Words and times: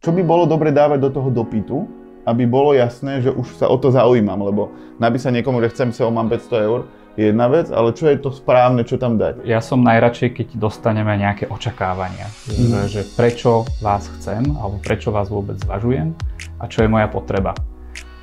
čo 0.00 0.16
by 0.16 0.24
bolo 0.24 0.48
dobre 0.48 0.72
dávať 0.72 0.98
do 1.04 1.10
toho 1.12 1.28
dopytu, 1.28 1.84
aby 2.24 2.48
bolo 2.48 2.72
jasné, 2.72 3.20
že 3.20 3.28
už 3.32 3.60
sa 3.60 3.68
o 3.68 3.76
to 3.76 3.92
zaujímam, 3.92 4.40
lebo 4.40 4.72
napísať 4.96 5.40
niekomu, 5.40 5.60
že 5.60 5.72
chcem 5.76 5.92
SEO, 5.92 6.08
mám 6.08 6.32
500 6.32 6.68
eur, 6.68 6.80
je 7.20 7.28
jedna 7.28 7.52
vec, 7.52 7.68
ale 7.68 7.92
čo 7.92 8.08
je 8.08 8.16
to 8.16 8.32
správne, 8.32 8.80
čo 8.86 8.96
tam 8.96 9.20
dať? 9.20 9.44
Ja 9.44 9.60
som 9.60 9.84
najradšej, 9.84 10.40
keď 10.40 10.46
dostaneme 10.56 11.12
nejaké 11.20 11.52
očakávania, 11.52 12.32
mm. 12.48 12.48
že, 12.48 12.80
že 12.88 13.02
prečo 13.12 13.68
vás 13.84 14.08
chcem, 14.16 14.40
alebo 14.56 14.80
prečo 14.80 15.12
vás 15.12 15.28
vôbec 15.28 15.60
zvažujem 15.60 16.16
a 16.56 16.64
čo 16.64 16.80
je 16.80 16.88
moja 16.88 17.08
potreba. 17.10 17.52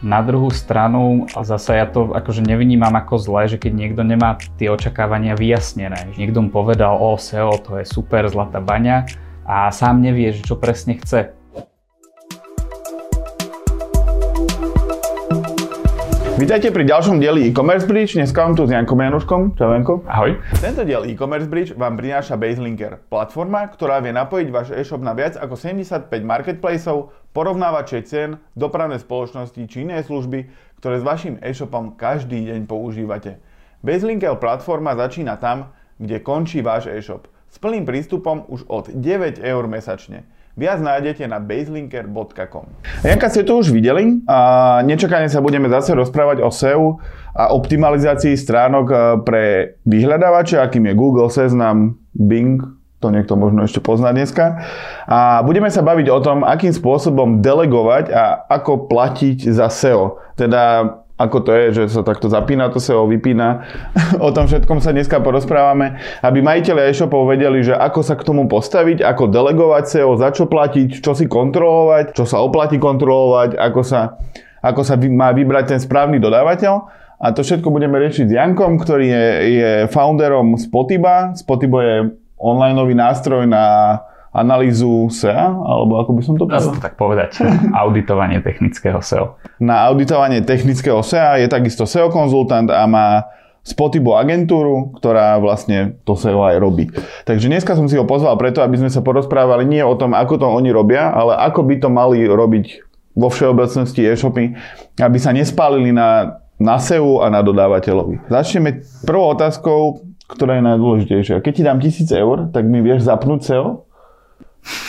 Na 0.01 0.21
druhú 0.21 0.53
stranu, 0.53 1.25
a 1.33 1.41
zase 1.41 1.77
ja 1.77 1.89
to 1.89 2.13
akože 2.13 2.45
nevynímam 2.45 2.93
ako 2.93 3.17
zlé, 3.17 3.49
že 3.49 3.57
keď 3.57 3.73
niekto 3.73 4.01
nemá 4.05 4.37
tie 4.57 4.69
očakávania 4.69 5.33
vyjasnené, 5.33 6.13
niekto 6.17 6.41
mu 6.41 6.49
povedal, 6.49 6.97
o 6.97 7.17
SEO, 7.17 7.57
to 7.61 7.81
je 7.81 7.85
super, 7.85 8.25
zlatá 8.29 8.61
baňa, 8.61 9.09
a 9.47 9.71
sám 9.71 10.03
nevie, 10.03 10.35
že 10.35 10.43
čo 10.43 10.59
presne 10.59 10.99
chce. 10.99 11.36
Vítajte 16.37 16.69
pri 16.69 16.85
ďalšom 16.85 17.17
dieli 17.17 17.49
e-commerce 17.49 17.89
bridge. 17.89 18.13
Dneska 18.13 18.45
vám 18.45 18.53
tu 18.53 18.61
s 18.61 18.69
Jankom 18.69 19.01
Januškom. 19.01 19.57
Čau 19.57 19.73
Janko. 19.73 20.05
Ahoj. 20.05 20.37
Tento 20.61 20.85
diel 20.85 21.09
e-commerce 21.09 21.49
bridge 21.49 21.73
vám 21.73 21.97
prináša 21.97 22.37
Baselinker, 22.37 23.01
platforma, 23.09 23.65
ktorá 23.65 23.97
vie 24.05 24.13
napojiť 24.13 24.47
váš 24.53 24.69
e-shop 24.69 25.01
na 25.01 25.17
viac 25.17 25.33
ako 25.33 25.57
75 25.57 26.13
marketplaceov, 26.13 27.09
porovnávače 27.33 28.05
cien, 28.05 28.37
dopravné 28.53 29.01
spoločnosti 29.01 29.57
či 29.65 29.81
iné 29.81 30.05
služby, 30.05 30.45
ktoré 30.77 31.01
s 31.01 31.07
vašim 31.09 31.41
e-shopom 31.41 31.97
každý 31.97 32.53
deň 32.53 32.69
používate. 32.69 33.41
Baselinker 33.81 34.37
platforma 34.37 34.93
začína 34.93 35.41
tam, 35.41 35.73
kde 35.97 36.21
končí 36.21 36.61
váš 36.61 36.85
e-shop. 36.93 37.25
S 37.49 37.57
plným 37.57 37.89
prístupom 37.89 38.45
už 38.45 38.69
od 38.69 38.93
9 38.93 39.41
eur 39.41 39.65
mesačne. 39.65 40.21
Viac 40.57 40.81
nájdete 40.81 41.29
na 41.29 41.37
baselinker.com. 41.37 42.65
Janka 43.05 43.29
ste 43.29 43.45
to 43.45 43.61
už 43.61 43.69
videli 43.69 44.25
a 44.25 44.81
nečakane 44.81 45.29
sa 45.29 45.37
budeme 45.37 45.69
zase 45.69 45.93
rozprávať 45.93 46.41
o 46.41 46.49
SEO 46.49 46.97
a 47.37 47.53
optimalizácii 47.53 48.33
stránok 48.33 48.85
e, 48.89 48.95
pre 49.21 49.43
vyhľadávače, 49.85 50.57
akým 50.57 50.89
je 50.89 50.93
Google, 50.97 51.29
Seznam, 51.29 52.01
Bing, 52.17 52.57
to 52.97 53.13
niekto 53.13 53.37
možno 53.37 53.69
ešte 53.69 53.85
pozná 53.85 54.09
dneska. 54.09 54.65
A 55.05 55.45
budeme 55.45 55.69
sa 55.69 55.85
baviť 55.85 56.09
o 56.09 56.19
tom, 56.25 56.41
akým 56.41 56.73
spôsobom 56.73 57.45
delegovať 57.45 58.09
a 58.09 58.49
ako 58.49 58.89
platiť 58.89 59.53
za 59.53 59.69
SEO. 59.69 60.17
Teda 60.33 60.97
ako 61.17 61.37
to 61.41 61.51
je, 61.51 61.65
že 61.73 61.83
sa 61.97 62.05
takto 62.05 62.29
zapína 62.29 62.69
to 62.69 62.77
SEO, 62.77 63.09
vypína. 63.09 63.65
o 64.25 64.29
tom 64.29 64.45
všetkom 64.45 64.77
sa 64.77 64.93
dneska 64.93 65.17
porozprávame, 65.17 65.97
aby 66.21 66.45
majiteľe 66.45 66.93
e-shopov 66.93 67.25
vedeli, 67.25 67.65
že 67.65 67.73
ako 67.73 68.05
sa 68.05 68.13
k 68.13 68.21
tomu 68.21 68.45
postaviť, 68.45 69.01
ako 69.01 69.33
delegovať 69.33 69.83
SEO, 69.89 70.13
za 70.13 70.29
čo 70.29 70.45
platiť, 70.45 71.01
čo 71.01 71.17
si 71.17 71.25
kontrolovať, 71.25 72.13
čo 72.13 72.29
sa 72.29 72.45
oplatí 72.45 72.77
kontrolovať, 72.77 73.57
ako 73.57 73.81
sa, 73.81 74.21
ako 74.61 74.81
sa 74.85 74.93
má 75.09 75.33
vybrať 75.33 75.73
ten 75.73 75.79
správny 75.81 76.21
dodávateľ. 76.21 76.73
A 77.17 77.33
to 77.33 77.41
všetko 77.41 77.73
budeme 77.73 77.97
riešiť 77.97 78.29
s 78.29 78.37
Jankom, 78.37 78.77
ktorý 78.77 79.09
je, 79.09 79.25
je 79.57 79.71
founderom 79.89 80.53
Spotiba. 80.53 81.33
Spotibo 81.33 81.81
je 81.81 82.13
online 82.37 82.77
nástroj 82.93 83.49
na 83.49 83.97
analýzu 84.37 85.09
SEA, 85.09 85.49
alebo 85.49 85.97
ako 85.97 86.11
by 86.13 86.21
som 86.21 86.35
to 86.37 86.45
povedal? 86.45 86.77
to 86.77 86.83
tak 86.83 86.95
povedať, 86.95 87.41
auditovanie 87.81 88.39
technického 88.45 89.01
SEO. 89.01 89.41
Na 89.57 89.89
auditovanie 89.89 90.45
technického 90.45 91.01
SEA 91.01 91.41
je 91.41 91.47
takisto 91.49 91.89
SEO 91.89 92.13
konzultant 92.13 92.69
a 92.69 92.85
má 92.85 93.25
Spotibo 93.67 94.15
agentúru, 94.15 94.95
ktorá 94.95 95.35
vlastne 95.43 95.99
to 96.07 96.15
SEO 96.15 96.39
aj 96.47 96.55
robí. 96.55 96.87
Takže 97.27 97.51
dneska 97.51 97.75
som 97.75 97.91
si 97.91 97.99
ho 97.99 98.07
pozval 98.07 98.39
preto, 98.39 98.63
aby 98.63 98.79
sme 98.79 98.87
sa 98.87 99.03
porozprávali 99.03 99.67
nie 99.67 99.83
o 99.83 99.91
tom, 99.99 100.15
ako 100.15 100.39
to 100.39 100.47
oni 100.47 100.71
robia, 100.71 101.11
ale 101.11 101.35
ako 101.35 101.67
by 101.67 101.75
to 101.75 101.91
mali 101.91 102.23
robiť 102.23 102.87
vo 103.11 103.27
všeobecnosti 103.27 104.07
e-shopy, 104.07 104.55
aby 105.03 105.17
sa 105.19 105.35
nespálili 105.35 105.91
na, 105.91 106.39
na 106.55 106.79
SEO 106.79 107.19
a 107.19 107.27
na 107.27 107.43
dodávateľovi. 107.43 108.31
Začneme 108.31 108.87
prvou 109.03 109.35
otázkou, 109.35 109.99
ktorá 110.31 110.59
je 110.59 110.63
najdôležitejšia. 110.63 111.43
Keď 111.43 111.51
ti 111.51 111.63
dám 111.67 111.79
1000 111.83 112.07
eur, 112.23 112.37
tak 112.55 112.63
mi 112.67 112.79
vieš 112.79 113.03
zapnúť 113.03 113.39
SEO? 113.51 113.86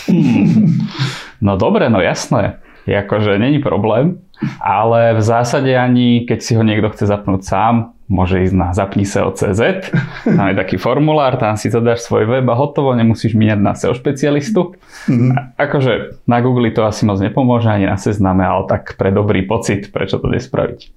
No 1.39 1.55
dobre, 1.55 1.87
no 1.87 2.03
jasné. 2.03 2.59
Akože 2.83 3.39
není 3.39 3.63
problém, 3.63 4.19
ale 4.59 5.15
v 5.15 5.23
zásade 5.23 5.71
ani 5.77 6.27
keď 6.27 6.39
si 6.43 6.57
ho 6.57 6.67
niekto 6.67 6.91
chce 6.91 7.05
zapnúť 7.05 7.43
sám, 7.45 7.75
môže 8.09 8.41
ísť 8.41 8.57
na 8.57 8.73
zapni 8.73 9.05
CZ, 9.05 9.93
tam 10.25 10.47
je 10.49 10.57
taký 10.57 10.81
formulár, 10.81 11.37
tam 11.37 11.61
si 11.61 11.69
zadáš 11.69 12.09
svoj 12.09 12.25
web 12.25 12.49
a 12.49 12.57
hotovo, 12.57 12.97
nemusíš 12.97 13.37
míňať 13.37 13.61
na 13.61 13.77
SEO 13.77 13.93
špecialistu. 13.93 14.81
Mm-hmm. 15.05 15.61
Akože 15.61 16.25
na 16.25 16.41
Google 16.41 16.73
to 16.73 16.89
asi 16.89 17.05
moc 17.05 17.21
nepomôže, 17.21 17.69
ani 17.69 17.85
na 17.85 18.01
sezname, 18.01 18.41
ale 18.41 18.65
tak 18.65 18.97
pre 18.97 19.13
dobrý 19.13 19.45
pocit, 19.45 19.93
prečo 19.93 20.17
to 20.17 20.33
nespraviť. 20.33 20.89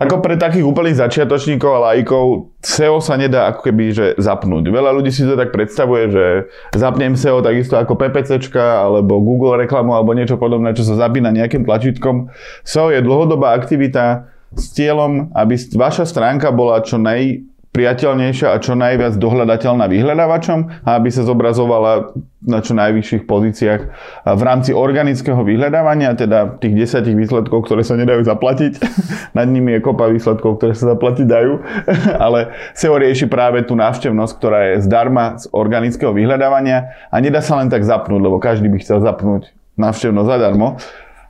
Ako 0.00 0.24
pre 0.24 0.40
takých 0.40 0.64
úplných 0.64 0.96
začiatočníkov 0.96 1.76
a 1.76 1.92
lajkov 1.92 2.48
SEO 2.64 3.04
sa 3.04 3.20
nedá 3.20 3.52
ako 3.52 3.68
keby 3.68 3.84
že 3.92 4.06
zapnúť. 4.16 4.72
Veľa 4.72 4.96
ľudí 4.96 5.12
si 5.12 5.28
to 5.28 5.36
tak 5.36 5.52
predstavuje, 5.52 6.08
že 6.08 6.24
zapnem 6.72 7.12
SEO 7.12 7.44
takisto 7.44 7.76
ako 7.76 8.00
PPCčka 8.00 8.80
alebo 8.80 9.20
Google 9.20 9.60
reklamu 9.60 9.92
alebo 9.92 10.16
niečo 10.16 10.40
podobné, 10.40 10.72
čo 10.72 10.88
sa 10.88 10.96
zapína 10.96 11.28
nejakým 11.36 11.68
tlačítkom. 11.68 12.32
SEO 12.64 12.96
je 12.96 13.04
dlhodobá 13.04 13.52
aktivita 13.52 14.24
s 14.56 14.72
cieľom, 14.72 15.36
aby 15.36 15.60
vaša 15.76 16.08
stránka 16.08 16.48
bola 16.48 16.80
čo 16.80 16.96
naj 16.96 17.44
priateľnejšia 17.70 18.50
a 18.50 18.58
čo 18.58 18.74
najviac 18.74 19.14
dohľadateľná 19.14 19.86
vyhľadávačom 19.86 20.82
a 20.82 20.90
aby 20.98 21.08
sa 21.14 21.22
zobrazovala 21.22 22.18
na 22.42 22.58
čo 22.64 22.74
najvyšších 22.74 23.30
pozíciách 23.30 23.80
v 24.26 24.42
rámci 24.42 24.74
organického 24.74 25.38
vyhľadávania, 25.44 26.18
teda 26.18 26.58
tých 26.58 26.74
desiatich 26.74 27.14
výsledkov, 27.14 27.68
ktoré 27.68 27.86
sa 27.86 27.94
nedajú 27.94 28.26
zaplatiť. 28.26 28.80
Nad 29.38 29.46
nimi 29.46 29.78
je 29.78 29.84
kopa 29.84 30.10
výsledkov, 30.10 30.58
ktoré 30.58 30.74
sa 30.74 30.96
zaplatiť 30.96 31.26
dajú, 31.30 31.52
ale 32.26 32.50
SEO 32.74 32.98
rieši 32.98 33.30
práve 33.30 33.62
tú 33.62 33.78
návštevnosť, 33.78 34.32
ktorá 34.34 34.60
je 34.74 34.82
zdarma 34.82 35.38
z 35.38 35.46
organického 35.54 36.10
vyhľadávania 36.10 36.90
a 37.12 37.16
nedá 37.22 37.38
sa 37.38 37.60
len 37.60 37.70
tak 37.70 37.86
zapnúť, 37.86 38.18
lebo 38.18 38.42
každý 38.42 38.66
by 38.66 38.82
chcel 38.82 38.98
zapnúť 39.04 39.52
návštevnosť 39.78 40.26
zadarmo, 40.26 40.80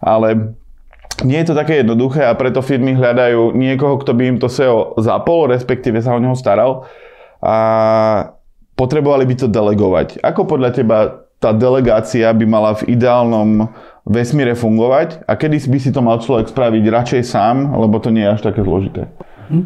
ale 0.00 0.56
nie 1.24 1.38
je 1.42 1.52
to 1.52 1.54
také 1.58 1.80
jednoduché 1.82 2.24
a 2.24 2.36
preto 2.36 2.64
firmy 2.64 2.96
hľadajú 2.96 3.52
niekoho, 3.56 4.00
kto 4.00 4.12
by 4.16 4.22
im 4.30 4.38
to 4.40 4.48
SEO 4.48 4.96
zapol, 5.00 5.48
respektíve 5.50 6.00
sa 6.00 6.16
o 6.16 6.22
neho 6.22 6.36
staral 6.36 6.88
a 7.40 7.56
potrebovali 8.76 9.24
by 9.28 9.34
to 9.36 9.46
delegovať. 9.48 10.20
Ako 10.20 10.48
podľa 10.48 10.70
teba 10.72 10.98
tá 11.40 11.56
delegácia 11.56 12.28
by 12.36 12.44
mala 12.44 12.76
v 12.76 12.92
ideálnom 12.96 13.72
vesmíre 14.04 14.52
fungovať 14.52 15.24
a 15.24 15.32
kedy 15.36 15.56
by 15.72 15.78
si 15.80 15.90
to 15.92 16.04
mal 16.04 16.20
človek 16.20 16.52
spraviť 16.52 16.84
radšej 16.84 17.22
sám, 17.24 17.76
lebo 17.80 17.96
to 17.96 18.12
nie 18.12 18.24
je 18.24 18.32
až 18.36 18.40
také 18.44 18.60
zložité? 18.60 19.08
Hm. 19.48 19.64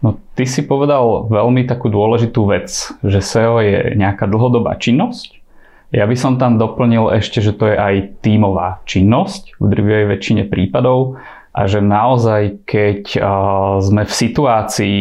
No, 0.00 0.16
ty 0.32 0.48
si 0.48 0.64
povedal 0.64 1.28
veľmi 1.28 1.68
takú 1.68 1.92
dôležitú 1.92 2.48
vec, 2.48 2.70
že 3.04 3.20
SEO 3.20 3.60
je 3.60 3.98
nejaká 3.98 4.24
dlhodobá 4.24 4.78
činnosť 4.80 5.39
ja 5.90 6.06
by 6.06 6.16
som 6.16 6.38
tam 6.38 6.56
doplnil 6.56 7.10
ešte, 7.18 7.42
že 7.42 7.54
to 7.54 7.66
je 7.70 7.76
aj 7.76 8.22
tímová 8.22 8.82
činnosť 8.86 9.58
v 9.58 9.64
drvivej 9.66 10.06
väčšine 10.16 10.42
prípadov 10.46 11.18
a 11.50 11.66
že 11.66 11.82
naozaj, 11.82 12.62
keď 12.62 13.18
sme 13.82 14.06
v 14.06 14.12
situácii, 14.14 14.98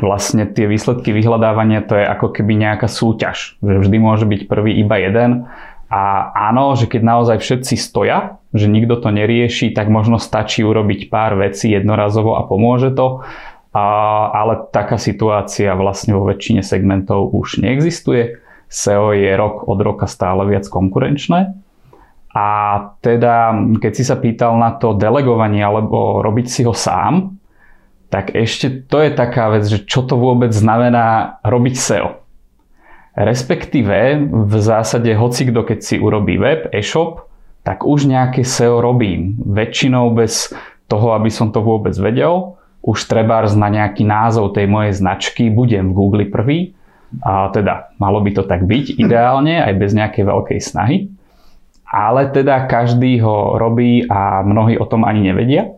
vlastne 0.00 0.48
tie 0.48 0.64
výsledky 0.64 1.12
vyhľadávania, 1.12 1.84
to 1.84 1.92
je 1.92 2.08
ako 2.08 2.32
keby 2.32 2.56
nejaká 2.56 2.88
súťaž, 2.88 3.60
že 3.60 3.76
vždy 3.84 3.96
môže 4.00 4.24
byť 4.24 4.48
prvý 4.48 4.80
iba 4.80 4.96
jeden. 4.96 5.44
A 5.92 6.32
áno, 6.48 6.72
že 6.72 6.88
keď 6.88 7.02
naozaj 7.04 7.36
všetci 7.44 7.74
stoja, 7.76 8.40
že 8.56 8.64
nikto 8.64 8.96
to 8.96 9.12
nerieši, 9.12 9.76
tak 9.76 9.92
možno 9.92 10.16
stačí 10.16 10.64
urobiť 10.64 11.12
pár 11.12 11.36
vecí 11.36 11.68
jednorazovo 11.68 12.40
a 12.40 12.48
pomôže 12.48 12.96
to. 12.96 13.20
A, 13.76 13.84
ale 14.32 14.72
taká 14.72 14.96
situácia 14.96 15.76
vlastne 15.76 16.16
vo 16.16 16.24
väčšine 16.24 16.64
segmentov 16.64 17.28
už 17.36 17.60
neexistuje. 17.60 18.39
SEO 18.70 19.10
je 19.12 19.34
rok 19.34 19.66
od 19.66 19.82
roka 19.82 20.06
stále 20.06 20.46
viac 20.46 20.70
konkurenčné. 20.70 21.58
A 22.30 22.46
teda, 23.02 23.50
keď 23.82 23.92
si 23.92 24.06
sa 24.06 24.14
pýtal 24.14 24.54
na 24.54 24.78
to 24.78 24.94
delegovanie 24.94 25.58
alebo 25.58 26.22
robiť 26.22 26.46
si 26.46 26.62
ho 26.62 26.70
sám, 26.70 27.34
tak 28.06 28.30
ešte 28.38 28.86
to 28.86 29.02
je 29.02 29.10
taká 29.10 29.50
vec, 29.50 29.66
že 29.66 29.82
čo 29.82 30.06
to 30.06 30.14
vôbec 30.14 30.54
znamená 30.54 31.38
robiť 31.42 31.74
SEO. 31.74 32.22
Respektíve 33.18 34.30
v 34.30 34.54
zásade 34.62 35.10
hoci 35.18 35.50
kto 35.50 35.66
keď 35.66 35.78
si 35.82 35.98
urobí 35.98 36.38
web, 36.38 36.70
e-shop, 36.70 37.26
tak 37.66 37.82
už 37.82 38.06
nejaké 38.06 38.46
SEO 38.46 38.78
robím. 38.78 39.34
Väčšinou 39.42 40.14
bez 40.14 40.54
toho, 40.86 41.18
aby 41.18 41.30
som 41.30 41.50
to 41.50 41.58
vôbec 41.58 41.92
vedel, 41.98 42.54
už 42.80 43.10
trebárs 43.10 43.58
na 43.58 43.68
nejaký 43.68 44.06
názov 44.06 44.54
tej 44.54 44.70
mojej 44.70 44.94
značky 44.94 45.50
budem 45.50 45.90
v 45.90 45.96
Google 45.98 46.24
prvý 46.30 46.78
a 47.18 47.50
teda 47.50 47.90
malo 47.98 48.22
by 48.22 48.30
to 48.30 48.46
tak 48.46 48.62
byť 48.64 48.96
ideálne, 49.02 49.58
aj 49.58 49.74
bez 49.74 49.90
nejakej 49.92 50.24
veľkej 50.24 50.60
snahy. 50.62 51.10
Ale 51.90 52.30
teda 52.30 52.70
každý 52.70 53.18
ho 53.18 53.58
robí 53.58 54.06
a 54.06 54.46
mnohí 54.46 54.78
o 54.78 54.86
tom 54.86 55.02
ani 55.02 55.26
nevedia. 55.26 55.74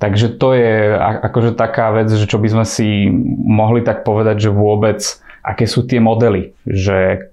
Takže 0.00 0.40
to 0.40 0.56
je 0.56 0.96
akože 0.98 1.52
taká 1.52 1.92
vec, 1.92 2.08
že 2.08 2.24
čo 2.24 2.40
by 2.40 2.48
sme 2.48 2.64
si 2.64 3.12
mohli 3.44 3.84
tak 3.84 4.08
povedať, 4.08 4.48
že 4.48 4.50
vôbec 4.50 5.04
aké 5.44 5.68
sú 5.68 5.84
tie 5.84 6.00
modely, 6.00 6.56
že 6.64 7.28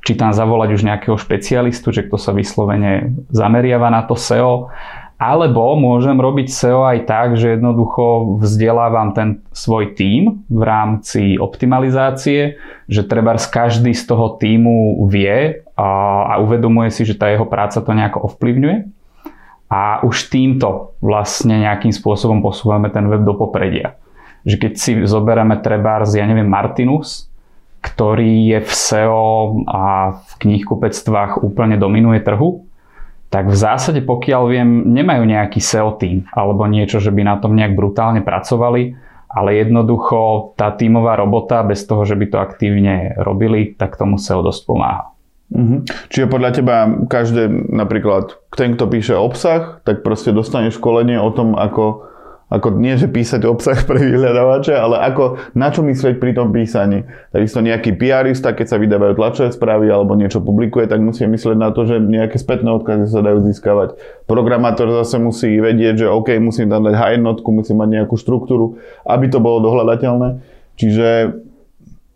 či 0.00 0.12
tam 0.16 0.32
zavolať 0.32 0.68
už 0.72 0.82
nejakého 0.88 1.20
špecialistu, 1.20 1.92
že 1.92 2.08
kto 2.08 2.16
sa 2.16 2.32
vyslovene 2.32 3.12
zameriava 3.28 3.92
na 3.92 4.00
to 4.08 4.16
SEO, 4.16 4.72
alebo 5.22 5.78
môžem 5.78 6.18
robiť 6.18 6.50
SEO 6.50 6.82
aj 6.82 7.06
tak, 7.06 7.38
že 7.38 7.54
jednoducho 7.54 8.42
vzdelávam 8.42 9.14
ten 9.14 9.38
svoj 9.54 9.94
tím 9.94 10.42
v 10.50 10.62
rámci 10.66 11.38
optimalizácie, 11.38 12.58
že 12.90 13.06
treba 13.06 13.38
každý 13.38 13.94
z 13.94 14.02
toho 14.02 14.34
týmu 14.34 15.06
vie 15.06 15.62
a, 15.78 15.90
a 16.26 16.34
uvedomuje 16.42 16.90
si, 16.90 17.06
že 17.06 17.14
tá 17.14 17.30
jeho 17.30 17.46
práca 17.46 17.78
to 17.78 17.94
nejako 17.94 18.34
ovplyvňuje. 18.34 18.90
A 19.70 20.02
už 20.02 20.26
týmto 20.26 20.98
vlastne 20.98 21.62
nejakým 21.62 21.94
spôsobom 21.94 22.42
posúvame 22.42 22.90
ten 22.90 23.06
web 23.06 23.22
do 23.22 23.38
popredia. 23.38 23.94
Že 24.42 24.56
keď 24.58 24.72
si 24.74 24.90
zoberieme 25.06 25.54
trebárs, 25.62 26.18
ja 26.18 26.26
neviem, 26.26 26.50
Martinus, 26.50 27.30
ktorý 27.78 28.58
je 28.58 28.58
v 28.58 28.72
SEO 28.74 29.62
a 29.70 30.18
v 30.18 30.32
knihkupectvách 30.44 31.46
úplne 31.46 31.78
dominuje 31.78 32.20
trhu, 32.26 32.66
tak 33.32 33.48
v 33.48 33.56
zásade, 33.56 34.04
pokiaľ 34.04 34.42
viem, 34.52 34.68
nemajú 34.92 35.24
nejaký 35.24 35.56
SEO 35.56 35.96
tým 35.96 36.28
alebo 36.36 36.68
niečo, 36.68 37.00
že 37.00 37.08
by 37.08 37.24
na 37.24 37.40
tom 37.40 37.56
nejak 37.56 37.72
brutálne 37.72 38.20
pracovali, 38.20 38.92
ale 39.32 39.56
jednoducho 39.56 40.52
tá 40.60 40.68
tímová 40.76 41.16
robota 41.16 41.64
bez 41.64 41.88
toho, 41.88 42.04
že 42.04 42.12
by 42.12 42.28
to 42.28 42.36
aktívne 42.36 43.16
robili, 43.16 43.72
tak 43.72 43.96
tomu 43.96 44.20
SEO 44.20 44.44
dosť 44.44 44.62
pomáha. 44.68 45.16
Mm-hmm. 45.48 45.80
Čiže 46.12 46.32
podľa 46.32 46.50
teba 46.52 46.76
každé, 47.08 47.72
napríklad 47.72 48.36
ten, 48.52 48.76
kto 48.76 48.84
píše 48.88 49.16
obsah, 49.16 49.80
tak 49.84 50.04
proste 50.04 50.32
dostane 50.32 50.68
školenie 50.68 51.16
o 51.16 51.32
tom, 51.32 51.56
ako 51.56 52.11
ako 52.52 52.76
nie, 52.76 52.92
že 53.00 53.08
písať 53.08 53.48
obsah 53.48 53.80
pre 53.88 53.96
vyhľadávače, 53.96 54.76
ale 54.76 55.00
ako, 55.08 55.40
na 55.56 55.72
čo 55.72 55.80
myslieť 55.80 56.20
pri 56.20 56.36
tom 56.36 56.52
písaní. 56.52 57.08
Takisto 57.32 57.64
nejaký 57.64 57.96
PRista, 57.96 58.52
keď 58.52 58.66
sa 58.68 58.76
vydávajú 58.76 59.16
tlačové 59.16 59.48
správy 59.56 59.88
alebo 59.88 60.12
niečo 60.12 60.44
publikuje, 60.44 60.84
tak 60.84 61.00
musí 61.00 61.24
myslieť 61.24 61.56
na 61.56 61.72
to, 61.72 61.88
že 61.88 61.96
nejaké 61.96 62.36
spätné 62.36 62.68
odkazy 62.76 63.08
sa 63.08 63.24
dajú 63.24 63.40
získavať. 63.48 63.96
Programátor 64.28 64.92
zase 65.00 65.16
musí 65.16 65.56
vedieť, 65.56 66.04
že 66.04 66.06
OK, 66.12 66.36
musím 66.44 66.68
tam 66.68 66.84
dať 66.84 66.92
high 66.92 67.16
jednotku, 67.16 67.48
musím 67.48 67.80
mať 67.80 67.88
nejakú 68.04 68.20
štruktúru, 68.20 68.76
aby 69.08 69.32
to 69.32 69.40
bolo 69.40 69.64
dohľadateľné. 69.64 70.44
Čiže 70.76 71.08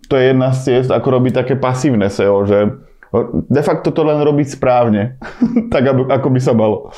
to 0.06 0.14
je 0.14 0.24
jedna 0.36 0.54
z 0.54 0.58
ciest, 0.62 0.90
ako 0.92 1.18
robiť 1.18 1.32
také 1.32 1.54
pasívne 1.58 2.06
SEO, 2.12 2.46
že 2.46 2.85
de 3.48 3.62
facto 3.62 3.94
to 3.94 4.02
len 4.04 4.20
robiť 4.20 4.58
správne, 4.58 5.16
tak 5.74 5.88
ako 5.88 6.28
by 6.28 6.40
sa 6.40 6.52
malo. 6.52 6.90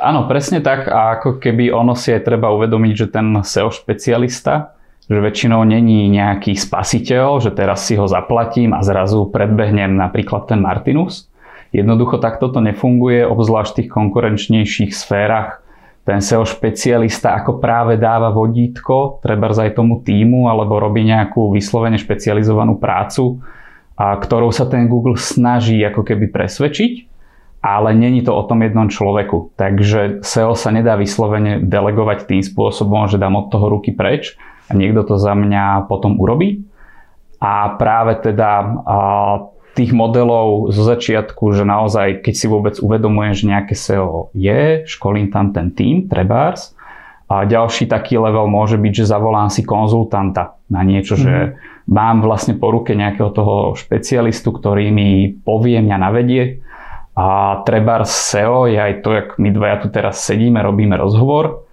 Áno, 0.00 0.30
presne 0.30 0.64
tak 0.64 0.88
a 0.88 1.18
ako 1.18 1.42
keby 1.42 1.72
ono 1.72 1.92
si 1.98 2.12
aj 2.12 2.24
treba 2.24 2.52
uvedomiť, 2.54 2.92
že 2.94 3.06
ten 3.12 3.26
SEO 3.42 3.72
špecialista, 3.72 4.76
že 5.06 5.22
väčšinou 5.22 5.62
není 5.62 6.10
nejaký 6.10 6.58
spasiteľ, 6.58 7.38
že 7.38 7.54
teraz 7.54 7.86
si 7.86 7.94
ho 7.94 8.10
zaplatím 8.10 8.74
a 8.74 8.82
zrazu 8.82 9.30
predbehnem 9.30 9.94
napríklad 9.94 10.50
ten 10.50 10.58
Martinus. 10.58 11.30
Jednoducho 11.70 12.18
takto 12.18 12.50
to 12.50 12.58
nefunguje, 12.62 13.22
obzvlášť 13.26 13.70
v 13.70 13.76
tých 13.82 13.90
konkurenčnejších 13.92 14.92
sférach. 14.94 15.62
Ten 16.06 16.22
SEO 16.22 16.46
špecialista 16.46 17.34
ako 17.34 17.58
práve 17.58 17.98
dáva 17.98 18.30
vodítko, 18.30 19.18
treba 19.22 19.50
aj 19.50 19.74
tomu 19.74 20.06
týmu, 20.06 20.46
alebo 20.46 20.78
robí 20.78 21.02
nejakú 21.02 21.50
vyslovene 21.50 21.98
špecializovanú 21.98 22.78
prácu, 22.78 23.42
a 23.96 24.16
ktorou 24.20 24.52
sa 24.52 24.68
ten 24.68 24.86
Google 24.86 25.16
snaží 25.16 25.80
ako 25.80 26.04
keby 26.04 26.28
presvedčiť, 26.28 26.92
ale 27.64 27.96
není 27.96 28.22
to 28.22 28.30
o 28.30 28.46
tom 28.46 28.62
jednom 28.62 28.86
človeku. 28.86 29.56
Takže 29.56 30.22
SEO 30.22 30.54
sa 30.54 30.70
nedá 30.70 30.94
vyslovene 30.94 31.64
delegovať 31.64 32.28
tým 32.28 32.42
spôsobom, 32.44 33.08
že 33.08 33.18
dám 33.18 33.34
od 33.34 33.48
toho 33.50 33.72
ruky 33.72 33.96
preč 33.96 34.36
a 34.68 34.76
niekto 34.76 35.02
to 35.02 35.16
za 35.16 35.32
mňa 35.32 35.88
potom 35.88 36.20
urobí. 36.20 36.62
A 37.40 37.74
práve 37.74 38.20
teda 38.20 38.50
a 38.86 38.96
tých 39.76 39.92
modelov 39.92 40.72
zo 40.72 40.88
začiatku, 40.88 41.52
že 41.52 41.68
naozaj, 41.68 42.24
keď 42.24 42.34
si 42.34 42.46
vôbec 42.48 42.74
uvedomujem, 42.80 43.32
že 43.36 43.44
nejaké 43.52 43.74
SEO 43.76 44.32
je, 44.32 44.88
školím 44.88 45.28
tam 45.28 45.52
ten 45.52 45.68
tým, 45.68 46.08
trebárs, 46.08 46.72
a 47.28 47.44
ďalší 47.44 47.84
taký 47.90 48.16
level 48.16 48.48
môže 48.48 48.80
byť, 48.80 48.92
že 49.04 49.10
zavolám 49.10 49.52
si 49.52 49.66
konzultanta 49.66 50.55
na 50.66 50.82
niečo, 50.82 51.14
mm. 51.14 51.20
že 51.20 51.34
mhm. 51.34 51.50
mám 51.90 52.16
vlastne 52.22 52.54
po 52.58 52.70
ruke 52.74 52.94
nejakého 52.98 53.30
toho 53.30 53.74
špecialistu, 53.78 54.50
ktorý 54.50 54.90
mi 54.90 55.30
povie, 55.32 55.78
mňa 55.82 55.98
navedie. 55.98 56.62
A 57.16 57.60
treba 57.64 58.04
SEO 58.04 58.68
je 58.68 58.76
aj 58.76 59.00
to, 59.00 59.08
jak 59.16 59.28
my 59.40 59.48
dvaja 59.48 59.76
tu 59.80 59.88
teraz 59.88 60.20
sedíme, 60.20 60.60
robíme 60.60 61.00
rozhovor, 61.00 61.64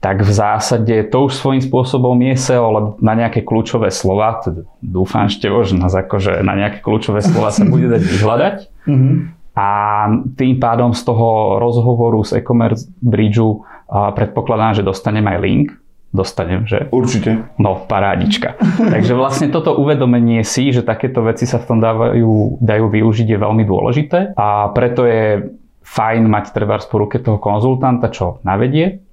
tak 0.00 0.24
v 0.24 0.32
zásade 0.32 1.12
to 1.12 1.28
už 1.28 1.36
svojím 1.36 1.62
spôsobom 1.62 2.16
je 2.24 2.34
SEO, 2.34 2.66
lebo 2.72 2.88
na 3.04 3.12
nejaké 3.12 3.44
kľúčové 3.44 3.92
slova, 3.92 4.40
teda 4.40 4.64
dúfam 4.80 5.28
števo, 5.28 5.60
že 5.62 5.76
nás 5.76 5.92
akože 5.92 6.40
na 6.40 6.56
nejaké 6.56 6.80
kľúčové 6.80 7.20
slova 7.20 7.52
sa 7.52 7.68
bude 7.68 7.86
dať 7.86 8.02
vyhľadať. 8.02 8.56
Mm-hmm. 8.88 9.14
A 9.60 9.68
tým 10.40 10.56
pádom 10.56 10.96
z 10.96 11.04
toho 11.04 11.60
rozhovoru 11.60 12.24
z 12.24 12.40
e-commerce 12.40 12.88
bridgeu 13.04 13.60
predpokladám, 13.90 14.80
že 14.80 14.86
dostanem 14.88 15.26
aj 15.28 15.38
link. 15.44 15.68
Dostanem, 16.10 16.66
že? 16.66 16.90
Určite. 16.90 17.46
No, 17.54 17.86
parádička. 17.86 18.58
Takže 18.94 19.14
vlastne 19.14 19.46
toto 19.46 19.78
uvedomenie 19.78 20.42
si, 20.42 20.74
že 20.74 20.82
takéto 20.82 21.22
veci 21.22 21.46
sa 21.46 21.62
v 21.62 21.68
tom 21.70 21.78
dávajú, 21.78 22.58
dajú 22.58 22.86
využiť 22.90 23.26
je 23.30 23.38
veľmi 23.38 23.62
dôležité 23.62 24.34
a 24.34 24.74
preto 24.74 25.06
je 25.06 25.54
fajn 25.86 26.26
mať 26.26 26.44
treba 26.50 26.82
po 26.82 26.96
ruke 26.98 27.22
toho 27.22 27.38
konzultanta, 27.38 28.10
čo 28.10 28.42
navedie 28.42 29.06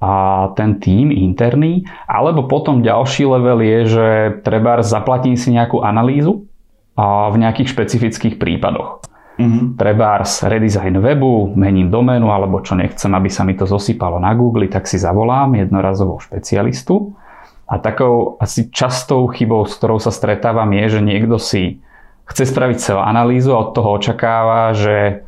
a 0.00 0.48
ten 0.56 0.80
tým 0.80 1.12
interný, 1.12 1.84
alebo 2.08 2.48
potom 2.48 2.80
ďalší 2.80 3.28
level 3.28 3.60
je, 3.60 3.78
že 3.84 4.06
treba 4.40 4.80
zaplatím 4.80 5.36
si 5.36 5.52
nejakú 5.52 5.84
analýzu 5.84 6.48
a 6.96 7.28
v 7.28 7.36
nejakých 7.36 7.68
špecifických 7.76 8.34
prípadoch. 8.40 9.04
Mm-hmm. 9.40 9.80
Trebárs 9.80 10.44
redesign 10.44 11.00
webu, 11.00 11.56
mením 11.56 11.88
doménu 11.88 12.28
alebo 12.28 12.60
čo 12.60 12.76
nechcem, 12.76 13.08
aby 13.16 13.32
sa 13.32 13.40
mi 13.48 13.56
to 13.56 13.64
zosypalo 13.64 14.20
na 14.20 14.36
Google, 14.36 14.68
tak 14.68 14.84
si 14.84 15.00
zavolám 15.00 15.56
jednorazovou 15.56 16.20
špecialistu. 16.20 17.16
A 17.64 17.80
takou 17.80 18.36
asi 18.36 18.68
častou 18.68 19.24
chybou, 19.32 19.64
s 19.64 19.80
ktorou 19.80 19.96
sa 19.96 20.12
stretávam, 20.12 20.68
je, 20.76 20.98
že 20.98 21.00
niekto 21.00 21.40
si 21.40 21.80
chce 22.28 22.52
spraviť 22.52 22.78
SEO 22.82 23.00
analýzu 23.00 23.56
a 23.56 23.62
od 23.64 23.72
toho 23.72 23.96
očakáva, 23.96 24.76
že 24.76 25.24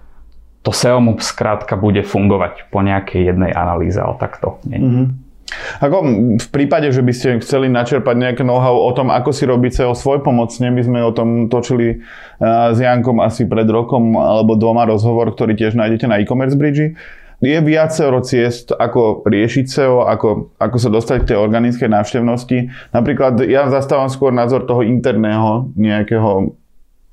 to 0.62 0.70
SEO 0.70 1.00
mu 1.00 1.19
skrátka 1.19 1.75
bude 1.75 2.06
fungovať 2.06 2.70
po 2.70 2.85
nejakej 2.85 3.35
jednej 3.35 3.50
analýze, 3.50 3.99
ale 3.99 4.15
takto 4.19 4.62
nie. 4.67 4.79
Mm-hmm. 4.79 5.06
Ako 5.82 5.96
v 6.38 6.49
prípade, 6.52 6.88
že 6.93 7.02
by 7.02 7.12
ste 7.12 7.43
chceli 7.43 7.66
načerpať 7.66 8.14
nejaké 8.14 8.43
know-how 8.46 8.76
o 8.76 8.90
tom, 8.94 9.10
ako 9.10 9.34
si 9.34 9.44
robiť 9.49 9.82
SEO 9.82 9.93
svoj 9.99 10.22
pomocne, 10.22 10.70
my 10.70 10.82
sme 10.84 11.00
o 11.02 11.10
tom 11.10 11.50
točili 11.50 12.02
s 12.43 12.78
Jankom 12.78 13.19
asi 13.19 13.49
pred 13.50 13.66
rokom 13.66 14.14
alebo 14.14 14.54
dvoma 14.54 14.87
rozhovor, 14.87 15.34
ktorý 15.34 15.58
tiež 15.58 15.75
nájdete 15.75 16.06
na 16.06 16.22
e-commerce 16.22 16.54
bridge. 16.54 16.94
Je 17.43 17.58
viacero 17.58 18.22
ciest, 18.22 18.70
ako 18.70 19.27
riešiť 19.27 19.67
SEO, 19.67 20.06
ako, 20.06 20.55
ako 20.62 20.77
sa 20.79 20.86
dostať 20.94 21.27
k 21.27 21.29
tej 21.34 21.38
organickej 21.43 21.91
návštevnosti. 21.91 22.70
Napríklad 22.94 23.43
ja 23.50 23.67
zastávam 23.67 24.06
skôr 24.06 24.31
názor 24.31 24.62
toho 24.62 24.86
interného 24.86 25.67
nejakého 25.74 26.55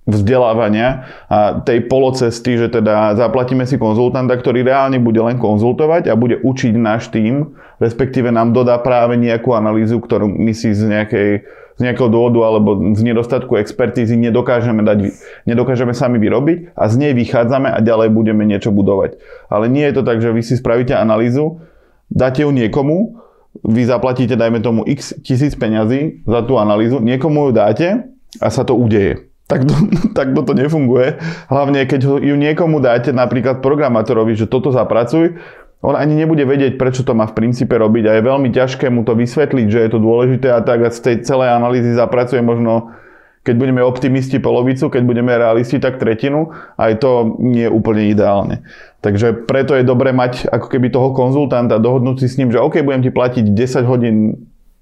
vzdelávania 0.10 1.06
a 1.30 1.62
tej 1.62 1.86
polocesty, 1.86 2.58
že 2.58 2.68
teda 2.74 3.14
zaplatíme 3.16 3.64
si 3.70 3.78
konzultanta, 3.78 4.34
ktorý 4.34 4.66
reálne 4.66 4.98
bude 4.98 5.22
len 5.22 5.38
konzultovať 5.38 6.10
a 6.10 6.18
bude 6.18 6.42
učiť 6.42 6.74
náš 6.76 7.14
tým, 7.14 7.54
respektíve 7.78 8.34
nám 8.34 8.52
dodá 8.52 8.82
práve 8.82 9.16
nejakú 9.16 9.54
analýzu, 9.54 10.02
ktorú 10.02 10.26
my 10.26 10.52
si 10.58 10.74
z, 10.74 10.90
nejakej, 10.90 11.30
z 11.78 11.80
nejakého 11.80 12.10
dôvodu 12.10 12.42
alebo 12.50 12.76
z 12.98 13.02
nedostatku 13.06 13.56
expertízy 13.62 14.18
nedokážeme, 14.18 14.82
dať, 14.82 15.14
nedokážeme 15.46 15.94
sami 15.94 16.18
vyrobiť 16.18 16.74
a 16.74 16.90
z 16.90 16.96
nej 16.98 17.14
vychádzame 17.14 17.70
a 17.70 17.80
ďalej 17.80 18.10
budeme 18.10 18.44
niečo 18.44 18.74
budovať. 18.74 19.22
Ale 19.48 19.70
nie 19.70 19.86
je 19.86 19.94
to 20.02 20.04
tak, 20.04 20.20
že 20.20 20.34
vy 20.34 20.42
si 20.42 20.58
spravíte 20.58 20.98
analýzu, 20.98 21.62
dáte 22.10 22.42
ju 22.42 22.50
niekomu, 22.50 23.22
vy 23.66 23.82
zaplatíte, 23.86 24.38
dajme 24.38 24.62
tomu, 24.62 24.86
x 24.86 25.18
tisíc 25.26 25.58
peňazí 25.58 26.22
za 26.26 26.46
tú 26.46 26.58
analýzu, 26.58 27.02
niekomu 27.02 27.50
ju 27.50 27.52
dáte 27.54 27.88
a 28.38 28.48
sa 28.54 28.62
to 28.62 28.78
udeje 28.78 29.29
tak 29.50 29.66
to, 29.66 29.74
tak 30.18 30.32
to 30.32 30.54
nefunguje. 30.54 31.18
Hlavne, 31.50 31.90
keď 31.90 32.22
ju 32.22 32.36
niekomu 32.38 32.78
dáte, 32.80 33.10
napríklad 33.10 33.66
programátorovi, 33.66 34.38
že 34.38 34.46
toto 34.46 34.70
zapracuj, 34.70 35.42
on 35.80 35.96
ani 35.96 36.12
nebude 36.12 36.44
vedieť, 36.44 36.76
prečo 36.76 37.08
to 37.08 37.16
má 37.16 37.24
v 37.24 37.36
princípe 37.40 37.72
robiť 37.72 38.04
a 38.12 38.12
je 38.20 38.28
veľmi 38.28 38.52
ťažké 38.52 38.92
mu 38.92 39.08
to 39.08 39.16
vysvetliť, 39.16 39.68
že 39.72 39.80
je 39.88 39.90
to 39.90 40.04
dôležité 40.04 40.52
a 40.52 40.60
tak 40.60 40.84
a 40.84 40.90
z 40.92 41.00
tej 41.00 41.16
celej 41.24 41.56
analýzy 41.56 41.96
zapracuje 41.96 42.44
možno, 42.44 42.92
keď 43.48 43.56
budeme 43.56 43.80
optimisti 43.80 44.44
polovicu, 44.44 44.92
keď 44.92 45.04
budeme 45.08 45.32
realisti, 45.32 45.80
tak 45.80 45.96
tretinu. 45.96 46.52
Aj 46.76 46.92
to 47.00 47.40
nie 47.40 47.64
je 47.64 47.72
úplne 47.72 48.12
ideálne. 48.12 48.68
Takže 49.00 49.48
preto 49.48 49.72
je 49.72 49.88
dobre 49.88 50.12
mať 50.12 50.52
ako 50.52 50.68
keby 50.68 50.92
toho 50.92 51.16
konzultanta, 51.16 51.80
dohodnúť 51.80 52.20
si 52.20 52.28
s 52.28 52.36
ním, 52.36 52.52
že 52.52 52.60
OK, 52.60 52.84
budem 52.84 53.08
ti 53.08 53.16
platiť 53.16 53.48
10 53.48 53.88
hodín 53.88 54.36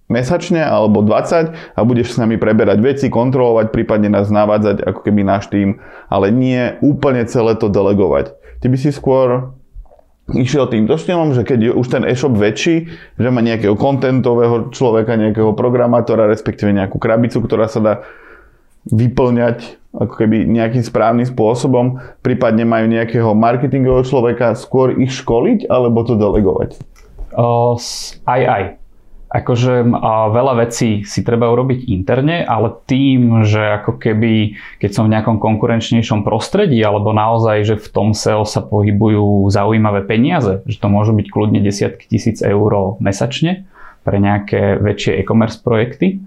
mesačne 0.07 0.63
alebo 0.63 1.03
20 1.03 1.75
a 1.75 1.79
budeš 1.83 2.15
s 2.15 2.19
nami 2.19 2.39
preberať 2.39 2.79
veci, 2.79 3.05
kontrolovať, 3.11 3.75
prípadne 3.75 4.07
nás 4.11 4.31
navádzať 4.31 4.83
ako 4.87 4.99
keby 5.03 5.21
náš 5.27 5.51
tým, 5.51 5.83
ale 6.07 6.31
nie 6.31 6.79
úplne 6.79 7.27
celé 7.27 7.59
to 7.59 7.67
delegovať. 7.67 8.35
Ty 8.63 8.65
by 8.71 8.77
si 8.79 8.89
skôr 8.95 9.51
išiel 10.35 10.67
týmto 10.67 10.99
štýlom, 10.99 11.31
že 11.31 11.47
keď 11.47 11.71
je 11.71 11.71
už 11.75 11.87
ten 11.87 12.03
e-shop 12.03 12.35
väčší, 12.35 12.91
že 13.15 13.27
má 13.31 13.39
nejakého 13.39 13.75
kontentového 13.79 14.71
človeka, 14.75 15.15
nejakého 15.15 15.55
programátora, 15.55 16.27
respektíve 16.27 16.75
nejakú 16.75 16.99
krabicu, 16.99 17.39
ktorá 17.39 17.71
sa 17.71 17.79
dá 17.79 17.93
vyplňať 18.87 19.79
ako 19.97 20.13
keby 20.13 20.47
nejakým 20.47 20.83
správnym 20.83 21.27
spôsobom, 21.27 21.99
prípadne 22.23 22.63
majú 22.63 22.87
nejakého 22.87 23.31
marketingového 23.35 24.05
človeka, 24.07 24.55
skôr 24.55 24.95
ich 24.99 25.11
školiť 25.15 25.67
alebo 25.67 26.03
to 26.03 26.15
delegovať? 26.15 26.79
Uh, 27.33 27.75
aj, 28.27 28.41
aj. 28.47 28.63
Akože 29.27 29.83
uh, 29.83 30.31
veľa 30.31 30.63
vecí 30.63 31.03
si 31.03 31.19
treba 31.19 31.51
urobiť 31.51 31.91
interne, 31.91 32.47
ale 32.47 32.71
tým, 32.87 33.43
že 33.43 33.59
ako 33.83 33.99
keby, 33.99 34.55
keď 34.79 34.89
som 34.95 35.03
v 35.03 35.19
nejakom 35.19 35.35
konkurenčnejšom 35.43 36.23
prostredí, 36.23 36.79
alebo 36.79 37.11
naozaj, 37.11 37.67
že 37.67 37.75
v 37.75 37.87
tom 37.91 38.15
SEO 38.15 38.47
sa 38.47 38.63
pohybujú 38.63 39.51
zaujímavé 39.51 40.07
peniaze, 40.07 40.63
že 40.63 40.79
to 40.79 40.87
môžu 40.87 41.11
byť 41.11 41.27
kľudne 41.27 41.59
desiatky 41.59 42.07
tisíc 42.07 42.39
eur 42.39 42.95
mesačne 43.03 43.67
pre 44.07 44.23
nejaké 44.23 44.79
väčšie 44.79 45.19
e-commerce 45.19 45.59
projekty, 45.59 46.23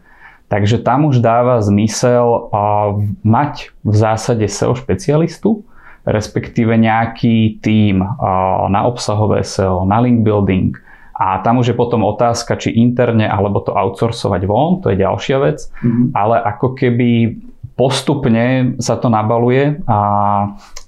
takže 0.52 0.84
tam 0.84 1.08
už 1.08 1.24
dáva 1.24 1.64
zmysel 1.64 2.52
uh, 2.52 3.00
mať 3.24 3.72
v 3.80 3.94
zásade 3.96 4.44
SEO 4.44 4.76
špecialistu, 4.76 5.64
respektíve 6.04 6.76
nejaký 6.76 7.64
tím 7.64 8.04
uh, 8.04 8.68
na 8.68 8.84
obsahové 8.84 9.40
SEO, 9.40 9.88
na 9.88 10.04
link 10.04 10.20
building, 10.20 10.76
a 11.20 11.36
tam 11.44 11.60
už 11.60 11.72
je 11.72 11.76
potom 11.76 12.00
otázka, 12.08 12.56
či 12.56 12.72
interne 12.80 13.28
alebo 13.28 13.60
to 13.60 13.76
outsourcovať 13.76 14.42
von, 14.48 14.80
to 14.80 14.88
je 14.88 15.04
ďalšia 15.04 15.36
vec. 15.36 15.68
Mm-hmm. 15.84 16.16
Ale 16.16 16.40
ako 16.40 16.72
keby 16.72 17.36
postupne 17.76 18.76
sa 18.80 18.96
to 18.96 19.12
nabaluje 19.12 19.84
a 19.84 19.98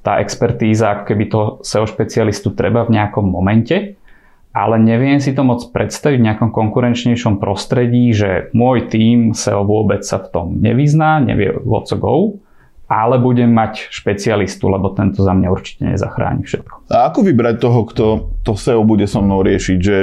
tá 0.01 0.25
expertíza, 0.25 0.97
ako 0.97 1.03
keby 1.05 1.25
to 1.29 1.41
SEO 1.61 1.85
špecialistu 1.85 2.57
treba 2.57 2.89
v 2.89 2.97
nejakom 2.97 3.29
momente, 3.29 4.01
ale 4.57 4.77
neviem 4.81 5.21
si 5.21 5.37
to 5.37 5.45
moc 5.45 5.69
predstaviť 5.69 6.17
v 6.21 6.27
nejakom 6.33 6.51
konkurenčnejšom 6.53 7.37
prostredí, 7.37 8.13
že 8.17 8.53
môj 8.57 8.89
tým 8.89 9.37
SEO 9.37 9.69
vôbec 9.69 10.01
sa 10.01 10.21
v 10.21 10.29
tom 10.33 10.47
nevyzná, 10.61 11.21
nevie 11.21 11.53
what 11.61 11.89
to 11.89 11.97
go 12.01 12.41
ale 12.93 13.17
budem 13.17 13.49
mať 13.49 13.89
špecialistu, 13.89 14.69
lebo 14.69 14.93
tento 14.93 15.25
za 15.25 15.33
mňa 15.33 15.49
určite 15.49 15.89
nezachráni 15.89 16.45
všetko. 16.45 16.93
A 16.93 17.09
ako 17.09 17.25
vybrať 17.25 17.57
toho, 17.57 17.81
kto 17.89 18.05
to 18.45 18.53
SEO 18.53 18.85
bude 18.85 19.09
so 19.09 19.25
mnou 19.25 19.41
riešiť? 19.41 19.79
Že 19.81 19.97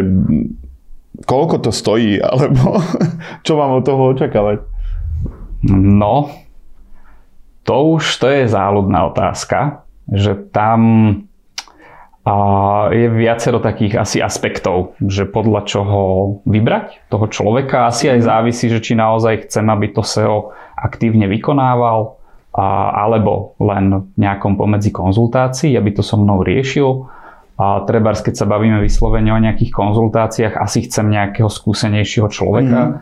koľko 1.29 1.69
to 1.69 1.69
stojí, 1.69 2.17
alebo 2.25 2.81
čo 3.45 3.53
mám 3.53 3.77
od 3.77 3.85
toho 3.85 4.17
očakávať? 4.17 4.65
No, 5.69 6.33
to 7.61 8.01
už 8.01 8.03
to 8.17 8.27
je 8.31 8.49
záľudná 8.49 9.13
otázka, 9.13 9.85
že 10.09 10.33
tam 10.49 10.81
a 12.29 12.35
je 12.93 13.09
viacero 13.09 13.57
takých 13.57 13.97
asi 13.97 14.21
aspektov, 14.21 14.93
že 15.01 15.25
podľa 15.25 15.65
čoho 15.65 15.99
vybrať 16.45 17.09
toho 17.09 17.25
človeka. 17.25 17.89
Asi 17.89 18.05
aj 18.05 18.27
závisí, 18.27 18.69
že 18.69 18.83
či 18.83 18.93
naozaj 18.93 19.49
chcem, 19.49 19.65
aby 19.65 19.89
to 19.89 20.05
SEO 20.05 20.53
aktívne 20.77 21.25
vykonával, 21.25 22.18
a, 22.55 22.91
alebo 23.05 23.53
len 23.61 24.09
v 24.15 24.17
nejakom 24.17 24.57
pomedzi 24.57 24.89
konzultácií, 24.89 25.77
aby 25.77 25.93
to 25.93 26.01
so 26.01 26.17
mnou 26.17 26.41
riešil. 26.41 27.05
A 27.59 27.83
treba, 27.83 28.15
keď 28.15 28.35
sa 28.39 28.45
bavíme 28.47 28.79
vyslovene 28.79 29.35
o 29.35 29.39
nejakých 29.39 29.75
konzultáciách, 29.75 30.55
asi 30.55 30.87
chcem 30.87 31.11
nejakého 31.11 31.51
skúsenejšieho 31.51 32.31
človeka. 32.31 32.81
Mm. 32.81 32.93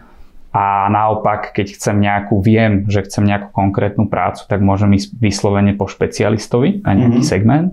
A 0.58 0.90
naopak, 0.90 1.54
keď 1.54 1.78
chcem 1.78 2.02
nejakú, 2.02 2.42
viem, 2.42 2.90
že 2.90 3.06
chcem 3.06 3.30
nejakú 3.30 3.54
konkrétnu 3.54 4.10
prácu, 4.10 4.42
tak 4.50 4.58
môžem 4.66 4.98
ísť 4.98 5.14
vyslovene 5.22 5.78
po 5.78 5.86
špecialistovi 5.86 6.82
na 6.82 6.98
nejaký 6.98 7.22
mm. 7.22 7.30
segment. 7.30 7.72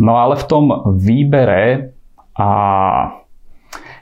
No 0.00 0.16
ale 0.16 0.40
v 0.40 0.44
tom 0.48 0.64
výbere 0.96 1.92
a 2.32 2.48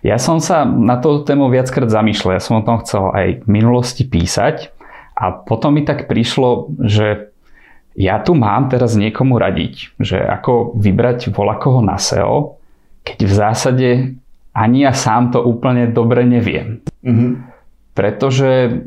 ja 0.06 0.16
som 0.22 0.38
sa 0.38 0.62
na 0.62 1.02
tú 1.02 1.26
tému 1.26 1.50
viackrát 1.50 1.90
zamýšľal. 1.90 2.38
Ja 2.38 2.42
som 2.42 2.62
o 2.62 2.66
tom 2.66 2.78
chcel 2.86 3.10
aj 3.10 3.28
v 3.42 3.48
minulosti 3.50 4.06
písať. 4.06 4.70
A 5.18 5.34
potom 5.34 5.74
mi 5.74 5.82
tak 5.82 6.06
prišlo, 6.06 6.70
že 6.86 7.34
ja 7.98 8.22
tu 8.22 8.38
mám 8.38 8.70
teraz 8.70 8.94
niekomu 8.94 9.42
radiť, 9.42 9.98
že 9.98 10.22
ako 10.22 10.78
vybrať 10.78 11.34
volakoho 11.34 11.82
na 11.82 11.98
SEO, 11.98 12.62
keď 13.02 13.18
v 13.26 13.32
zásade 13.34 13.88
ani 14.54 14.86
ja 14.86 14.94
sám 14.94 15.34
to 15.34 15.42
úplne 15.42 15.90
dobre 15.90 16.22
neviem. 16.22 16.78
Mm-hmm. 17.02 17.30
Pretože 17.98 18.82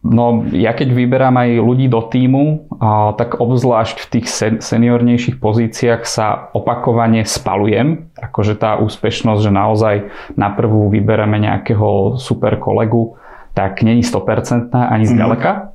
no, 0.00 0.48
ja 0.52 0.72
keď 0.72 0.96
vyberám 0.96 1.36
aj 1.36 1.50
ľudí 1.60 1.92
do 1.92 2.00
týmu, 2.08 2.72
a, 2.80 3.12
tak 3.20 3.36
obzvlášť 3.36 3.96
v 4.00 4.10
tých 4.16 4.26
seniornejších 4.64 5.36
pozíciách 5.36 6.08
sa 6.08 6.48
opakovane 6.56 7.24
spalujem. 7.28 8.08
Akože 8.16 8.56
tá 8.56 8.80
úspešnosť, 8.80 9.40
že 9.44 9.52
naozaj 9.52 9.96
na 10.40 10.48
prvú 10.52 10.88
vybereme 10.88 11.36
nejakého 11.36 12.16
super 12.16 12.56
kolegu, 12.56 13.20
tak 13.52 13.84
není 13.84 14.00
100% 14.00 14.72
ani 14.72 15.04
zďaleka. 15.04 15.52
Mm-hmm. 15.52 15.73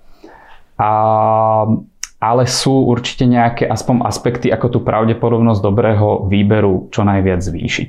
A, 0.79 0.91
ale 2.23 2.43
sú 2.47 2.87
určite 2.87 3.27
nejaké 3.27 3.67
aspoň 3.67 4.07
aspekty, 4.07 4.47
ako 4.47 4.67
tú 4.71 4.79
pravdepodobnosť 4.87 5.59
dobrého 5.59 6.23
výberu 6.31 6.87
čo 6.87 7.03
najviac 7.03 7.43
zvýšiť. 7.43 7.87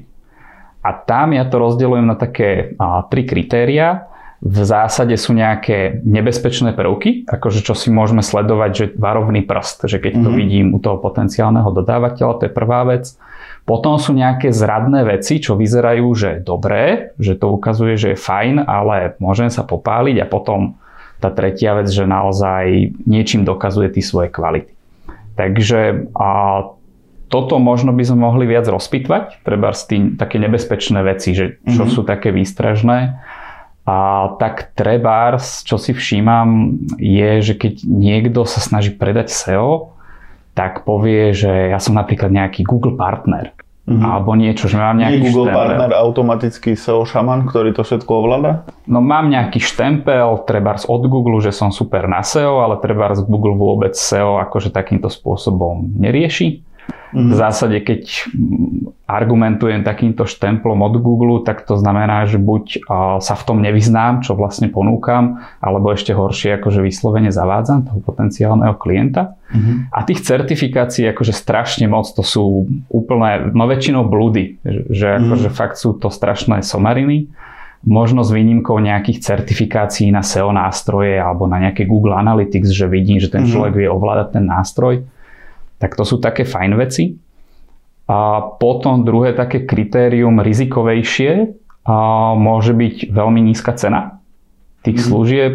A 0.81 0.91
tam 0.97 1.37
ja 1.37 1.47
to 1.47 1.63
rozdeľujem 1.63 2.07
na 2.11 2.17
také 2.19 2.75
a, 2.77 3.07
tri 3.07 3.23
kritéria. 3.23 4.11
V 4.41 4.65
zásade 4.65 5.13
sú 5.21 5.37
nejaké 5.37 6.01
nebezpečné 6.01 6.73
prvky, 6.73 7.29
akože 7.29 7.61
čo 7.61 7.77
si 7.77 7.93
môžeme 7.93 8.25
sledovať, 8.25 8.71
že 8.73 8.85
varovný 8.97 9.45
prst, 9.45 9.85
že 9.85 10.01
keď 10.01 10.13
to 10.17 10.29
mm-hmm. 10.33 10.41
vidím 10.41 10.67
u 10.73 10.81
toho 10.81 10.97
potenciálneho 10.97 11.69
dodávateľa, 11.69 12.41
to 12.41 12.45
je 12.49 12.53
prvá 12.57 12.89
vec. 12.89 13.13
Potom 13.69 14.01
sú 14.01 14.17
nejaké 14.17 14.49
zradné 14.49 15.05
veci, 15.05 15.45
čo 15.45 15.61
vyzerajú, 15.61 16.09
že 16.17 16.31
dobré, 16.41 17.13
že 17.21 17.37
to 17.37 17.53
ukazuje, 17.53 18.01
že 18.01 18.17
je 18.17 18.19
fajn, 18.19 18.65
ale 18.65 19.13
môžem 19.21 19.53
sa 19.53 19.61
popáliť 19.61 20.25
a 20.25 20.27
potom 20.27 20.81
tá 21.21 21.31
tretia 21.31 21.77
vec, 21.77 21.93
že 21.93 22.09
naozaj 22.09 22.97
niečím 23.05 23.45
dokazuje 23.45 23.93
tie 23.93 24.05
svoje 24.05 24.29
kvality. 24.33 24.73
Takže 25.37 26.11
a 26.17 26.31
toto 27.31 27.63
možno 27.63 27.95
by 27.95 28.03
sme 28.03 28.27
mohli 28.27 28.45
viac 28.45 28.67
rozpitvať, 28.67 29.47
treba 29.47 29.71
s 29.71 29.87
tým 29.87 30.19
také 30.19 30.43
nebezpečné 30.43 31.01
veci, 31.07 31.31
že 31.31 31.63
čo 31.63 31.87
mm-hmm. 31.87 31.95
sú 31.95 32.03
také 32.03 32.35
výstražné. 32.35 33.23
A 33.87 33.97
tak 34.37 34.75
trebárs, 34.75 35.63
čo 35.63 35.79
si 35.79 35.95
všímam, 35.95 36.79
je, 36.99 37.41
že 37.41 37.55
keď 37.57 37.75
niekto 37.87 38.43
sa 38.45 38.61
snaží 38.61 38.93
predať 38.93 39.31
SEO, 39.31 39.95
tak 40.59 40.83
povie, 40.85 41.31
že 41.33 41.73
ja 41.73 41.79
som 41.79 41.97
napríklad 41.97 42.35
nejaký 42.35 42.67
Google 42.67 42.99
partner. 42.99 43.55
Mm-hmm. 43.91 44.07
Alebo 44.07 44.39
niečo, 44.39 44.71
že 44.71 44.79
mám 44.79 45.03
nejaký 45.03 45.35
Google 45.35 45.51
štempel. 45.51 45.59
partner 45.59 45.91
automatický 45.99 46.79
SEO 46.79 47.03
šaman, 47.03 47.51
ktorý 47.51 47.75
to 47.75 47.83
všetko 47.83 48.11
ovláda? 48.23 48.63
No 48.87 49.03
mám 49.03 49.27
nejaký 49.27 49.59
štempel, 49.59 50.47
treba 50.47 50.79
od 50.79 51.03
Google, 51.11 51.43
že 51.43 51.51
som 51.51 51.75
super 51.75 52.07
na 52.07 52.23
SEO, 52.23 52.63
ale 52.63 52.79
treba 52.79 53.11
Google 53.27 53.59
vôbec 53.59 53.99
SEO 53.99 54.39
akože 54.47 54.71
takýmto 54.71 55.11
spôsobom 55.11 55.91
nerieši. 55.99 56.70
Mm-hmm. 57.11 57.31
V 57.31 57.35
zásade, 57.35 57.77
keď 57.83 58.03
argumentujem 59.11 59.83
takýmto 59.83 60.31
štemplom 60.31 60.79
od 60.79 60.95
Google, 61.03 61.43
tak 61.43 61.67
to 61.67 61.75
znamená, 61.75 62.31
že 62.31 62.39
buď 62.39 62.87
sa 63.19 63.35
v 63.35 63.43
tom 63.43 63.59
nevyznám, 63.59 64.23
čo 64.23 64.39
vlastne 64.39 64.71
ponúkam, 64.71 65.43
alebo 65.59 65.91
ešte 65.91 66.15
horšie, 66.15 66.63
akože 66.63 66.79
vyslovene 66.79 67.35
zavádzam 67.35 67.91
toho 67.91 67.99
potenciálneho 68.07 68.79
klienta. 68.79 69.35
Mm-hmm. 69.51 69.91
A 69.91 69.99
tých 70.07 70.23
certifikácií 70.23 71.11
akože 71.11 71.35
strašne 71.35 71.91
moc, 71.91 72.07
to 72.15 72.23
sú 72.23 72.71
úplne, 72.87 73.51
no 73.51 73.67
väčšinou 73.67 74.07
blúdy, 74.07 74.63
že 74.95 75.19
mm-hmm. 75.19 75.27
akože 75.27 75.49
fakt 75.51 75.83
sú 75.83 75.99
to 75.99 76.15
strašné 76.15 76.63
somariny. 76.63 77.27
Možno 77.81 78.23
s 78.23 78.31
výnimkou 78.31 78.77
nejakých 78.79 79.25
certifikácií 79.25 80.13
na 80.15 80.21
SEO 80.21 80.53
nástroje 80.53 81.17
alebo 81.17 81.49
na 81.51 81.59
nejaké 81.59 81.89
Google 81.89 82.13
Analytics, 82.13 82.71
že 82.71 82.85
vidím, 82.85 83.17
že 83.17 83.33
ten 83.33 83.49
mhm. 83.49 83.51
človek 83.57 83.73
vie 83.73 83.89
ovládať 83.89 84.37
ten 84.37 84.45
nástroj 84.45 85.01
tak 85.81 85.97
to 85.97 86.05
sú 86.05 86.21
také 86.21 86.45
fajn 86.45 86.73
veci. 86.77 87.17
A 88.11 88.45
potom 88.61 89.03
druhé 89.07 89.33
také 89.33 89.65
kritérium 89.65 90.45
rizikovejšie 90.45 91.57
a 91.89 91.97
môže 92.37 92.77
byť 92.77 93.09
veľmi 93.09 93.41
nízka 93.41 93.73
cena 93.75 94.21
tých 94.85 95.01
mm. 95.01 95.07
služieb, 95.09 95.55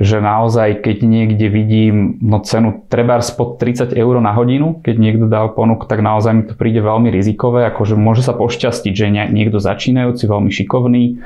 že 0.00 0.24
naozaj 0.24 0.80
keď 0.80 1.04
niekde 1.04 1.46
vidím 1.52 2.16
no 2.24 2.40
cenu 2.40 2.80
treba 2.88 3.20
spod 3.20 3.60
30 3.60 3.92
eur 3.92 4.14
na 4.24 4.32
hodinu, 4.32 4.80
keď 4.80 4.96
niekto 4.96 5.26
dá 5.28 5.44
ponuk, 5.52 5.84
tak 5.84 6.00
naozaj 6.00 6.32
mi 6.32 6.42
to 6.48 6.56
príde 6.56 6.80
veľmi 6.80 7.12
rizikové, 7.12 7.68
akože 7.68 7.94
môže 7.94 8.24
sa 8.24 8.32
pošťastiť, 8.32 8.92
že 8.96 9.12
niekto 9.12 9.60
začínajúci, 9.60 10.24
veľmi 10.24 10.48
šikovný, 10.48 11.20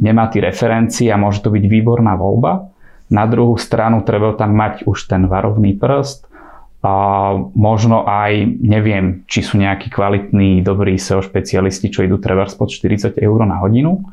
nemá 0.00 0.32
tie 0.32 0.40
referencie 0.40 1.12
a 1.12 1.20
môže 1.20 1.44
to 1.44 1.52
byť 1.52 1.64
výborná 1.68 2.16
voľba. 2.16 2.72
Na 3.12 3.28
druhú 3.28 3.54
stranu 3.60 4.02
treba 4.02 4.32
tam 4.34 4.56
mať 4.56 4.88
už 4.88 5.12
ten 5.12 5.28
varovný 5.28 5.76
prst, 5.76 6.26
a 6.84 6.94
možno 7.56 8.04
aj, 8.04 8.46
neviem, 8.60 9.24
či 9.26 9.42
sú 9.42 9.56
nejakí 9.58 9.88
kvalitní, 9.88 10.60
dobrí 10.60 11.00
SEO 11.00 11.24
špecialisti, 11.24 11.90
čo 11.90 12.04
idú 12.04 12.20
treba 12.20 12.46
spod 12.46 12.70
40 12.70 13.16
eur 13.16 13.40
na 13.48 13.58
hodinu. 13.58 14.06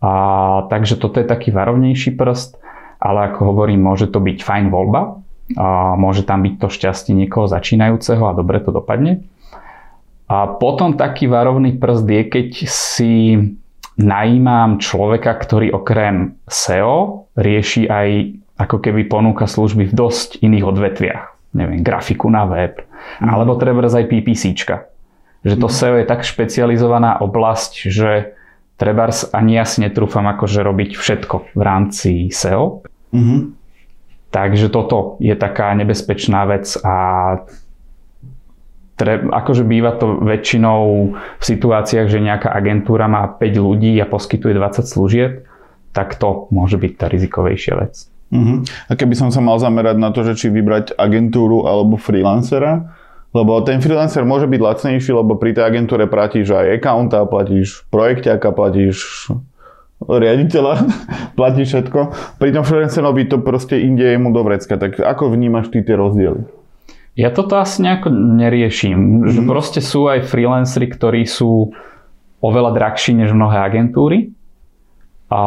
A, 0.00 0.64
takže 0.72 0.96
toto 0.96 1.20
je 1.20 1.28
taký 1.28 1.52
varovnejší 1.52 2.16
prst, 2.16 2.56
ale 2.98 3.30
ako 3.30 3.52
hovorím, 3.52 3.84
môže 3.84 4.08
to 4.08 4.18
byť 4.18 4.38
fajn 4.42 4.64
voľba. 4.72 5.20
A 5.58 5.98
môže 5.98 6.22
tam 6.22 6.46
byť 6.46 6.54
to 6.62 6.68
šťastie 6.70 7.12
niekoho 7.14 7.50
začínajúceho 7.50 8.22
a 8.26 8.36
dobre 8.36 8.62
to 8.62 8.70
dopadne. 8.70 9.26
A 10.30 10.46
potom 10.46 10.94
taký 10.94 11.26
varovný 11.26 11.74
prst 11.74 12.06
je, 12.06 12.22
keď 12.22 12.48
si 12.70 13.14
najímam 13.98 14.78
človeka, 14.78 15.36
ktorý 15.36 15.74
okrem 15.74 16.38
SEO 16.46 17.26
rieši 17.34 17.90
aj 17.90 18.08
ako 18.60 18.76
keby 18.78 19.10
ponúka 19.10 19.50
služby 19.50 19.90
v 19.90 19.96
dosť 19.96 20.38
iných 20.40 20.64
odvetviach. 20.64 21.39
Neviem, 21.56 21.82
grafiku 21.82 22.30
na 22.30 22.46
web, 22.46 22.82
mm. 23.22 23.26
alebo 23.26 23.58
treba 23.58 23.82
aj 23.86 24.06
PPCčka. 24.06 24.76
Že 25.42 25.56
to 25.56 25.68
mm. 25.68 25.74
SEO 25.74 25.94
je 25.98 26.06
tak 26.06 26.20
špecializovaná 26.22 27.18
oblasť, 27.24 27.72
že 27.88 28.36
treba 28.76 29.08
ani 29.36 29.60
ja 29.60 29.64
si 29.68 29.84
netrúfam 29.84 30.24
akože 30.24 30.64
robiť 30.64 30.90
všetko 30.96 31.52
v 31.52 31.62
rámci 31.62 32.10
SEO. 32.32 32.80
Mm-hmm. 33.12 33.40
Takže 34.30 34.66
toto 34.72 35.18
je 35.18 35.34
taká 35.34 35.74
nebezpečná 35.74 36.46
vec 36.46 36.78
a 36.80 36.94
tre, 39.00 39.24
akože 39.24 39.64
býva 39.64 39.96
to 39.96 40.20
väčšinou 40.20 40.80
v 41.16 41.44
situáciách, 41.44 42.06
že 42.12 42.20
nejaká 42.20 42.52
agentúra 42.52 43.08
má 43.08 43.24
5 43.24 43.40
ľudí 43.56 43.96
a 43.96 44.04
poskytuje 44.04 44.52
20 44.52 44.84
služieb, 44.84 45.32
tak 45.96 46.20
to 46.20 46.52
môže 46.52 46.76
byť 46.76 46.92
tá 47.00 47.08
rizikovejšia 47.08 47.74
vec. 47.80 48.09
Uh-huh. 48.30 48.62
A 48.86 48.92
keby 48.94 49.18
som 49.18 49.34
sa 49.34 49.42
mal 49.42 49.58
zamerať 49.58 49.98
na 49.98 50.14
to, 50.14 50.22
že 50.22 50.38
či 50.38 50.46
vybrať 50.54 50.94
agentúru 50.94 51.66
alebo 51.66 51.98
freelancera, 51.98 52.94
lebo 53.30 53.62
ten 53.62 53.78
freelancer 53.78 54.26
môže 54.26 54.50
byť 54.50 54.60
lacnejší, 54.62 55.10
lebo 55.14 55.38
pri 55.38 55.54
tej 55.54 55.66
agentúre 55.66 56.10
platíš 56.10 56.50
aj 56.50 56.82
accounta, 56.82 57.22
platíš 57.26 57.86
projekťaka, 57.90 58.48
platíš 58.50 59.30
riaditeľa, 60.02 60.74
platíš 61.38 61.66
všetko. 61.74 62.00
Pri 62.42 62.50
tom 62.50 62.66
freelancerovi 62.66 63.30
to 63.30 63.38
proste 63.38 63.78
inde 63.78 64.02
je 64.02 64.18
mu 64.18 64.34
do 64.34 64.42
vrecka. 64.42 64.78
Tak 64.78 64.98
ako 64.98 65.30
vnímaš 65.30 65.70
ty 65.70 65.82
tie 65.86 65.94
rozdiely? 65.94 66.42
Ja 67.18 67.34
toto 67.34 67.58
asi 67.58 67.82
nejako 67.82 68.10
neriešim. 68.14 68.98
Mm-hmm. 68.98 69.30
Že 69.34 69.40
mhm. 69.42 69.48
proste 69.50 69.80
sú 69.82 70.06
aj 70.10 70.26
freelancery, 70.26 70.86
ktorí 70.90 71.22
sú 71.26 71.74
oveľa 72.40 72.72
drahší 72.72 73.14
než 73.14 73.30
mnohé 73.36 73.60
agentúry. 73.60 74.32
A 75.30 75.42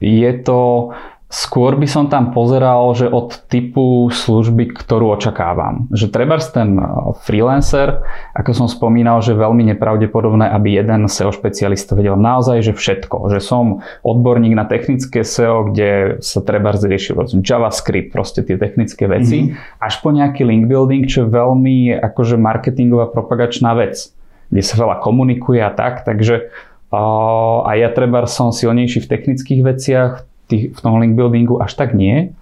je 0.00 0.32
to, 0.42 0.92
skôr 1.28 1.76
by 1.76 1.84
som 1.84 2.08
tam 2.08 2.32
pozeral, 2.32 2.88
že 2.96 3.04
od 3.04 3.36
typu 3.52 4.08
služby, 4.08 4.72
ktorú 4.72 5.12
očakávam. 5.12 5.84
Že 5.92 6.06
treba 6.08 6.40
ten 6.40 6.80
eh, 6.80 6.88
freelancer, 7.20 8.00
ako 8.32 8.50
som 8.56 8.68
spomínal, 8.68 9.20
že 9.20 9.36
veľmi 9.36 9.68
nepravdepodobné, 9.76 10.48
aby 10.48 10.80
jeden 10.80 11.04
SEO 11.04 11.28
špecialista 11.28 11.92
vedel 11.92 12.16
naozaj, 12.16 12.64
že 12.64 12.72
všetko. 12.72 13.28
Že 13.28 13.40
som 13.44 13.64
odborník 14.00 14.56
na 14.56 14.64
technické 14.64 15.20
SEO, 15.20 15.68
kde 15.68 16.18
sa 16.24 16.40
treba 16.40 16.72
riešiť 16.72 17.44
JavaScript, 17.44 18.08
proste 18.08 18.40
tie 18.40 18.56
technické 18.56 19.04
veci, 19.04 19.52
mm-hmm. 19.52 19.84
až 19.84 19.94
po 20.00 20.08
nejaký 20.08 20.48
link 20.48 20.64
building, 20.64 21.04
čo 21.04 21.28
je 21.28 21.34
veľmi 21.36 21.92
akože 21.92 22.40
marketingová 22.40 23.12
propagačná 23.12 23.76
vec, 23.76 24.16
kde 24.48 24.62
sa 24.64 24.80
veľa 24.80 25.04
komunikuje 25.04 25.60
a 25.60 25.68
tak, 25.68 26.08
takže 26.08 26.48
a 26.88 27.70
ja 27.76 27.92
treba 27.92 28.24
som 28.24 28.48
silnejší 28.48 29.04
v 29.04 29.10
technických 29.10 29.60
veciach, 29.60 30.12
v 30.48 30.78
tom 30.80 30.96
link 31.00 31.12
buildingu 31.12 31.60
až 31.60 31.76
tak 31.76 31.92
nie. 31.92 32.32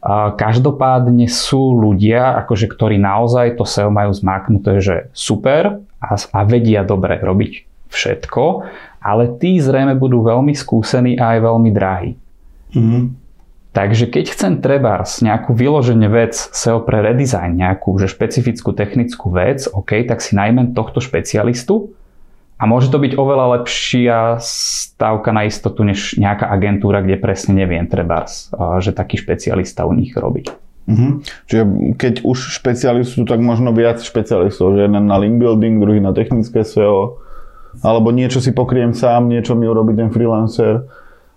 A 0.00 0.32
každopádne 0.32 1.28
sú 1.28 1.76
ľudia, 1.76 2.32
akože, 2.40 2.72
ktorí 2.72 2.96
naozaj 2.96 3.60
to 3.60 3.68
SEO 3.68 3.92
majú 3.92 4.16
zmáknuté, 4.16 4.80
že 4.80 5.12
super 5.12 5.84
a, 6.00 6.16
a 6.16 6.40
vedia 6.48 6.80
dobre 6.88 7.20
robiť 7.20 7.68
všetko, 7.92 8.64
ale 9.04 9.36
tí 9.36 9.60
zrejme 9.60 10.00
budú 10.00 10.24
veľmi 10.24 10.56
skúsení 10.56 11.20
a 11.20 11.36
aj 11.36 11.38
veľmi 11.44 11.70
drahí. 11.76 12.16
Mm-hmm. 12.72 13.04
Takže 13.70 14.10
keď 14.10 14.24
chcem 14.34 14.52
trebárs 14.58 15.22
nejakú 15.22 15.54
vyloženie 15.54 16.10
vec 16.10 16.34
SEO 16.34 16.82
pre 16.82 17.04
redesign, 17.04 17.60
nejakú 17.60 17.94
že 18.00 18.10
špecifickú 18.10 18.74
technickú 18.74 19.30
vec, 19.30 19.68
OK, 19.70 20.00
tak 20.08 20.24
si 20.24 20.34
najmä 20.34 20.74
tohto 20.74 20.98
špecialistu, 20.98 21.92
a 22.60 22.68
môže 22.68 22.92
to 22.92 23.00
byť 23.00 23.16
oveľa 23.16 23.46
lepšia 23.56 24.36
stávka 24.44 25.32
na 25.32 25.48
istotu, 25.48 25.80
než 25.80 26.20
nejaká 26.20 26.44
agentúra, 26.44 27.00
kde 27.00 27.16
presne 27.16 27.56
neviem 27.56 27.88
trebárs, 27.88 28.52
že 28.84 28.92
taký 28.92 29.16
špecialista 29.16 29.88
u 29.88 29.96
nich 29.96 30.12
robí. 30.12 30.44
Mm-hmm. 30.84 31.12
Čiže 31.48 31.62
keď 31.96 32.14
už 32.20 32.60
špecialistu, 32.60 33.24
tak 33.24 33.40
možno 33.40 33.72
viac 33.72 34.04
špecialistov, 34.04 34.76
že 34.76 34.90
jeden 34.90 35.08
na 35.08 35.16
link 35.16 35.40
building, 35.40 35.80
druhý 35.80 36.04
na 36.04 36.12
technické 36.12 36.60
SEO, 36.60 37.16
alebo 37.80 38.10
niečo 38.10 38.42
si 38.42 38.50
pokriem 38.50 38.92
sám, 38.92 39.30
niečo 39.30 39.54
mi 39.54 39.64
urobí 39.64 39.94
ten 39.96 40.10
freelancer. 40.10 40.84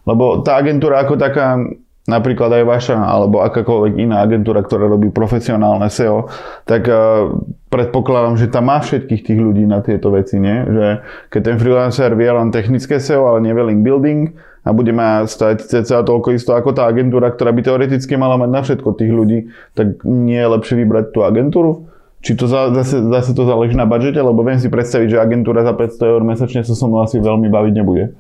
Lebo 0.03 0.43
tá 0.43 0.59
agentúra 0.59 1.05
ako 1.05 1.15
taká, 1.15 1.55
napríklad 2.03 2.51
aj 2.51 2.63
vaša, 2.67 2.97
alebo 2.99 3.39
akákoľvek 3.47 3.93
iná 3.95 4.19
agentúra, 4.19 4.59
ktorá 4.59 4.91
robí 4.91 5.07
profesionálne 5.07 5.87
SEO, 5.87 6.27
tak 6.67 6.83
uh, 6.91 7.31
predpokladám, 7.71 8.35
že 8.35 8.51
tam 8.51 8.67
má 8.67 8.83
všetkých 8.83 9.23
tých 9.23 9.39
ľudí 9.39 9.63
na 9.63 9.79
tieto 9.79 10.11
veci, 10.11 10.35
nie? 10.35 10.67
Že 10.67 10.87
keď 11.31 11.41
ten 11.41 11.57
freelancer 11.57 12.11
vie 12.19 12.27
len 12.27 12.51
technické 12.51 12.99
SEO, 12.99 13.31
ale 13.31 13.39
nevie 13.39 13.71
building 13.79 14.35
a 14.63 14.69
bude 14.71 14.91
mať 14.95 15.27
stať 15.27 15.57
cca 15.63 16.03
toľko 16.03 16.35
isto 16.35 16.55
ako 16.55 16.75
tá 16.75 16.87
agentúra, 16.87 17.31
ktorá 17.31 17.51
by 17.51 17.61
teoreticky 17.63 18.15
mala 18.15 18.39
mať 18.39 18.49
na 18.51 18.61
všetko 18.63 18.89
tých 18.95 19.11
ľudí, 19.11 19.39
tak 19.75 20.03
nie 20.03 20.39
je 20.39 20.47
lepšie 20.47 20.75
vybrať 20.83 21.05
tú 21.11 21.23
agentúru? 21.23 21.87
Či 22.23 22.39
to 22.39 22.47
zase, 22.47 23.03
zase 23.03 23.35
to 23.35 23.43
záleží 23.43 23.75
na 23.75 23.83
budžete, 23.83 24.15
lebo 24.15 24.47
viem 24.47 24.55
si 24.55 24.71
predstaviť, 24.71 25.07
že 25.11 25.17
agentúra 25.19 25.67
za 25.67 25.75
500 25.75 26.07
eur 26.07 26.21
mesačne 26.23 26.63
sa 26.63 26.71
so 26.71 26.87
mnou 26.87 27.03
asi 27.03 27.19
veľmi 27.19 27.51
baviť 27.51 27.73
nebude. 27.75 28.15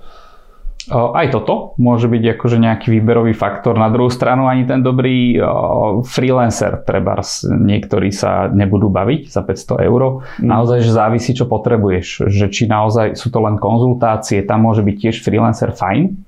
Aj 0.91 1.27
toto 1.31 1.79
môže 1.79 2.11
byť 2.11 2.23
akože 2.35 2.57
nejaký 2.59 2.91
výberový 2.91 3.31
faktor. 3.31 3.79
Na 3.79 3.87
druhú 3.87 4.11
stranu 4.11 4.51
ani 4.51 4.67
ten 4.67 4.83
dobrý 4.83 5.39
freelancer, 6.03 6.83
treba 6.83 7.23
niektorí 7.47 8.11
sa 8.11 8.51
nebudú 8.51 8.91
baviť 8.91 9.31
za 9.31 9.47
500 9.47 9.87
eur. 9.87 10.25
Mm. 10.43 10.49
Naozaj, 10.51 10.79
že 10.83 10.91
závisí, 10.91 11.31
čo 11.31 11.47
potrebuješ. 11.47 12.27
Že 12.27 12.45
či 12.51 12.63
naozaj 12.67 13.15
sú 13.15 13.31
to 13.31 13.39
len 13.39 13.55
konzultácie, 13.55 14.43
tam 14.43 14.67
môže 14.67 14.83
byť 14.83 14.95
tiež 14.99 15.15
freelancer 15.23 15.71
fajn, 15.71 16.19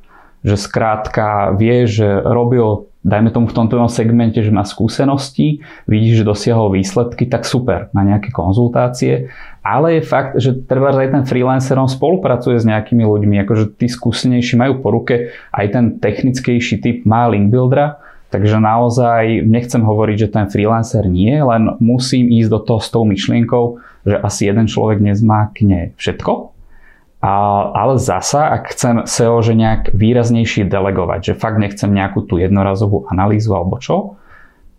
že 0.45 0.55
skrátka 0.55 1.51
vie, 1.57 1.83
že 1.89 2.07
robil 2.23 2.87
dajme 3.05 3.29
tomu 3.29 3.45
v 3.45 3.53
tomto 3.53 3.77
segmente, 3.85 4.41
že 4.41 4.49
má 4.49 4.65
skúsenosti, 4.65 5.61
vidíš, 5.85 6.25
že 6.25 6.25
dosiahol 6.25 6.73
výsledky, 6.73 7.29
tak 7.29 7.45
super 7.45 7.93
na 7.93 8.01
nejaké 8.01 8.33
konzultácie. 8.33 9.29
Ale 9.61 10.01
je 10.01 10.01
fakt, 10.01 10.41
že 10.41 10.57
treba 10.65 10.89
aj 10.89 11.13
ten 11.13 11.23
freelancer 11.29 11.77
on 11.77 11.85
spolupracuje 11.85 12.57
s 12.57 12.65
nejakými 12.65 13.05
ľuďmi, 13.05 13.45
akože 13.45 13.77
tí 13.77 13.85
skúsenejší 13.85 14.57
majú 14.57 14.81
po 14.81 14.89
ruke, 14.89 15.29
aj 15.53 15.65
ten 15.69 15.85
technickejší 16.01 16.81
typ 16.81 17.05
má 17.05 17.29
link 17.29 17.53
buildera, 17.53 18.01
takže 18.33 18.57
naozaj 18.57 19.45
nechcem 19.45 19.85
hovoriť, 19.85 20.17
že 20.25 20.33
ten 20.33 20.45
freelancer 20.49 21.05
nie, 21.05 21.37
len 21.37 21.77
musím 21.77 22.33
ísť 22.33 22.49
do 22.49 22.59
toho 22.65 22.81
s 22.81 22.89
tou 22.89 23.05
myšlienkou, 23.05 23.77
že 24.05 24.17
asi 24.17 24.49
jeden 24.49 24.65
človek 24.65 24.97
nezmákne 25.01 25.93
všetko, 25.97 26.54
a, 27.23 27.32
ale 27.73 27.95
zasa, 27.97 28.54
ak 28.60 28.75
chcem 28.75 28.95
SEO 29.08 29.39
že 29.41 29.56
nejak 29.56 29.95
výraznejšie 29.95 30.67
delegovať, 30.67 31.34
že 31.34 31.39
fakt 31.39 31.58
nechcem 31.58 31.89
nejakú 31.89 32.28
tú 32.28 32.38
jednorazovú 32.38 33.08
analýzu 33.10 33.56
alebo 33.56 33.80
čo, 33.80 34.19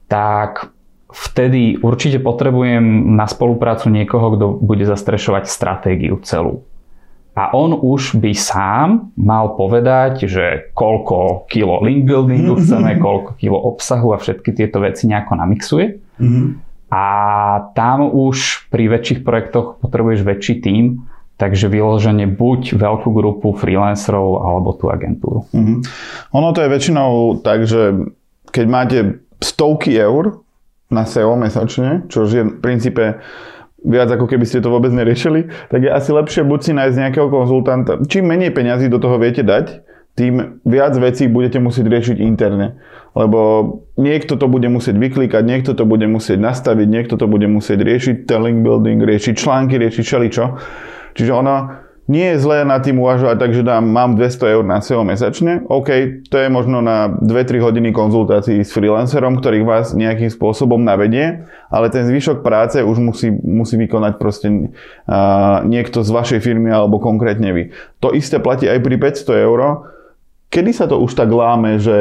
tak 0.07 0.71
vtedy 1.11 1.81
určite 1.81 2.21
potrebujem 2.23 3.17
na 3.17 3.27
spoluprácu 3.27 3.91
niekoho, 3.91 4.37
kto 4.37 4.47
bude 4.63 4.85
zastrešovať 4.85 5.49
stratégiu 5.49 6.21
celú. 6.23 6.63
A 7.37 7.53
on 7.53 7.77
už 7.77 8.17
by 8.17 8.33
sám 8.33 9.13
mal 9.13 9.53
povedať, 9.61 10.25
že 10.25 10.73
koľko 10.73 11.45
kilo 11.53 11.85
link 11.85 12.09
buildingu 12.09 12.57
chceme, 12.61 12.97
koľko 12.97 13.37
kilo 13.37 13.61
obsahu 13.61 14.17
a 14.17 14.21
všetky 14.21 14.57
tieto 14.57 14.81
veci 14.81 15.05
nejako 15.05 15.33
namixuje. 15.37 15.87
Mm-hmm. 16.17 16.47
A 16.87 17.05
tam 17.77 18.09
už 18.09 18.71
pri 18.73 18.89
väčších 18.89 19.21
projektoch 19.21 19.83
potrebuješ 19.85 20.23
väčší 20.25 20.55
tím, 20.65 21.05
Takže 21.37 21.69
vyloženie 21.69 22.25
buď 22.33 22.81
veľkú 22.81 23.13
grupu 23.13 23.53
freelancerov 23.53 24.41
alebo 24.41 24.73
tú 24.73 24.89
agentúru. 24.89 25.45
Mm-hmm. 25.53 25.79
Ono 26.33 26.49
to 26.57 26.65
je 26.65 26.73
väčšinou 26.73 27.11
tak, 27.45 27.69
že 27.69 27.93
keď 28.49 28.67
máte 28.67 28.99
stovky 29.45 29.93
eur 29.93 30.41
na 30.89 31.05
SEO 31.05 31.37
mesačne, 31.37 32.09
čo 32.09 32.25
je 32.25 32.41
v 32.41 32.57
princípe 32.65 33.21
viac 33.87 34.09
ako 34.11 34.27
keby 34.27 34.49
ste 34.49 34.65
to 34.65 34.73
vôbec 34.73 34.91
neriešili, 34.91 35.47
tak 35.71 35.85
je 35.85 35.91
asi 35.93 36.11
lepšie 36.11 36.43
buď 36.43 36.61
si 36.65 36.73
nájsť 36.75 36.97
nejakého 36.97 37.29
konzultanta. 37.31 38.03
Čím 38.09 38.33
menej 38.33 38.51
peňazí 38.51 38.91
do 38.91 38.99
toho 38.99 39.21
viete 39.21 39.47
dať, 39.47 39.85
tým 40.17 40.65
viac 40.65 40.97
vecí 40.97 41.29
budete 41.29 41.61
musieť 41.61 41.87
riešiť 41.93 42.17
interne. 42.25 42.81
Lebo 43.13 43.41
niekto 44.01 44.41
to 44.41 44.49
bude 44.49 44.65
musieť 44.73 44.97
vyklikať, 44.97 45.45
niekto 45.45 45.77
to 45.77 45.85
bude 45.85 46.09
musieť 46.09 46.41
nastaviť, 46.41 46.89
niekto 46.89 47.15
to 47.21 47.29
bude 47.29 47.45
musieť 47.45 47.85
riešiť, 47.85 48.17
telling 48.25 48.65
building, 48.65 49.05
riešiť 49.05 49.37
články, 49.37 49.77
riešiť 49.77 50.05
všeličo. 50.05 50.45
Čiže 51.17 51.33
ono 51.33 51.87
nie 52.07 52.23
je 52.35 52.39
zlé 52.39 52.63
na 52.63 52.79
tým 52.79 53.03
uvažovať 53.03 53.35
tak, 53.35 53.51
že 53.51 53.67
dám, 53.67 53.83
mám 53.83 54.15
200 54.15 54.55
eur 54.55 54.63
na 54.63 54.79
SEO 54.79 55.03
mesačne. 55.03 55.67
OK, 55.67 56.23
to 56.31 56.39
je 56.39 56.47
možno 56.47 56.79
na 56.79 57.11
2-3 57.11 57.59
hodiny 57.59 57.91
konzultácií 57.91 58.63
s 58.63 58.71
freelancerom, 58.71 59.43
ktorý 59.43 59.67
vás 59.67 59.91
nejakým 59.91 60.31
spôsobom 60.31 60.79
navedie, 60.79 61.51
ale 61.67 61.91
ten 61.91 62.07
zvyšok 62.07 62.47
práce 62.47 62.79
už 62.79 63.03
musí, 63.03 63.35
musí 63.35 63.75
vykonať 63.75 64.23
proste 64.23 64.49
uh, 64.55 65.67
niekto 65.67 66.07
z 66.07 66.11
vašej 66.15 66.41
firmy 66.47 66.71
alebo 66.71 67.03
konkrétne 67.03 67.51
vy. 67.51 67.75
To 67.99 68.15
isté 68.15 68.39
platí 68.39 68.71
aj 68.71 68.79
pri 68.87 68.97
500 69.03 69.43
eur. 69.43 69.61
Kedy 70.47 70.71
sa 70.71 70.87
to 70.87 71.03
už 71.03 71.11
tak 71.19 71.27
láme, 71.27 71.83
že 71.83 71.99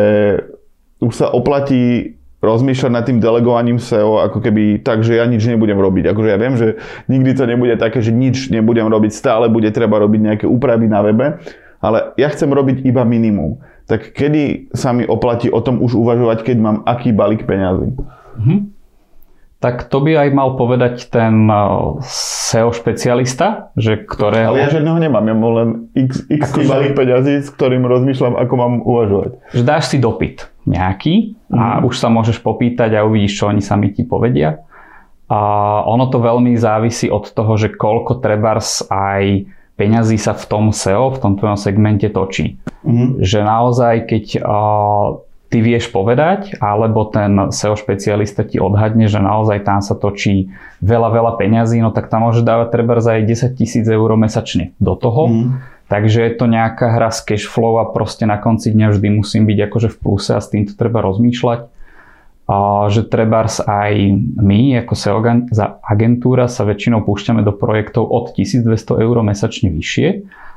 už 1.01 1.13
sa 1.17 1.33
oplatí 1.33 2.13
rozmýšľať 2.45 2.91
nad 2.93 3.03
tým 3.03 3.17
delegovaním 3.19 3.81
SEO 3.81 4.21
ako 4.21 4.39
keby 4.39 4.85
tak, 4.85 5.01
že 5.01 5.17
ja 5.17 5.25
nič 5.25 5.43
nebudem 5.49 5.75
robiť. 5.75 6.13
Akože 6.13 6.29
ja 6.29 6.37
viem, 6.37 6.55
že 6.55 6.77
nikdy 7.09 7.31
to 7.33 7.43
nebude 7.49 7.75
také, 7.81 7.99
že 7.99 8.13
nič 8.13 8.53
nebudem 8.53 8.85
robiť, 8.85 9.11
stále 9.11 9.49
bude 9.49 9.67
treba 9.73 9.97
robiť 9.99 10.21
nejaké 10.21 10.45
úpravy 10.45 10.85
na 10.85 11.01
webe, 11.01 11.41
ale 11.81 12.13
ja 12.15 12.29
chcem 12.29 12.47
robiť 12.49 12.85
iba 12.85 13.03
minimum. 13.03 13.59
Tak 13.85 14.17
kedy 14.17 14.73
sa 14.73 14.93
mi 14.93 15.05
oplatí 15.05 15.49
o 15.53 15.61
tom 15.61 15.81
už 15.81 15.93
uvažovať, 15.93 16.41
keď 16.41 16.57
mám 16.57 16.77
aký 16.85 17.13
balík 17.13 17.45
peňazí? 17.45 17.93
Mhm. 18.35 18.75
tak 19.63 19.89
to 19.89 19.97
by 20.03 20.13
aj 20.13 20.29
mal 20.35 20.53
povedať 20.59 21.09
ten 21.09 21.49
SEO 22.05 22.69
špecialista, 22.69 23.73
že 23.73 23.97
ktorého... 23.97 24.53
Ale 24.53 24.61
ja 24.61 24.77
žiadneho 24.77 24.99
nemám, 25.01 25.25
ja 25.25 25.33
mám 25.33 25.53
len 25.57 25.69
x, 25.97 26.21
x 26.29 26.53
akože... 26.53 26.69
malých 26.69 26.93
peňazí, 26.93 27.33
s 27.41 27.49
ktorým 27.49 27.81
rozmýšľam, 27.87 28.37
ako 28.37 28.53
mám 28.53 28.73
uvažovať. 28.85 29.31
Že 29.57 29.63
dáš 29.65 29.83
si 29.89 29.97
dopyt 29.97 30.53
nejaký 30.65 31.37
a 31.53 31.79
mm. 31.79 31.87
už 31.87 31.95
sa 31.95 32.09
môžeš 32.09 32.41
popýtať 32.41 32.97
a 32.97 33.05
uvidíš, 33.05 33.37
čo 33.37 33.49
oni 33.49 33.61
sami 33.61 33.93
ti 33.93 34.01
povedia. 34.05 34.65
A 35.25 35.39
ono 35.89 36.05
to 36.13 36.21
veľmi 36.21 36.53
závisí 36.53 37.09
od 37.09 37.25
toho, 37.33 37.57
že 37.57 37.73
koľko 37.73 38.21
trebárs 38.21 38.85
aj 38.89 39.49
peňazí 39.73 40.21
sa 40.21 40.37
v 40.37 40.45
tom 40.45 40.65
SEO, 40.69 41.17
v 41.17 41.21
tom 41.21 41.33
tvojom 41.37 41.57
segmente 41.57 42.05
točí. 42.13 42.61
Mm. 42.85 43.21
Že 43.25 43.39
naozaj, 43.41 43.95
keď 44.05 44.25
uh, 44.41 45.25
ty 45.49 45.57
vieš 45.61 45.89
povedať, 45.89 46.57
alebo 46.61 47.05
ten 47.09 47.49
SEO 47.49 47.73
špecialista 47.73 48.45
ti 48.45 48.61
odhadne, 48.61 49.09
že 49.09 49.17
naozaj 49.21 49.65
tam 49.65 49.81
sa 49.81 49.97
točí 49.97 50.53
veľa, 50.81 51.09
veľa 51.13 51.31
peňazí, 51.41 51.81
no 51.81 51.89
tak 51.89 52.09
tam 52.09 52.29
môže 52.29 52.45
dávať 52.45 52.73
treba 52.73 52.97
aj 52.97 53.23
10 53.25 53.59
tisíc 53.59 53.85
eur 53.85 54.09
mesačne 54.17 54.77
do 54.81 54.93
toho. 54.97 55.29
Mm. 55.29 55.47
Takže 55.85 56.17
je 56.25 56.33
to 56.33 56.49
nejaká 56.49 56.97
hra 56.97 57.13
s 57.13 57.21
cash 57.21 57.45
flow 57.45 57.77
a 57.77 57.85
proste 57.85 58.25
na 58.25 58.41
konci 58.41 58.73
dňa 58.73 58.97
vždy 58.97 59.07
musím 59.21 59.45
byť 59.45 59.59
akože 59.69 59.89
v 59.93 59.97
pluse 60.01 60.33
a 60.33 60.41
s 60.41 60.49
týmto 60.49 60.73
treba 60.73 61.05
rozmýšľať. 61.05 61.69
A 62.45 62.57
že 62.93 63.05
treba 63.09 63.45
aj 63.49 63.93
my 64.37 64.85
ako 64.85 64.93
SEO 64.93 65.17
agentúra 65.81 66.45
sa 66.45 66.61
väčšinou 66.61 67.01
púšťame 67.01 67.41
do 67.41 67.53
projektov 67.53 68.05
od 68.05 68.37
1200 68.37 69.01
eur 69.01 69.15
mesačne 69.25 69.73
vyššie 69.73 70.07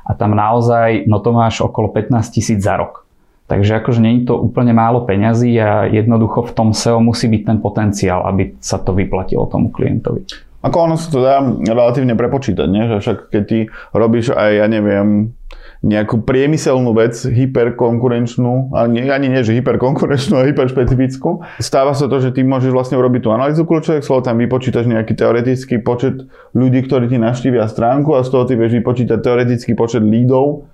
a 0.05 0.11
tam 0.13 0.37
naozaj, 0.37 1.09
no 1.09 1.17
to 1.21 1.33
máš 1.33 1.61
okolo 1.65 1.89
15 1.93 2.33
tisíc 2.33 2.61
za 2.61 2.77
rok. 2.77 3.05
Takže 3.49 3.81
akože 3.81 4.05
nie 4.05 4.21
to 4.29 4.37
úplne 4.37 4.77
málo 4.77 5.01
peňazí 5.09 5.57
a 5.57 5.89
jednoducho 5.89 6.45
v 6.45 6.53
tom 6.53 6.69
SEO 6.73 7.01
musí 7.01 7.25
byť 7.25 7.41
ten 7.41 7.57
potenciál, 7.57 8.21
aby 8.29 8.53
sa 8.61 8.77
to 8.77 8.93
vyplatilo 8.93 9.49
tomu 9.49 9.73
klientovi. 9.73 10.48
Ako 10.59 10.91
ono 10.91 10.95
sa 10.99 11.07
to 11.07 11.23
dá 11.23 11.39
relatívne 11.43 12.19
prepočítať, 12.19 12.67
nie? 12.67 12.83
že 12.91 12.95
však 12.99 13.17
keď 13.31 13.43
ty 13.47 13.59
robíš 13.95 14.35
aj, 14.35 14.51
ja 14.59 14.67
neviem, 14.67 15.31
nejakú 15.79 16.27
priemyselnú 16.27 16.91
vec, 16.91 17.15
hyperkonkurenčnú, 17.15 18.75
ale 18.75 18.87
nie, 18.91 19.07
ani 19.07 19.31
nie, 19.31 19.39
že 19.47 19.55
hyperkonkurenčnú, 19.55 20.35
ale 20.35 20.51
hyperšpecifickú. 20.51 21.39
Stáva 21.63 21.95
sa 21.95 22.11
to, 22.11 22.19
že 22.19 22.35
ty 22.35 22.43
môžeš 22.43 22.75
vlastne 22.75 22.99
urobiť 22.99 23.23
tú 23.23 23.29
analýzu 23.31 23.63
kľúčových 23.63 24.03
slov, 24.03 24.27
tam 24.27 24.43
vypočítaš 24.43 24.91
nejaký 24.91 25.15
teoretický 25.15 25.79
počet 25.79 26.27
ľudí, 26.51 26.83
ktorí 26.83 27.07
ti 27.07 27.15
naštívia 27.15 27.63
stránku 27.71 28.11
a 28.19 28.27
z 28.27 28.29
toho 28.35 28.43
ty 28.43 28.59
vieš 28.59 28.75
vypočítať 28.83 29.23
teoretický 29.23 29.79
počet 29.79 30.03
lídov, 30.03 30.67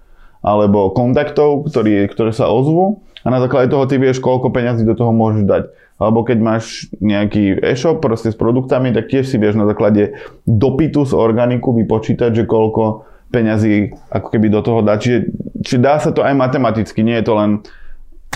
alebo 0.46 0.94
kontaktov, 0.94 1.66
ktorý, 1.70 2.06
ktoré 2.10 2.30
sa 2.34 2.50
ozvú 2.50 3.02
a 3.26 3.34
na 3.34 3.42
základe 3.42 3.74
toho 3.74 3.90
ty 3.90 3.98
vieš, 3.98 4.22
koľko 4.22 4.54
peňazí 4.54 4.86
do 4.86 4.94
toho 4.94 5.10
môžeš 5.10 5.44
dať. 5.50 5.64
Alebo 5.96 6.28
keď 6.28 6.38
máš 6.44 6.92
nejaký 7.00 7.64
e-shop 7.64 8.04
proste 8.04 8.32
s 8.32 8.38
produktami, 8.38 8.92
tak 8.92 9.08
tiež 9.08 9.32
si 9.32 9.40
vieš 9.40 9.56
na 9.56 9.64
základe 9.64 10.20
dopytu 10.44 11.08
z 11.08 11.16
organiku 11.16 11.72
vypočítať, 11.72 12.36
že 12.36 12.44
koľko 12.44 13.08
peňazí 13.32 13.96
ako 14.12 14.28
keby 14.28 14.48
do 14.52 14.60
toho 14.60 14.84
dať. 14.84 14.98
Čiže, 15.00 15.20
či 15.64 15.76
dá 15.80 15.96
sa 16.00 16.12
to 16.12 16.20
aj 16.20 16.36
matematicky, 16.36 17.00
nie 17.00 17.16
je 17.20 17.28
to 17.28 17.36
len 17.36 17.52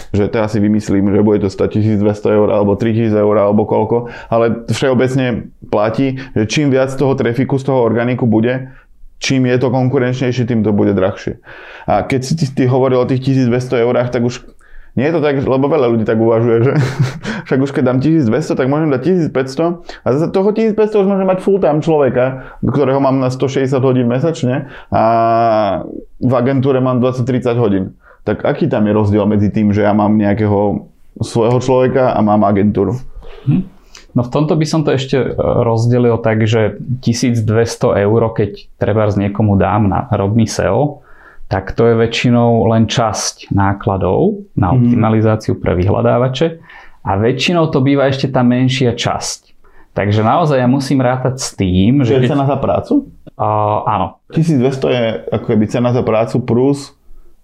že 0.10 0.26
teraz 0.26 0.58
si 0.58 0.60
vymyslím, 0.64 1.14
že 1.14 1.22
bude 1.22 1.38
to 1.44 1.50
stať 1.54 1.86
1200 1.86 2.34
eur 2.34 2.50
alebo 2.50 2.74
3000 2.74 3.14
eur 3.14 3.36
alebo 3.38 3.70
koľko, 3.70 4.10
ale 4.32 4.66
všeobecne 4.66 5.54
platí, 5.70 6.18
že 6.34 6.50
čím 6.50 6.74
viac 6.74 6.90
toho 6.98 7.14
trafiku 7.14 7.62
z 7.62 7.70
toho 7.70 7.86
organiku 7.86 8.26
bude, 8.26 8.74
čím 9.22 9.46
je 9.46 9.58
to 9.62 9.70
konkurenčnejšie, 9.70 10.50
tým 10.50 10.66
to 10.66 10.74
bude 10.74 10.98
drahšie. 10.98 11.38
A 11.86 12.02
keď 12.02 12.22
si 12.26 12.34
ty, 12.34 12.46
ty 12.50 12.64
hovoril 12.66 13.06
o 13.06 13.10
tých 13.10 13.22
1200 13.22 13.86
eurách, 13.86 14.10
tak 14.10 14.26
už 14.26 14.50
nie 15.00 15.08
je 15.08 15.16
to 15.16 15.22
tak, 15.24 15.40
lebo 15.40 15.72
veľa 15.72 15.88
ľudí 15.96 16.04
tak 16.04 16.20
uvažuje, 16.20 16.58
že 16.68 16.74
však 17.48 17.60
už 17.64 17.72
keď 17.72 17.84
dám 17.88 18.00
1200, 18.04 18.60
tak 18.60 18.68
môžem 18.68 18.92
dať 18.92 19.32
1500 19.32 20.04
a 20.04 20.08
za 20.12 20.28
toho 20.28 20.52
1500 20.52 20.76
už 20.76 21.08
môžem 21.08 21.28
mať 21.28 21.40
full 21.40 21.64
time 21.64 21.80
človeka, 21.80 22.60
ktorého 22.60 23.00
mám 23.00 23.24
na 23.24 23.32
160 23.32 23.72
hodín 23.80 24.12
mesačne 24.12 24.68
a 24.92 25.04
v 26.20 26.34
agentúre 26.36 26.84
mám 26.84 27.00
20-30 27.00 27.56
hodín. 27.56 27.86
Tak 28.28 28.44
aký 28.44 28.68
tam 28.68 28.84
je 28.84 28.92
rozdiel 28.92 29.24
medzi 29.24 29.48
tým, 29.48 29.72
že 29.72 29.88
ja 29.88 29.96
mám 29.96 30.20
nejakého 30.20 30.92
svojho 31.24 31.64
človeka 31.64 32.12
a 32.12 32.20
mám 32.20 32.44
agentúru? 32.44 33.00
Hm. 33.48 33.80
No 34.18 34.26
v 34.26 34.34
tomto 34.34 34.58
by 34.58 34.66
som 34.66 34.82
to 34.82 34.92
ešte 34.98 35.16
e, 35.16 35.28
rozdelil 35.38 36.18
tak, 36.20 36.44
že 36.50 36.82
1200 37.06 37.46
eur, 38.10 38.22
keď 38.34 38.68
treba 38.82 39.06
z 39.08 39.28
niekomu 39.28 39.54
dám 39.56 39.86
na 39.86 40.10
robný 40.10 40.50
SEO, 40.50 41.06
tak 41.50 41.74
to 41.74 41.90
je 41.90 41.98
väčšinou 41.98 42.70
len 42.70 42.86
časť 42.86 43.50
nákladov 43.50 44.46
na 44.54 44.72
mhm. 44.72 44.76
optimalizáciu 44.78 45.58
pre 45.58 45.74
vyhľadávače 45.74 46.48
a 47.04 47.12
väčšinou 47.18 47.74
to 47.74 47.82
býva 47.82 48.08
ešte 48.08 48.30
tá 48.30 48.46
menšia 48.46 48.94
časť. 48.94 49.50
Takže 49.98 50.22
naozaj 50.22 50.62
ja 50.62 50.70
musím 50.70 51.02
rátať 51.02 51.42
s 51.42 51.58
tým, 51.58 52.06
že... 52.06 52.16
Je 52.16 52.30
keď... 52.30 52.38
cena 52.38 52.46
za 52.46 52.58
prácu? 52.62 53.10
Uh, 53.34 53.84
áno. 53.90 54.22
1200 54.32 54.96
je 54.96 55.06
ako 55.34 55.46
keby 55.50 55.66
cena 55.66 55.90
za 55.92 56.06
prácu 56.06 56.46
plus 56.46 56.94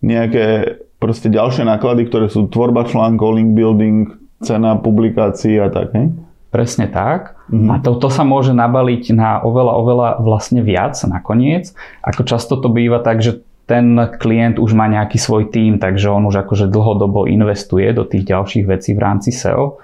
nejaké 0.05 0.77
proste 1.01 1.27
ďalšie 1.27 1.65
náklady, 1.65 2.05
ktoré 2.05 2.29
sú 2.29 2.45
tvorba 2.47 2.85
článkov, 2.85 3.35
link 3.35 3.57
building, 3.57 4.13
cena 4.45 4.77
publikácií 4.77 5.57
a 5.57 5.73
tak, 5.73 5.91
hej? 5.97 6.13
Presne 6.53 6.87
tak. 6.87 7.35
Mm-hmm. 7.51 7.69
A 7.73 7.73
to, 7.83 7.99
to 7.99 8.07
sa 8.07 8.23
môže 8.23 8.55
nabaliť 8.55 9.11
na 9.11 9.43
oveľa, 9.43 9.73
oveľa 9.75 10.09
vlastne 10.23 10.63
viac 10.63 10.95
nakoniec. 11.03 11.75
Ako 12.05 12.23
často 12.23 12.55
to 12.55 12.71
býva 12.71 13.03
tak, 13.03 13.19
že 13.19 13.43
ten 13.65 13.97
klient 14.21 14.61
už 14.61 14.77
má 14.77 14.85
nejaký 14.85 15.17
svoj 15.17 15.49
tím, 15.49 15.81
takže 15.81 16.13
on 16.13 16.29
už 16.29 16.45
akože 16.45 16.69
dlhodobo 16.69 17.25
investuje 17.25 17.89
do 17.93 18.05
tých 18.05 18.29
ďalších 18.29 18.65
vecí 18.69 18.93
v 18.93 19.01
rámci 19.01 19.33
SEO. 19.33 19.81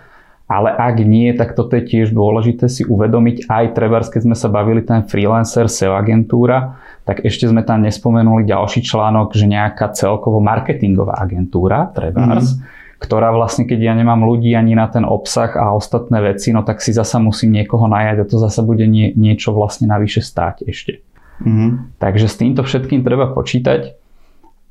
Ale 0.52 0.68
ak 0.68 1.00
nie, 1.08 1.32
tak 1.32 1.56
toto 1.56 1.80
je 1.80 1.88
tiež 1.88 2.12
dôležité 2.12 2.68
si 2.68 2.84
uvedomiť. 2.84 3.48
Aj 3.48 3.72
trebárs, 3.72 4.12
keď 4.12 4.22
sme 4.28 4.36
sa 4.36 4.52
bavili 4.52 4.84
ten 4.84 5.08
freelancer, 5.08 5.72
SEO 5.72 5.96
agentúra, 5.96 6.76
tak 7.08 7.24
ešte 7.24 7.48
sme 7.48 7.64
tam 7.64 7.82
nespomenuli 7.82 8.44
ďalší 8.44 8.84
článok, 8.84 9.32
že 9.34 9.48
nejaká 9.48 9.96
celkovo 9.96 10.44
marketingová 10.44 11.18
agentúra, 11.18 11.90
trebárs, 11.90 12.60
mm-hmm 12.60 12.80
ktorá 13.02 13.34
vlastne, 13.34 13.66
keď 13.66 13.80
ja 13.82 13.94
nemám 13.98 14.22
ľudí 14.22 14.54
ani 14.54 14.78
na 14.78 14.86
ten 14.86 15.02
obsah 15.02 15.50
a 15.58 15.74
ostatné 15.74 16.22
veci, 16.22 16.54
no 16.54 16.62
tak 16.62 16.86
si 16.86 16.94
zasa 16.94 17.18
musím 17.18 17.58
niekoho 17.58 17.90
najať 17.90 18.22
a 18.22 18.30
to 18.30 18.38
zasa 18.38 18.62
bude 18.62 18.86
nie, 18.86 19.10
niečo 19.18 19.58
vlastne 19.58 19.90
navyše 19.90 20.22
stáť 20.22 20.70
ešte. 20.70 21.02
Mm-hmm. 21.42 21.70
Takže 21.98 22.26
s 22.30 22.36
týmto 22.38 22.62
všetkým 22.62 23.02
treba 23.02 23.30
počítať. 23.34 23.98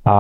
A, 0.01 0.17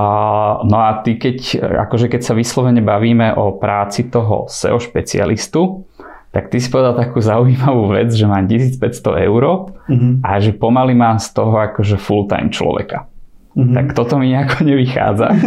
no 0.60 0.76
a 0.76 1.00
ty 1.00 1.16
keď, 1.16 1.62
akože 1.88 2.12
keď 2.12 2.20
sa 2.20 2.36
vyslovene 2.36 2.84
bavíme 2.84 3.32
o 3.32 3.56
práci 3.56 4.12
toho 4.12 4.44
SEO 4.50 4.76
špecialistu, 4.76 5.88
tak 6.30 6.52
ty 6.52 6.62
si 6.62 6.70
povedal 6.70 6.94
takú 6.94 7.18
zaujímavú 7.18 7.90
vec, 7.90 8.12
že 8.14 8.28
mám 8.28 8.46
1500 8.46 9.26
eur 9.26 9.42
mm-hmm. 9.88 10.12
a 10.22 10.30
že 10.38 10.54
pomaly 10.54 10.94
mám 10.94 11.18
z 11.18 11.32
toho 11.34 11.58
akože 11.58 11.96
full-time 11.98 12.52
človeka. 12.54 13.10
Mm-hmm. 13.56 13.74
Tak 13.74 13.86
toto 13.98 14.14
mi 14.20 14.30
nejako 14.30 14.62
nevychádza. 14.62 15.28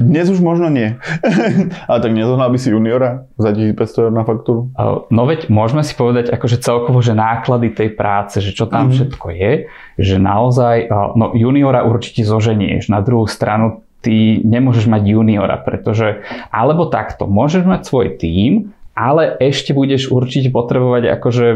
Dnes 0.00 0.26
už 0.32 0.40
možno 0.40 0.72
nie. 0.72 0.96
Ale 1.88 1.98
tak 2.00 2.12
nezohnal 2.16 2.48
by 2.48 2.58
si 2.58 2.72
juniora 2.72 3.28
za 3.36 3.52
1500 3.52 4.08
eur 4.08 4.12
na 4.12 4.24
faktúru? 4.24 4.72
No 5.12 5.22
veď 5.28 5.52
môžeme 5.52 5.84
si 5.84 5.92
povedať 5.92 6.32
akože 6.32 6.58
celkovo, 6.64 7.04
že 7.04 7.12
náklady 7.12 7.70
tej 7.76 7.92
práce, 7.92 8.40
že 8.40 8.56
čo 8.56 8.64
tam 8.64 8.88
mm-hmm. 8.88 8.96
všetko 8.96 9.26
je, 9.30 9.52
že 10.00 10.16
naozaj, 10.16 10.88
no 11.14 11.36
juniora 11.36 11.84
určite 11.84 12.24
zoženieš. 12.24 12.88
Na 12.88 13.04
druhú 13.04 13.28
stranu 13.28 13.84
ty 14.00 14.40
nemôžeš 14.40 14.88
mať 14.88 15.02
juniora, 15.04 15.60
pretože, 15.60 16.24
alebo 16.48 16.88
takto, 16.88 17.28
môžeš 17.28 17.68
mať 17.68 17.80
svoj 17.84 18.06
tím, 18.16 18.72
ale 18.96 19.36
ešte 19.38 19.72
budeš 19.76 20.08
určite 20.12 20.52
potrebovať 20.52 21.08
akože 21.20 21.46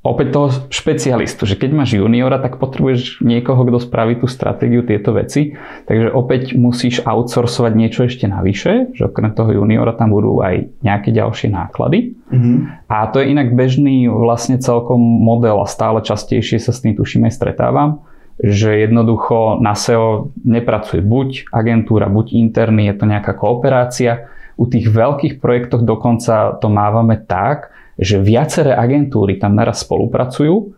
opäť 0.00 0.32
toho 0.32 0.48
špecialistu, 0.72 1.44
že 1.44 1.60
keď 1.60 1.70
máš 1.76 2.00
juniora, 2.00 2.40
tak 2.40 2.56
potrebuješ 2.56 3.20
niekoho, 3.20 3.68
kto 3.68 3.84
spraví 3.84 4.16
tú 4.16 4.26
stratégiu, 4.32 4.80
tieto 4.80 5.12
veci. 5.12 5.52
Takže 5.84 6.08
opäť 6.16 6.56
musíš 6.56 7.04
outsourcovať 7.04 7.72
niečo 7.76 8.08
ešte 8.08 8.24
navyše, 8.24 8.96
že 8.96 9.12
okrem 9.12 9.36
toho 9.36 9.52
juniora 9.60 9.92
tam 9.92 10.16
budú 10.16 10.40
aj 10.40 10.72
nejaké 10.80 11.12
ďalšie 11.12 11.52
náklady. 11.52 12.16
Mm-hmm. 12.32 12.56
A 12.88 12.96
to 13.12 13.20
je 13.20 13.28
inak 13.28 13.52
bežný 13.52 14.08
vlastne 14.08 14.56
celkom 14.56 15.00
model 15.00 15.60
a 15.60 15.68
stále 15.68 16.00
častejšie 16.00 16.56
sa 16.56 16.72
s 16.72 16.80
tým 16.80 16.96
tuším 16.96 17.28
aj 17.28 17.36
stretávam, 17.36 18.00
že 18.40 18.88
jednoducho 18.88 19.60
na 19.60 19.76
SEO 19.76 20.32
nepracuje 20.48 21.04
buď 21.04 21.52
agentúra, 21.52 22.08
buď 22.08 22.40
interný, 22.40 22.88
je 22.88 22.96
to 22.96 23.04
nejaká 23.04 23.36
kooperácia. 23.36 24.32
U 24.56 24.64
tých 24.64 24.88
veľkých 24.88 25.44
projektoch 25.44 25.84
dokonca 25.84 26.56
to 26.56 26.72
mávame 26.72 27.20
tak, 27.20 27.72
že 28.00 28.16
viaceré 28.16 28.72
agentúry 28.72 29.36
tam 29.36 29.54
naraz 29.54 29.84
spolupracujú 29.84 30.72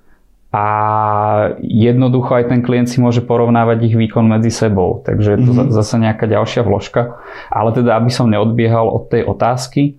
a 0.53 0.67
jednoducho 1.65 2.37
aj 2.37 2.53
ten 2.53 2.61
klient 2.61 2.91
si 2.91 3.01
môže 3.01 3.25
porovnávať 3.25 3.89
ich 3.89 3.95
výkon 3.97 4.29
medzi 4.29 4.53
sebou. 4.53 5.01
Takže 5.01 5.29
je 5.33 5.39
to 5.41 5.51
mm-hmm. 5.57 5.73
zase 5.73 5.97
nejaká 5.97 6.29
ďalšia 6.29 6.61
vložka. 6.61 7.17
Ale 7.49 7.73
teda, 7.73 7.97
aby 7.97 8.13
som 8.13 8.29
neodbiehal 8.29 8.85
od 8.85 9.09
tej 9.09 9.25
otázky, 9.25 9.97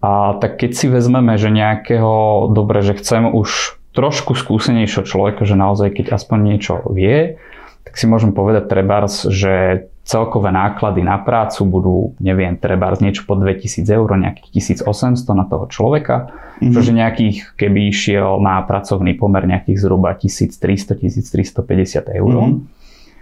a 0.00 0.40
tak 0.40 0.56
keď 0.56 0.70
si 0.72 0.86
vezmeme, 0.88 1.36
že 1.36 1.52
nejakého, 1.52 2.48
dobre, 2.56 2.80
že 2.80 2.96
chcem 2.96 3.28
už 3.28 3.76
trošku 3.92 4.32
skúsenejšieho 4.32 5.04
človeka, 5.04 5.44
že 5.44 5.60
naozaj 5.60 5.92
keď 5.92 6.16
aspoň 6.16 6.38
niečo 6.40 6.80
vie, 6.88 7.36
tak 7.84 8.00
si 8.00 8.08
môžem 8.08 8.32
povedať 8.32 8.72
trebárs, 8.72 9.28
že 9.28 9.86
celkové 10.04 10.50
náklady 10.50 11.04
na 11.04 11.20
prácu 11.20 11.64
budú, 11.68 11.96
neviem, 12.18 12.56
treba 12.56 12.90
z 12.96 13.04
niečo 13.06 13.28
po 13.28 13.36
2000 13.36 13.84
eur, 13.86 14.08
nejakých 14.16 14.82
1800 14.82 15.36
na 15.36 15.44
toho 15.46 15.68
človeka, 15.70 16.32
mm-hmm. 16.58 16.72
čože 16.72 16.92
nejakých, 16.96 17.36
keby 17.54 17.92
išiel 17.92 18.40
na 18.40 18.64
pracovný 18.64 19.14
pomer 19.14 19.46
nejakých 19.46 19.78
zhruba 19.78 20.16
1300-1350 20.16 22.16
eur. 22.16 22.32
Mm-hmm. 22.32 22.80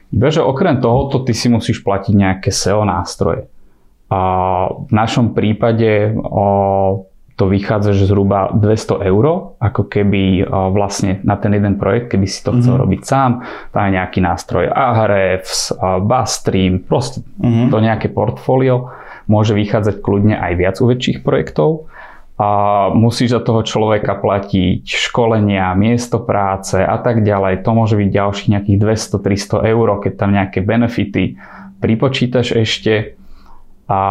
Iba, 0.08 0.32
že 0.32 0.40
okrem 0.40 0.80
tohoto 0.80 1.20
ty 1.20 1.36
si 1.36 1.52
musíš 1.52 1.84
platiť 1.84 2.14
nejaké 2.16 2.48
SEO 2.48 2.88
nástroje. 2.88 3.44
A 4.08 4.20
v 4.72 4.88
našom 4.88 5.36
prípade 5.36 6.16
o, 6.16 7.07
to 7.38 7.46
vychádza, 7.46 7.94
že 7.94 8.10
zhruba 8.10 8.50
200 8.50 8.98
eur, 9.06 9.54
ako 9.62 9.86
keby 9.86 10.42
vlastne 10.74 11.22
na 11.22 11.38
ten 11.38 11.54
jeden 11.54 11.78
projekt, 11.78 12.10
keby 12.10 12.26
si 12.26 12.42
to 12.42 12.50
chcel 12.58 12.74
mm-hmm. 12.74 12.82
robiť 12.82 13.00
sám, 13.06 13.30
tam 13.70 13.82
je 13.86 13.90
nejaký 13.94 14.18
nástroj 14.18 14.66
Ahrefs, 14.66 15.70
Bustream, 16.02 16.82
proste 16.82 17.22
mm-hmm. 17.22 17.70
to 17.70 17.76
nejaké 17.78 18.10
portfólio 18.10 18.90
môže 19.30 19.54
vychádzať 19.54 20.02
kľudne 20.02 20.34
aj 20.34 20.52
viac 20.58 20.76
u 20.82 20.90
väčších 20.90 21.22
projektov. 21.22 21.86
A 22.38 22.86
musíš 22.94 23.34
za 23.34 23.42
toho 23.42 23.66
človeka 23.66 24.14
platiť 24.14 24.86
školenia, 24.86 25.74
miesto 25.74 26.22
práce 26.22 26.78
a 26.78 26.94
tak 27.02 27.26
ďalej. 27.26 27.66
To 27.66 27.74
môže 27.74 27.98
byť 27.98 28.08
ďalších 28.14 28.50
nejakých 28.54 28.78
200-300 28.78 29.74
eur, 29.74 29.86
keď 29.98 30.12
tam 30.14 30.30
nejaké 30.30 30.62
benefity 30.62 31.34
pripočítaš 31.82 32.54
ešte 32.54 33.17
a, 33.88 34.02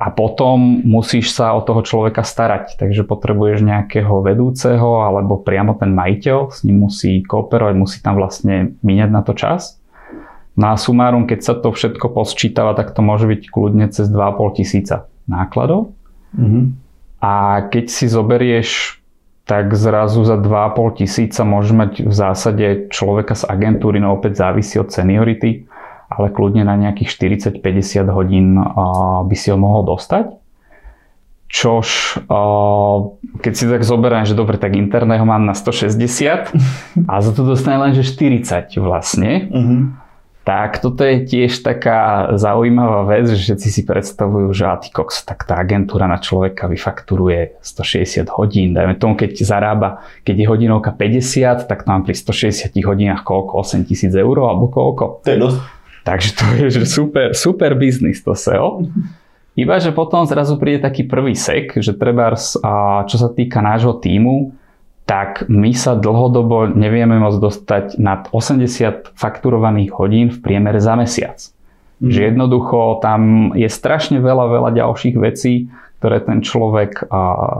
a 0.00 0.08
potom 0.08 0.80
musíš 0.80 1.36
sa 1.36 1.52
o 1.52 1.60
toho 1.60 1.84
človeka 1.84 2.24
starať. 2.24 2.80
Takže 2.80 3.04
potrebuješ 3.04 3.60
nejakého 3.60 4.24
vedúceho 4.24 5.04
alebo 5.04 5.36
priamo 5.36 5.76
ten 5.76 5.92
majiteľ, 5.92 6.48
s 6.48 6.64
ním 6.64 6.88
musí 6.88 7.20
kooperovať, 7.20 7.74
musí 7.76 8.00
tam 8.00 8.16
vlastne 8.16 8.72
míňať 8.80 9.10
na 9.12 9.20
to 9.20 9.36
čas. 9.36 9.76
Na 10.56 10.72
no 10.72 10.80
sumárum, 10.80 11.28
keď 11.28 11.40
sa 11.44 11.54
to 11.60 11.68
všetko 11.68 12.16
posčítava, 12.16 12.72
tak 12.72 12.96
to 12.96 13.04
môže 13.04 13.28
byť 13.28 13.52
kľudne 13.52 13.92
cez 13.92 14.08
2,5 14.08 14.64
tisíca 14.64 15.12
nákladov. 15.28 15.92
Mm-hmm. 16.32 16.64
A 17.20 17.68
keď 17.68 17.84
si 17.92 18.08
zoberieš 18.08 18.96
tak 19.44 19.76
zrazu 19.76 20.24
za 20.24 20.40
2,5 20.40 21.04
tisíca 21.04 21.44
môžeš 21.44 21.72
mať 21.76 21.92
v 22.02 22.14
zásade 22.16 22.66
človeka 22.88 23.36
z 23.36 23.44
agentúry, 23.44 24.00
no 24.00 24.16
opäť 24.16 24.40
závisí 24.40 24.80
od 24.80 24.88
seniority, 24.88 25.68
ale 26.06 26.30
kľudne 26.30 26.62
na 26.62 26.78
nejakých 26.78 27.10
40-50 27.58 28.06
hodín 28.14 28.58
by 29.26 29.36
si 29.36 29.50
ho 29.50 29.58
mohol 29.58 29.86
dostať. 29.86 30.38
Čož, 31.46 32.18
keď 33.38 33.52
si 33.54 33.64
tak 33.70 33.86
zoberiem, 33.86 34.26
že 34.26 34.34
dobre, 34.34 34.58
tak 34.58 34.74
interného 34.74 35.22
mám 35.22 35.46
na 35.46 35.54
160 35.54 36.50
a 37.10 37.14
za 37.22 37.30
to 37.30 37.46
dostane 37.46 37.78
len, 37.78 37.94
že 37.94 38.02
40 38.02 38.74
vlastne. 38.82 39.46
Uh-huh. 39.46 39.82
Tak 40.46 40.78
toto 40.78 41.02
je 41.02 41.26
tiež 41.26 41.58
taká 41.58 42.30
zaujímavá 42.38 43.02
vec, 43.10 43.26
že 43.34 43.50
všetci 43.50 43.66
si 43.66 43.82
predstavujú, 43.82 44.54
že 44.54 44.70
Atikox, 44.70 45.26
tak 45.26 45.42
tá 45.42 45.58
agentúra 45.58 46.06
na 46.06 46.22
človeka 46.22 46.70
vyfakturuje 46.70 47.58
160 47.58 48.30
hodín. 48.30 48.70
Dajme 48.70 48.94
tomu, 48.94 49.18
keď 49.18 49.42
zarába, 49.42 50.06
keď 50.22 50.34
je 50.38 50.46
hodinovka 50.46 50.94
50, 50.94 51.66
tak 51.66 51.82
tam 51.82 52.06
pri 52.06 52.14
160 52.14 52.78
hodinách 52.78 53.26
koľko? 53.26 53.58
8 53.58 53.90
tisíc 53.90 54.14
eur 54.14 54.38
alebo 54.38 54.70
koľko? 54.70 55.26
To 55.26 55.30
je 55.34 55.38
dosť. 55.38 55.58
Takže 56.06 56.28
to 56.38 56.44
je 56.54 56.66
že 56.70 56.82
super, 56.86 57.34
super 57.34 57.74
biznis 57.74 58.22
to 58.22 58.38
SEO. 58.38 58.86
Iba, 59.58 59.82
že 59.82 59.90
potom 59.90 60.22
zrazu 60.22 60.54
príde 60.54 60.84
taký 60.86 61.02
prvý 61.02 61.34
sek, 61.34 61.80
že 61.82 61.96
treba, 61.98 62.30
čo 63.08 63.16
sa 63.18 63.28
týka 63.32 63.58
nášho 63.58 63.98
týmu, 63.98 64.54
tak 65.02 65.50
my 65.50 65.74
sa 65.74 65.98
dlhodobo 65.98 66.70
nevieme 66.70 67.18
môcť 67.18 67.38
dostať 67.40 67.84
nad 67.98 68.30
80 68.30 69.16
fakturovaných 69.16 69.90
hodín 69.96 70.30
v 70.30 70.38
priemere 70.44 70.78
za 70.78 70.94
mesiac. 70.94 71.40
Mm. 71.98 72.10
Že 72.12 72.20
jednoducho 72.34 73.00
tam 73.00 73.20
je 73.56 73.66
strašne 73.70 74.20
veľa, 74.20 74.46
veľa 74.50 74.70
ďalších 74.76 75.16
vecí, 75.16 75.72
ktoré 75.98 76.20
ten 76.20 76.44
človek 76.44 77.08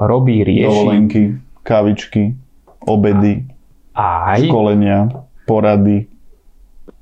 robí, 0.05 0.45
rieši. 0.45 0.69
Dovolenky, 0.69 1.23
kavičky, 1.65 2.37
obedy, 2.85 3.49
Aj. 3.97 4.37
školenia, 4.37 5.09
porady. 5.49 6.13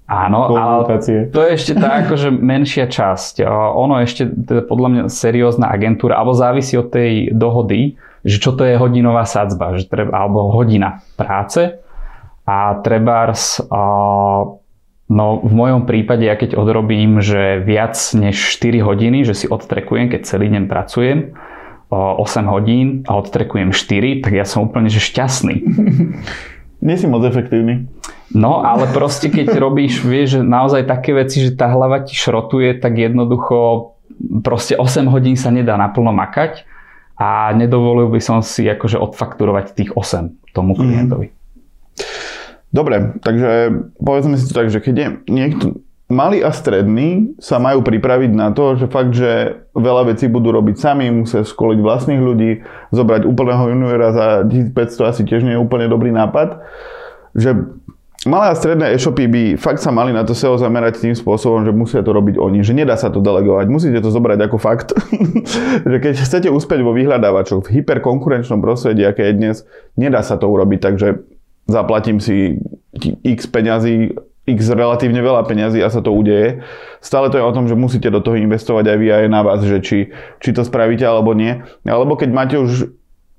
Áno, 0.04 0.52
ale 0.52 0.84
to 1.32 1.40
je 1.40 1.50
ešte 1.56 1.72
tá 1.80 2.04
akože 2.04 2.28
menšia 2.28 2.84
časť. 2.92 3.40
Ono 3.48 4.04
ešte 4.04 4.28
teda 4.28 4.60
podľa 4.68 4.88
mňa 4.92 5.02
seriózna 5.08 5.72
agentúra, 5.72 6.20
alebo 6.20 6.36
závisí 6.36 6.76
od 6.76 6.92
tej 6.92 7.32
dohody, 7.32 7.96
že 8.20 8.36
čo 8.36 8.52
to 8.52 8.68
je 8.68 8.76
hodinová 8.76 9.24
sadzba, 9.24 9.72
že 9.80 9.88
treba, 9.88 10.12
alebo 10.12 10.52
hodina 10.52 11.00
práce. 11.16 11.80
A 12.44 12.76
trebárs, 12.84 13.64
no 15.08 15.24
v 15.40 15.52
mojom 15.56 15.88
prípade, 15.88 16.28
ja 16.28 16.36
keď 16.36 16.60
odrobím, 16.60 17.24
že 17.24 17.64
viac 17.64 17.96
než 18.12 18.36
4 18.60 18.84
hodiny, 18.84 19.24
že 19.24 19.32
si 19.32 19.46
odtrekujem, 19.48 20.12
keď 20.12 20.28
celý 20.28 20.52
deň 20.52 20.68
pracujem, 20.68 21.32
8 21.88 22.20
hodín 22.52 23.08
a 23.08 23.16
odtrekujem 23.16 23.72
4, 23.72 24.20
tak 24.20 24.36
ja 24.36 24.44
som 24.44 24.68
úplne 24.68 24.92
že 24.92 25.00
šťastný. 25.00 25.64
Nie 26.84 27.00
si 27.00 27.08
moc 27.08 27.24
efektívny. 27.24 27.88
No, 28.32 28.64
ale 28.64 28.88
proste 28.88 29.28
keď 29.28 29.56
robíš, 29.64 30.00
vieš, 30.00 30.40
naozaj 30.40 30.88
také 30.88 31.12
veci, 31.12 31.44
že 31.44 31.52
tá 31.52 31.68
hlava 31.68 32.00
ti 32.00 32.16
šrotuje, 32.16 32.80
tak 32.80 32.96
jednoducho 32.96 33.90
proste 34.40 34.78
8 34.78 35.10
hodín 35.10 35.36
sa 35.36 35.52
nedá 35.52 35.76
naplno 35.76 36.14
makať 36.14 36.64
a 37.18 37.52
nedovolil 37.54 38.10
by 38.10 38.20
som 38.22 38.40
si 38.40 38.66
akože 38.66 38.98
odfakturovať 38.98 39.74
tých 39.74 39.90
8 39.92 40.54
tomu 40.56 40.72
mhm. 40.74 40.80
klientovi. 40.80 41.28
Dobre, 42.74 43.14
takže 43.22 43.70
povedzme 44.02 44.34
si 44.34 44.50
to 44.50 44.54
tak, 44.58 44.66
že 44.66 44.82
keď 44.82 44.94
je 44.98 45.08
niekto, 45.30 45.64
malý 46.10 46.42
a 46.42 46.50
stredný 46.50 47.38
sa 47.38 47.62
majú 47.62 47.86
pripraviť 47.86 48.34
na 48.34 48.50
to, 48.50 48.74
že 48.74 48.90
fakt, 48.90 49.14
že 49.14 49.62
veľa 49.78 50.10
vecí 50.10 50.26
budú 50.26 50.50
robiť 50.50 50.74
sami, 50.74 51.06
musia 51.06 51.46
školiť 51.46 51.78
vlastných 51.78 52.18
ľudí, 52.18 52.66
zobrať 52.90 53.30
úplného 53.30 53.70
juniora 53.70 54.10
za 54.10 54.26
1500 54.42 55.10
asi 55.10 55.22
tiež 55.22 55.46
nie 55.46 55.54
je 55.54 55.62
úplne 55.62 55.86
dobrý 55.86 56.10
nápad. 56.10 56.66
Že 57.38 57.78
malé 58.26 58.50
a 58.50 58.58
stredné 58.58 58.94
e-shopy 58.94 59.24
by 59.28 59.42
fakt 59.60 59.80
sa 59.80 59.92
mali 59.94 60.12
na 60.12 60.24
to 60.24 60.32
SEO 60.36 60.56
zamerať 60.56 61.00
tým 61.00 61.16
spôsobom, 61.16 61.64
že 61.64 61.72
musia 61.72 62.00
to 62.00 62.10
robiť 62.12 62.40
oni, 62.40 62.60
že 62.64 62.76
nedá 62.76 62.96
sa 62.96 63.08
to 63.12 63.20
delegovať, 63.20 63.66
musíte 63.68 64.00
to 64.00 64.10
zobrať 64.10 64.38
ako 64.48 64.56
fakt, 64.60 64.92
že 65.90 65.96
keď 66.00 66.12
chcete 66.20 66.48
uspieť 66.48 66.80
vo 66.82 66.96
vyhľadávačoch 66.96 67.68
v 67.68 67.80
hyperkonkurenčnom 67.80 68.64
prostredí, 68.64 69.04
aké 69.04 69.30
je 69.30 69.34
dnes, 69.34 69.56
nedá 69.94 70.24
sa 70.24 70.40
to 70.40 70.48
urobiť, 70.48 70.80
takže 70.80 71.24
zaplatím 71.68 72.20
si 72.20 72.60
x 73.24 73.48
peňazí 73.48 74.16
x 74.44 74.68
relatívne 74.68 75.24
veľa 75.24 75.48
peňazí 75.48 75.80
a 75.80 75.88
sa 75.88 76.04
to 76.04 76.12
udeje. 76.12 76.60
Stále 77.00 77.32
to 77.32 77.40
je 77.40 77.48
o 77.48 77.54
tom, 77.56 77.64
že 77.64 77.72
musíte 77.72 78.12
do 78.12 78.20
toho 78.20 78.36
investovať 78.36 78.92
aj 78.92 78.96
vy 79.00 79.08
a 79.08 79.16
je 79.24 79.28
na 79.32 79.40
vás, 79.40 79.64
že 79.64 79.80
či, 79.80 80.12
či 80.40 80.50
to 80.52 80.60
spravíte 80.60 81.04
alebo 81.04 81.32
nie. 81.32 81.64
Alebo 81.88 82.12
keď 82.12 82.28
máte 82.28 82.56
už 82.60 82.92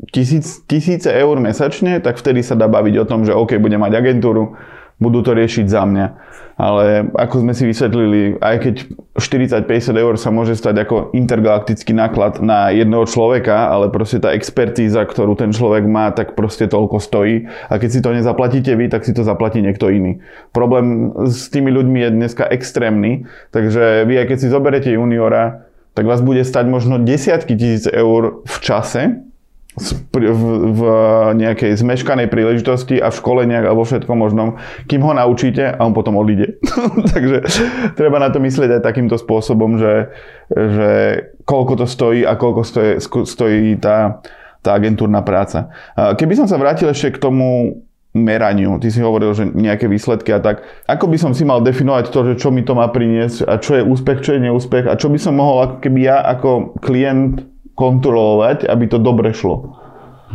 tisíc, 0.10 0.66
tisíce 0.66 1.08
eur 1.08 1.38
mesačne, 1.38 2.02
tak 2.02 2.18
vtedy 2.18 2.42
sa 2.42 2.58
dá 2.58 2.66
baviť 2.66 3.06
o 3.06 3.06
tom, 3.06 3.22
že 3.22 3.38
OK, 3.38 3.62
budem 3.62 3.80
mať 3.80 4.02
agentúru, 4.02 4.58
budú 5.00 5.20
to 5.22 5.36
riešiť 5.36 5.66
za 5.68 5.84
mňa. 5.84 6.08
Ale 6.56 7.12
ako 7.12 7.44
sme 7.44 7.52
si 7.52 7.68
vysvetlili, 7.68 8.40
aj 8.40 8.56
keď 8.64 8.76
40-50 9.20 9.92
eur 9.92 10.16
sa 10.16 10.32
môže 10.32 10.56
stať 10.56 10.88
ako 10.88 11.12
intergalaktický 11.12 11.92
náklad 11.92 12.40
na 12.40 12.72
jedného 12.72 13.04
človeka, 13.04 13.68
ale 13.68 13.92
proste 13.92 14.24
tá 14.24 14.32
expertíza, 14.32 15.04
ktorú 15.04 15.36
ten 15.36 15.52
človek 15.52 15.84
má, 15.84 16.16
tak 16.16 16.32
proste 16.40 16.72
toľko 16.72 17.04
stojí. 17.04 17.52
A 17.68 17.76
keď 17.76 17.90
si 17.92 18.00
to 18.00 18.16
nezaplatíte 18.16 18.72
vy, 18.72 18.88
tak 18.88 19.04
si 19.04 19.12
to 19.12 19.28
zaplatí 19.28 19.60
niekto 19.60 19.92
iný. 19.92 20.24
Problém 20.56 21.12
s 21.28 21.52
tými 21.52 21.76
ľuďmi 21.76 22.00
je 22.08 22.10
dneska 22.16 22.48
extrémny, 22.48 23.28
takže 23.52 24.08
vy 24.08 24.24
aj 24.24 24.26
keď 24.32 24.38
si 24.40 24.48
zoberete 24.48 24.90
juniora, 24.96 25.68
tak 25.92 26.08
vás 26.08 26.24
bude 26.24 26.44
stať 26.48 26.72
možno 26.72 27.04
desiatky 27.04 27.60
tisíc 27.60 27.84
eur 27.92 28.48
v 28.48 28.56
čase, 28.64 29.28
v, 29.76 30.16
v 30.72 30.82
nejakej 31.36 31.76
zmeškanej 31.76 32.32
príležitosti 32.32 32.96
a 33.04 33.12
v 33.12 33.20
školeniach 33.20 33.68
alebo 33.68 33.84
všetkom 33.84 34.16
možnom, 34.16 34.56
kým 34.88 35.04
ho 35.04 35.12
naučíte 35.12 35.68
a 35.68 35.80
on 35.84 35.92
potom 35.92 36.16
odíde. 36.16 36.64
Takže 37.14 37.44
treba 38.00 38.24
na 38.24 38.32
to 38.32 38.40
myslieť 38.40 38.80
aj 38.80 38.82
takýmto 38.88 39.20
spôsobom, 39.20 39.76
že, 39.76 40.16
že 40.48 40.92
koľko 41.44 41.84
to 41.84 41.86
stojí 41.86 42.24
a 42.24 42.40
koľko 42.40 42.62
stojí, 42.64 42.92
stojí 43.04 43.76
tá, 43.76 44.24
tá 44.64 44.80
agentúrna 44.80 45.20
práca. 45.28 45.68
Keby 45.96 46.40
som 46.40 46.48
sa 46.48 46.56
vrátil 46.56 46.88
ešte 46.88 47.20
k 47.20 47.22
tomu 47.22 47.84
meraniu. 48.16 48.80
Ty 48.80 48.88
si 48.88 49.04
hovoril, 49.04 49.36
že 49.36 49.44
nejaké 49.44 49.92
výsledky 49.92 50.32
a 50.32 50.40
tak. 50.40 50.64
Ako 50.88 51.12
by 51.12 51.20
som 51.20 51.36
si 51.36 51.44
mal 51.44 51.60
definovať 51.60 52.16
to, 52.16 52.20
že 52.32 52.40
čo 52.40 52.48
mi 52.48 52.64
to 52.64 52.72
má 52.72 52.88
priniesť 52.88 53.44
a 53.44 53.60
čo 53.60 53.76
je 53.76 53.84
úspech, 53.84 54.24
čo 54.24 54.40
je 54.40 54.48
neúspech 54.48 54.88
a 54.88 54.96
čo 54.96 55.12
by 55.12 55.20
som 55.20 55.36
mohol, 55.36 55.68
ako 55.68 55.76
keby 55.84 56.08
ja 56.08 56.24
ako 56.24 56.80
klient 56.80 57.44
kontrolovať, 57.76 58.66
aby 58.66 58.86
to 58.88 58.98
dobre 58.98 59.36
šlo. 59.36 59.78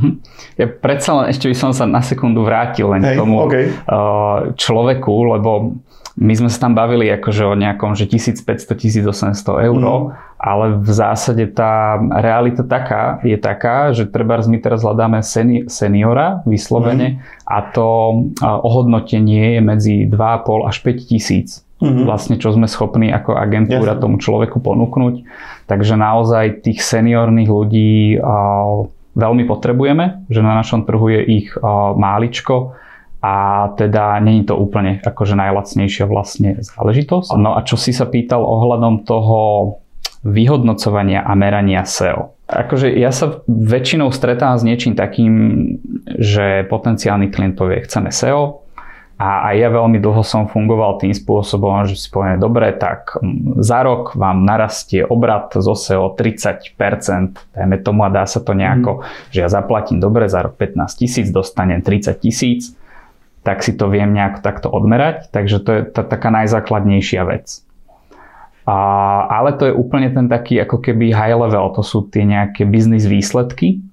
Mhm. 0.00 0.10
Ja 0.56 0.66
predsa 0.70 1.10
len 1.18 1.26
ešte 1.32 1.50
by 1.50 1.56
som 1.56 1.70
sa 1.74 1.84
na 1.84 2.00
sekundu 2.00 2.46
vrátil 2.46 2.88
len 2.94 3.02
hey, 3.02 3.16
k 3.16 3.20
tomu 3.20 3.42
okay. 3.42 3.74
Uh, 3.84 4.54
človeku, 4.54 5.12
lebo 5.34 5.76
my 6.20 6.32
sme 6.36 6.50
sa 6.52 6.68
tam 6.68 6.76
bavili 6.76 7.08
akože 7.08 7.48
o 7.48 7.54
nejakom, 7.56 7.96
že 7.96 8.04
1500-1800 8.10 9.68
eur, 9.72 9.78
mm. 9.80 10.10
ale 10.36 10.64
v 10.76 10.90
zásade 10.90 11.48
tá 11.54 11.96
realita 11.96 12.66
taká, 12.66 13.22
je 13.24 13.38
taká, 13.40 13.94
že 13.94 14.10
treba 14.10 14.36
my 14.42 14.58
teraz 14.60 14.82
hľadáme 14.84 15.22
seni- 15.24 15.64
seniora 15.70 16.44
vyslovene 16.44 17.16
mm. 17.16 17.46
a 17.46 17.58
to 17.72 17.88
uh, 18.42 18.58
ohodnotenie 18.60 19.58
je 19.58 19.60
medzi 19.62 19.94
2,5 20.10 20.68
až 20.68 20.76
5 20.82 21.08
tisíc 21.08 21.48
mm-hmm. 21.80 22.04
vlastne 22.04 22.36
čo 22.36 22.52
sme 22.52 22.68
schopní 22.68 23.10
ako 23.10 23.34
agentúra 23.34 23.96
Jasne. 23.96 24.02
tomu 24.04 24.16
človeku 24.20 24.60
ponúknuť. 24.60 25.24
Takže 25.66 25.96
naozaj 25.96 26.62
tých 26.62 26.84
seniorných 26.84 27.50
ľudí 27.50 28.20
veľmi 29.16 29.44
potrebujeme, 29.48 30.28
že 30.30 30.40
na 30.44 30.54
našom 30.60 30.86
trhu 30.86 31.10
je 31.10 31.20
ich 31.42 31.48
máličko 31.96 32.78
a 33.20 33.34
teda 33.76 34.16
není 34.24 34.48
to 34.48 34.56
úplne 34.56 35.00
akože 35.04 35.36
najlacnejšia 35.36 36.08
vlastne 36.08 36.60
záležitosť. 36.60 37.36
No 37.36 37.52
a 37.52 37.60
čo 37.64 37.76
si 37.76 37.92
sa 37.92 38.08
pýtal 38.08 38.40
ohľadom 38.40 39.04
toho 39.04 39.38
vyhodnocovania 40.20 41.24
a 41.24 41.32
merania 41.32 41.84
SEO. 41.88 42.36
Akože 42.44 42.92
ja 42.92 43.08
sa 43.08 43.40
väčšinou 43.48 44.12
stretám 44.12 44.58
s 44.58 44.66
niečím 44.66 44.92
takým, 44.92 45.32
že 46.04 46.68
potenciálny 46.68 47.32
klient 47.32 47.56
povie, 47.56 47.80
chceme 47.88 48.12
SEO, 48.12 48.68
a 49.20 49.52
aj 49.52 49.54
ja 49.60 49.68
veľmi 49.68 50.00
dlho 50.00 50.24
som 50.24 50.48
fungoval 50.48 50.96
tým 50.96 51.12
spôsobom, 51.12 51.84
že 51.84 51.92
si 51.92 52.08
poviem, 52.08 52.40
dobre, 52.40 52.72
tak 52.72 53.20
za 53.60 53.84
rok 53.84 54.16
vám 54.16 54.48
narastie 54.48 55.04
obrat 55.04 55.52
zo 55.52 55.76
SEO 55.76 56.16
30%, 56.16 56.72
dajme 57.52 57.76
tomu 57.84 58.08
a 58.08 58.08
dá 58.08 58.24
sa 58.24 58.40
to 58.40 58.56
nejako, 58.56 59.04
mm. 59.04 59.28
že 59.28 59.38
ja 59.44 59.48
zaplatím 59.52 60.00
dobre, 60.00 60.24
za 60.24 60.48
rok 60.48 60.56
15 60.56 60.96
tisíc, 60.96 61.28
dostanem 61.28 61.84
30 61.84 62.16
tisíc, 62.16 62.72
tak 63.44 63.60
si 63.60 63.76
to 63.76 63.92
viem 63.92 64.08
nejako 64.16 64.40
takto 64.40 64.72
odmerať, 64.72 65.28
takže 65.28 65.56
to 65.60 65.70
je 65.76 65.82
tá 65.92 66.00
taká 66.00 66.32
najzákladnejšia 66.32 67.20
vec. 67.28 67.60
A, 68.64 68.76
ale 69.28 69.52
to 69.52 69.68
je 69.68 69.76
úplne 69.76 70.08
ten 70.16 70.32
taký 70.32 70.64
ako 70.64 70.80
keby 70.80 71.12
high 71.12 71.36
level, 71.36 71.68
to 71.76 71.84
sú 71.84 72.08
tie 72.08 72.24
nejaké 72.24 72.64
biznis 72.64 73.04
výsledky, 73.04 73.84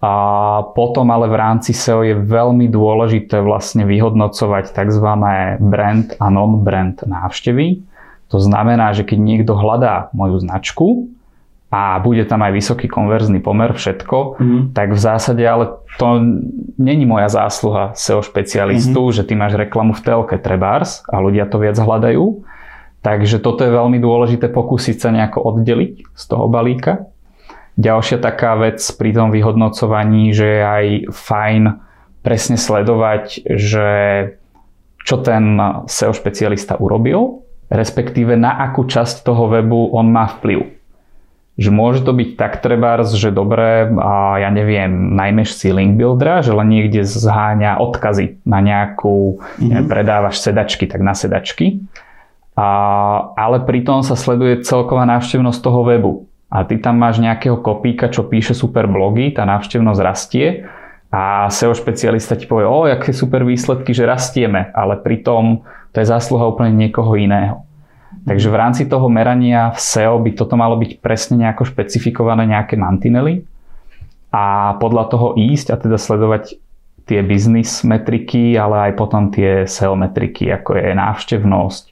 a 0.00 0.12
potom 0.72 1.12
ale 1.12 1.28
v 1.28 1.36
rámci 1.36 1.76
SEO 1.76 2.00
je 2.00 2.16
veľmi 2.16 2.72
dôležité 2.72 3.44
vlastne 3.44 3.84
vyhodnocovať 3.84 4.72
tzv. 4.72 5.08
brand 5.60 6.08
a 6.16 6.26
non-brand 6.32 6.96
návštevy. 7.04 7.84
To 8.32 8.40
znamená, 8.40 8.96
že 8.96 9.04
keď 9.04 9.18
niekto 9.20 9.52
hľadá 9.52 10.08
moju 10.16 10.40
značku 10.40 11.12
a 11.68 12.00
bude 12.00 12.24
tam 12.24 12.40
aj 12.40 12.52
vysoký 12.56 12.88
konverzný 12.88 13.44
pomer, 13.44 13.76
všetko, 13.76 14.18
mm-hmm. 14.40 14.62
tak 14.72 14.96
v 14.96 15.00
zásade 15.04 15.44
ale 15.44 15.76
to 16.00 16.16
není 16.80 17.04
moja 17.04 17.28
zásluha 17.28 17.92
SEO 17.92 18.24
špecialistu, 18.24 18.96
mm-hmm. 18.96 19.16
že 19.20 19.22
ty 19.28 19.36
máš 19.36 19.60
reklamu 19.60 19.92
v 19.92 20.00
telke 20.00 20.40
trebárs 20.40 21.04
a 21.12 21.20
ľudia 21.20 21.44
to 21.44 21.60
viac 21.60 21.76
hľadajú. 21.76 22.40
Takže 23.04 23.40
toto 23.40 23.64
je 23.64 23.72
veľmi 23.72 24.00
dôležité 24.00 24.48
pokúsiť 24.48 24.96
sa 24.96 25.12
nejako 25.12 25.44
oddeliť 25.44 26.08
z 26.08 26.24
toho 26.24 26.48
balíka. 26.48 27.09
Ďalšia 27.80 28.20
taká 28.20 28.60
vec 28.60 28.84
pri 29.00 29.16
tom 29.16 29.32
vyhodnocovaní, 29.32 30.36
že 30.36 30.44
je 30.44 30.60
aj 30.60 30.86
fajn 31.16 31.62
presne 32.20 32.60
sledovať, 32.60 33.40
že 33.56 33.88
čo 35.00 35.16
ten 35.24 35.56
SEO 35.88 36.12
špecialista 36.12 36.76
urobil, 36.76 37.40
respektíve 37.72 38.36
na 38.36 38.60
akú 38.68 38.84
časť 38.84 39.24
toho 39.24 39.48
webu 39.48 39.96
on 39.96 40.12
má 40.12 40.28
vplyv. 40.28 40.76
Že 41.56 41.70
môže 41.72 42.00
to 42.04 42.12
byť 42.12 42.36
tak 42.36 42.60
trebárs, 42.60 43.16
že 43.16 43.32
dobre, 43.32 43.88
a 43.96 44.44
ja 44.44 44.52
neviem, 44.52 45.16
najmeš 45.16 45.56
si 45.56 45.72
link 45.72 45.96
buildera, 45.96 46.44
že 46.44 46.52
len 46.52 46.68
niekde 46.68 47.00
zháňa 47.04 47.80
odkazy 47.80 48.44
na 48.44 48.60
nejakú, 48.60 49.40
mm-hmm. 49.40 49.68
neviem, 49.72 49.88
predávaš 49.88 50.44
sedačky, 50.44 50.84
tak 50.84 51.00
na 51.00 51.16
sedačky. 51.16 51.80
A, 52.60 52.68
ale 53.40 53.64
pritom 53.64 54.04
sa 54.04 54.20
sleduje 54.20 54.60
celková 54.68 55.08
návštevnosť 55.08 55.60
toho 55.64 55.80
webu 55.84 56.29
a 56.50 56.66
ty 56.66 56.82
tam 56.82 56.98
máš 56.98 57.22
nejakého 57.22 57.62
kopíka, 57.62 58.10
čo 58.10 58.26
píše 58.26 58.58
super 58.58 58.90
blogy, 58.90 59.30
tá 59.30 59.46
návštevnosť 59.46 60.00
rastie 60.02 60.66
a 61.14 61.46
SEO 61.46 61.74
špecialista 61.74 62.34
ti 62.34 62.50
povie, 62.50 62.66
o, 62.66 62.90
aké 62.90 63.14
super 63.14 63.46
výsledky, 63.46 63.94
že 63.94 64.06
rastieme, 64.06 64.74
ale 64.74 64.98
pritom 64.98 65.62
to 65.94 66.02
je 66.02 66.10
zásluha 66.10 66.50
úplne 66.50 66.74
niekoho 66.74 67.14
iného. 67.14 67.62
Takže 68.26 68.50
v 68.50 68.58
rámci 68.58 68.82
toho 68.90 69.06
merania 69.06 69.70
v 69.70 69.78
SEO 69.78 70.18
by 70.18 70.30
toto 70.34 70.58
malo 70.58 70.74
byť 70.74 70.98
presne 70.98 71.38
nejako 71.46 71.70
špecifikované 71.70 72.50
nejaké 72.50 72.74
mantinely 72.74 73.46
a 74.34 74.74
podľa 74.82 75.04
toho 75.10 75.28
ísť 75.38 75.70
a 75.70 75.76
teda 75.78 75.98
sledovať 75.98 76.58
tie 77.06 77.26
biznis 77.26 77.82
metriky, 77.82 78.54
ale 78.54 78.90
aj 78.90 78.92
potom 78.94 79.34
tie 79.34 79.66
SEO 79.66 79.98
metriky, 79.98 80.46
ako 80.50 80.78
je 80.78 80.94
návštevnosť, 80.94 81.84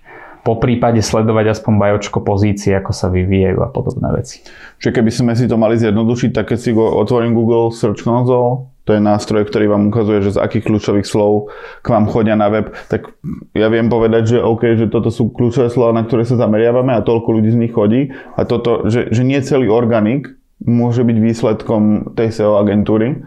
po 0.43 0.57
prípade 0.57 1.03
sledovať 1.03 1.59
aspoň 1.59 1.75
bajočko 1.79 2.23
pozície, 2.23 2.75
ako 2.75 2.93
sa 2.95 3.11
vyvíjajú 3.11 3.59
a 3.63 3.69
podobné 3.69 4.09
veci. 4.15 4.43
Čiže 4.79 4.95
keby 4.95 5.11
sme 5.11 5.33
si 5.35 5.51
to 5.51 5.59
mali 5.59 5.79
zjednodušiť, 5.79 6.31
tak 6.35 6.55
keď 6.55 6.59
si 6.59 6.71
otvorím 6.75 7.35
Google 7.35 7.75
Search 7.75 8.07
Console, 8.07 8.71
to 8.89 8.97
je 8.97 9.05
nástroj, 9.05 9.45
ktorý 9.45 9.69
vám 9.69 9.93
ukazuje, 9.93 10.25
že 10.25 10.41
z 10.41 10.41
akých 10.41 10.65
kľúčových 10.65 11.05
slov 11.05 11.53
k 11.85 11.93
vám 11.93 12.09
chodia 12.09 12.41
na 12.41 12.49
web, 12.49 12.73
tak 12.89 13.13
ja 13.53 13.69
viem 13.69 13.93
povedať, 13.93 14.33
že 14.33 14.39
OK, 14.41 14.81
že 14.81 14.89
toto 14.89 15.13
sú 15.13 15.29
kľúčové 15.29 15.69
slova, 15.69 15.93
na 15.93 16.09
ktoré 16.09 16.25
sa 16.25 16.41
zameriavame 16.41 16.97
a 16.97 17.05
toľko 17.05 17.37
ľudí 17.37 17.53
z 17.53 17.61
nich 17.61 17.77
chodí 17.77 18.17
a 18.33 18.49
toto, 18.49 18.89
že, 18.89 19.13
že 19.13 19.29
nie 19.29 19.45
celý 19.45 19.69
organik 19.69 20.33
môže 20.65 21.05
byť 21.05 21.17
výsledkom 21.21 21.83
tej 22.17 22.33
SEO 22.33 22.57
agentúry, 22.57 23.21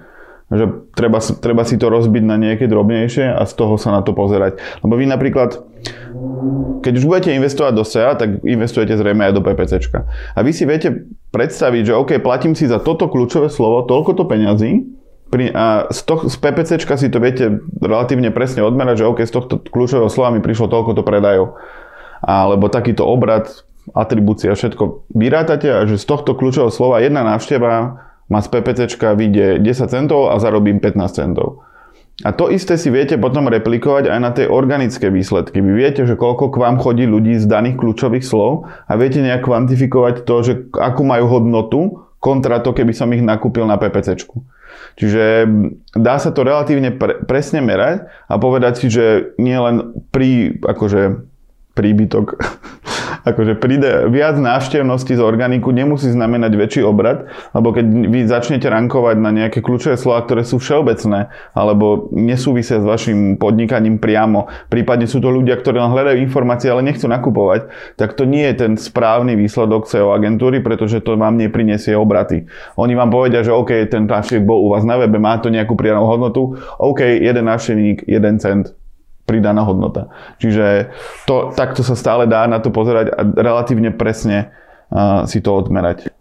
že 0.51 0.67
treba, 0.97 1.23
treba 1.23 1.63
si 1.63 1.79
to 1.79 1.87
rozbiť 1.87 2.23
na 2.27 2.35
nejaké 2.35 2.67
drobnejšie 2.67 3.31
a 3.31 3.45
z 3.47 3.53
toho 3.55 3.79
sa 3.79 3.95
na 3.95 4.03
to 4.03 4.11
pozerať. 4.11 4.59
Lebo 4.83 4.99
vy 4.99 5.07
napríklad, 5.07 5.63
keď 6.81 6.93
už 6.97 7.05
budete 7.05 7.31
investovať 7.37 7.73
do 7.73 7.85
SEA, 7.85 8.17
tak 8.17 8.41
investujete 8.41 8.97
zrejme 8.97 9.29
aj 9.29 9.33
do 9.37 9.41
PPCčka. 9.45 10.05
A 10.35 10.39
vy 10.41 10.51
si 10.51 10.65
viete 10.65 11.07
predstaviť, 11.31 11.93
že 11.93 11.97
OK, 11.97 12.11
platím 12.19 12.57
si 12.57 12.65
za 12.65 12.81
toto 12.81 13.07
kľúčové 13.07 13.47
slovo 13.47 13.85
toľko 13.85 14.11
to 14.17 14.23
peňazí, 14.25 14.71
a 15.31 15.87
z, 15.87 15.99
to, 16.03 16.27
z 16.27 16.35
PPCčka 16.43 16.99
si 16.99 17.07
to 17.07 17.23
viete 17.23 17.63
relatívne 17.79 18.35
presne 18.35 18.67
odmerať, 18.67 18.99
že 18.99 19.07
OK, 19.07 19.23
z 19.23 19.31
tohto 19.31 19.63
kľúčového 19.63 20.11
slova 20.11 20.35
mi 20.35 20.43
prišlo 20.43 20.67
toľko 20.67 20.91
to 20.99 21.07
predajov. 21.07 21.55
Alebo 22.19 22.67
takýto 22.67 23.07
obrad, 23.07 23.47
atribúcia, 23.95 24.51
všetko 24.51 25.07
vyrátate 25.15 25.71
a 25.71 25.87
že 25.87 25.95
z 25.95 26.05
tohto 26.05 26.35
kľúčového 26.35 26.67
slova 26.67 26.99
jedna 26.99 27.23
návšteva 27.23 27.71
má 28.27 28.39
z 28.43 28.47
PPCčka 28.51 29.15
vyjde 29.15 29.63
10 29.63 29.87
centov 29.87 30.35
a 30.35 30.39
zarobím 30.39 30.83
15 30.83 30.99
centov. 31.15 31.63
A 32.21 32.29
to 32.35 32.53
isté 32.53 32.77
si 32.77 32.93
viete 32.93 33.17
potom 33.17 33.49
replikovať 33.49 34.11
aj 34.11 34.19
na 34.21 34.31
tie 34.31 34.45
organické 34.45 35.09
výsledky. 35.09 35.57
Vy 35.57 35.71
viete, 35.73 36.01
že 36.05 36.19
koľko 36.19 36.53
k 36.53 36.61
vám 36.61 36.77
chodí 36.77 37.09
ľudí 37.09 37.37
z 37.41 37.49
daných 37.49 37.81
kľúčových 37.81 38.25
slov 38.25 38.69
a 38.85 38.93
viete 38.97 39.23
nejak 39.23 39.41
kvantifikovať 39.41 40.27
to, 40.27 40.35
že 40.45 40.53
akú 40.77 41.01
majú 41.01 41.25
hodnotu 41.27 41.79
kontra 42.21 42.61
to, 42.61 42.77
keby 42.77 42.93
som 42.93 43.09
ich 43.15 43.25
nakúpil 43.25 43.65
na 43.65 43.81
PPCčku. 43.81 44.45
Čiže 44.95 45.49
dá 45.97 46.15
sa 46.21 46.29
to 46.29 46.45
relatívne 46.45 46.93
pre, 46.93 47.25
presne 47.25 47.59
merať 47.59 48.07
a 48.29 48.37
povedať 48.37 48.73
si, 48.77 48.87
že 48.93 49.33
nie 49.41 49.57
len 49.57 50.05
pri 50.13 50.61
akože 50.61 51.30
príbytok 51.73 52.25
akože 53.25 53.57
príde 53.61 54.09
viac 54.09 54.37
návštevnosti 54.37 55.13
z 55.13 55.21
organiku, 55.21 55.69
nemusí 55.69 56.09
znamenať 56.09 56.51
väčší 56.57 56.81
obrad, 56.81 57.29
lebo 57.53 57.73
keď 57.73 57.85
vy 58.09 58.19
začnete 58.25 58.65
rankovať 58.65 59.15
na 59.21 59.31
nejaké 59.33 59.61
kľúčové 59.61 59.95
slova, 59.97 60.25
ktoré 60.25 60.41
sú 60.41 60.57
všeobecné, 60.57 61.29
alebo 61.53 62.09
nesúvisia 62.13 62.81
s 62.81 62.85
vašim 62.85 63.37
podnikaním 63.37 64.01
priamo, 64.01 64.49
prípadne 64.71 65.05
sú 65.05 65.21
to 65.21 65.29
ľudia, 65.29 65.57
ktorí 65.59 65.77
len 65.77 65.93
hľadajú 65.93 66.17
informácie, 66.21 66.73
ale 66.73 66.85
nechcú 66.85 67.05
nakupovať, 67.05 67.69
tak 67.97 68.17
to 68.17 68.25
nie 68.25 68.45
je 68.51 68.65
ten 68.67 68.73
správny 68.77 69.37
výsledok 69.37 69.85
SEO 69.85 70.13
agentúry, 70.13 70.63
pretože 70.65 71.03
to 71.05 71.13
vám 71.17 71.37
neprinesie 71.37 71.93
obraty. 71.93 72.49
Oni 72.77 72.97
vám 72.97 73.13
povedia, 73.13 73.45
že 73.45 73.53
OK, 73.53 73.85
ten 73.89 74.09
návštevník 74.09 74.47
bol 74.47 74.65
u 74.65 74.73
vás 74.73 74.81
na 74.81 74.97
webe, 74.97 75.21
má 75.21 75.37
to 75.37 75.53
nejakú 75.53 75.77
pridanú 75.77 76.09
hodnotu, 76.09 76.57
OK, 76.81 77.05
jeden 77.21 77.45
návštevník, 77.45 78.09
jeden 78.09 78.41
cent, 78.41 78.73
pridaná 79.31 79.63
hodnota. 79.63 80.11
Čiže 80.43 80.91
to, 81.23 81.55
takto 81.55 81.87
sa 81.87 81.95
stále 81.95 82.27
dá 82.27 82.43
na 82.51 82.59
to 82.59 82.67
pozerať 82.67 83.15
a 83.15 83.23
relatívne 83.23 83.95
presne 83.95 84.51
uh, 84.91 85.23
si 85.23 85.39
to 85.39 85.55
odmerať. 85.55 86.11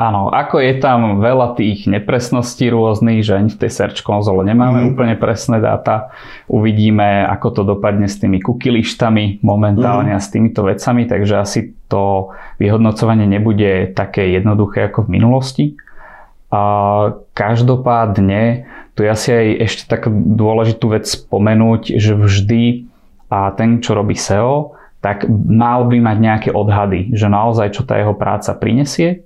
Áno, 0.00 0.32
ako 0.32 0.64
je 0.64 0.80
tam 0.80 1.20
veľa 1.20 1.60
tých 1.60 1.84
nepresností 1.84 2.72
rôznych, 2.72 3.20
že 3.20 3.36
ani 3.36 3.52
v 3.52 3.60
tej 3.60 3.68
Search 3.68 4.00
konzole 4.00 4.48
nemáme 4.48 4.80
mm-hmm. 4.80 4.92
úplne 4.96 5.14
presné 5.20 5.60
dáta. 5.60 6.08
Uvidíme, 6.48 7.28
ako 7.28 7.60
to 7.60 7.62
dopadne 7.68 8.08
s 8.08 8.16
tými 8.16 8.40
cookie 8.40 8.72
lištami 8.72 9.44
momentálne 9.44 10.16
mm-hmm. 10.16 10.24
a 10.24 10.24
s 10.24 10.32
týmito 10.32 10.64
vecami, 10.64 11.04
takže 11.04 11.34
asi 11.36 11.60
to 11.92 12.32
vyhodnocovanie 12.56 13.28
nebude 13.28 13.92
také 13.92 14.32
jednoduché 14.32 14.88
ako 14.88 15.04
v 15.04 15.20
minulosti. 15.20 15.64
A 16.48 16.62
každopádne 17.36 18.64
tu 19.00 19.08
je 19.08 19.16
asi 19.16 19.32
aj 19.32 19.48
ešte 19.64 19.84
tak 19.88 20.12
dôležitú 20.12 20.92
vec 20.92 21.08
spomenúť, 21.08 21.96
že 21.96 22.12
vždy 22.12 22.84
a 23.32 23.48
ten, 23.56 23.80
čo 23.80 23.96
robí 23.96 24.12
SEO, 24.12 24.76
tak 25.00 25.24
mal 25.32 25.88
by 25.88 25.96
mať 26.04 26.16
nejaké 26.20 26.50
odhady, 26.52 27.16
že 27.16 27.32
naozaj 27.32 27.72
čo 27.72 27.88
tá 27.88 27.96
jeho 27.96 28.12
práca 28.12 28.52
prinesie. 28.52 29.24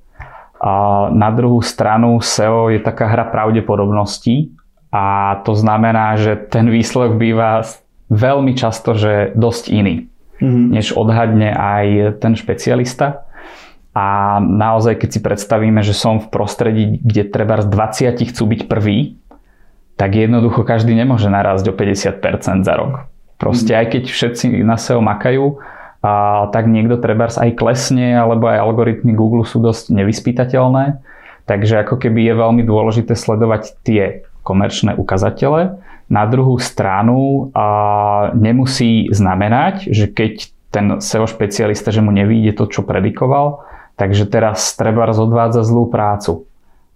A 0.63 1.11
na 1.11 1.35
druhú 1.35 1.59
stranu 1.59 2.23
SEO 2.23 2.71
je 2.71 2.79
taká 2.79 3.11
hra 3.11 3.27
pravdepodobností 3.35 4.55
a 4.95 5.43
to 5.43 5.59
znamená, 5.59 6.15
že 6.23 6.39
ten 6.39 6.71
výsledok 6.71 7.19
býva 7.19 7.67
veľmi 8.15 8.55
často, 8.55 8.95
že 8.95 9.35
dosť 9.35 9.75
iný, 9.75 10.07
mm-hmm. 10.39 10.71
než 10.71 10.95
odhadne 10.95 11.51
aj 11.51 11.87
ten 12.23 12.39
špecialista. 12.39 13.27
A 13.95 14.39
naozaj, 14.39 15.03
keď 15.03 15.09
si 15.11 15.21
predstavíme, 15.23 15.83
že 15.83 15.99
som 15.99 16.23
v 16.23 16.31
prostredí, 16.31 17.03
kde 17.03 17.27
treba 17.27 17.59
z 17.59 17.67
20 18.15 18.31
chcú 18.31 18.45
byť 18.55 18.61
prvý, 18.71 19.19
tak 19.95 20.19
jednoducho 20.19 20.67
každý 20.67 20.95
nemôže 20.95 21.31
narásť 21.31 21.71
o 21.71 21.75
50% 21.75 22.67
za 22.67 22.75
rok. 22.75 23.07
Proste 23.39 23.75
aj 23.75 23.95
keď 23.95 24.03
všetci 24.11 24.45
na 24.63 24.79
SEO 24.79 25.03
makajú, 25.03 25.59
a 26.05 26.47
tak 26.53 26.69
niekto 26.69 27.01
treba 27.01 27.33
aj 27.33 27.57
klesne, 27.57 28.13
alebo 28.13 28.53
aj 28.53 28.61
algoritmy 28.61 29.17
Google 29.17 29.49
sú 29.49 29.57
dosť 29.65 29.89
nevyspytateľné. 29.89 31.01
Takže 31.49 31.81
ako 31.81 31.97
keby 31.97 32.29
je 32.29 32.35
veľmi 32.37 32.63
dôležité 32.65 33.17
sledovať 33.17 33.81
tie 33.81 34.29
komerčné 34.45 35.01
ukazatele. 35.01 35.81
Na 36.13 36.29
druhú 36.29 36.61
stranu 36.61 37.49
a 37.57 37.67
nemusí 38.37 39.09
znamenať, 39.09 39.89
že 39.89 40.13
keď 40.13 40.33
ten 40.69 40.87
SEO 41.01 41.25
špecialista, 41.25 41.89
že 41.89 42.05
mu 42.05 42.13
nevíde 42.13 42.53
to, 42.53 42.69
čo 42.69 42.85
predikoval, 42.85 43.65
takže 43.97 44.29
teraz 44.29 44.77
treba 44.77 45.09
odvádza 45.09 45.65
zlú 45.65 45.89
prácu. 45.89 46.45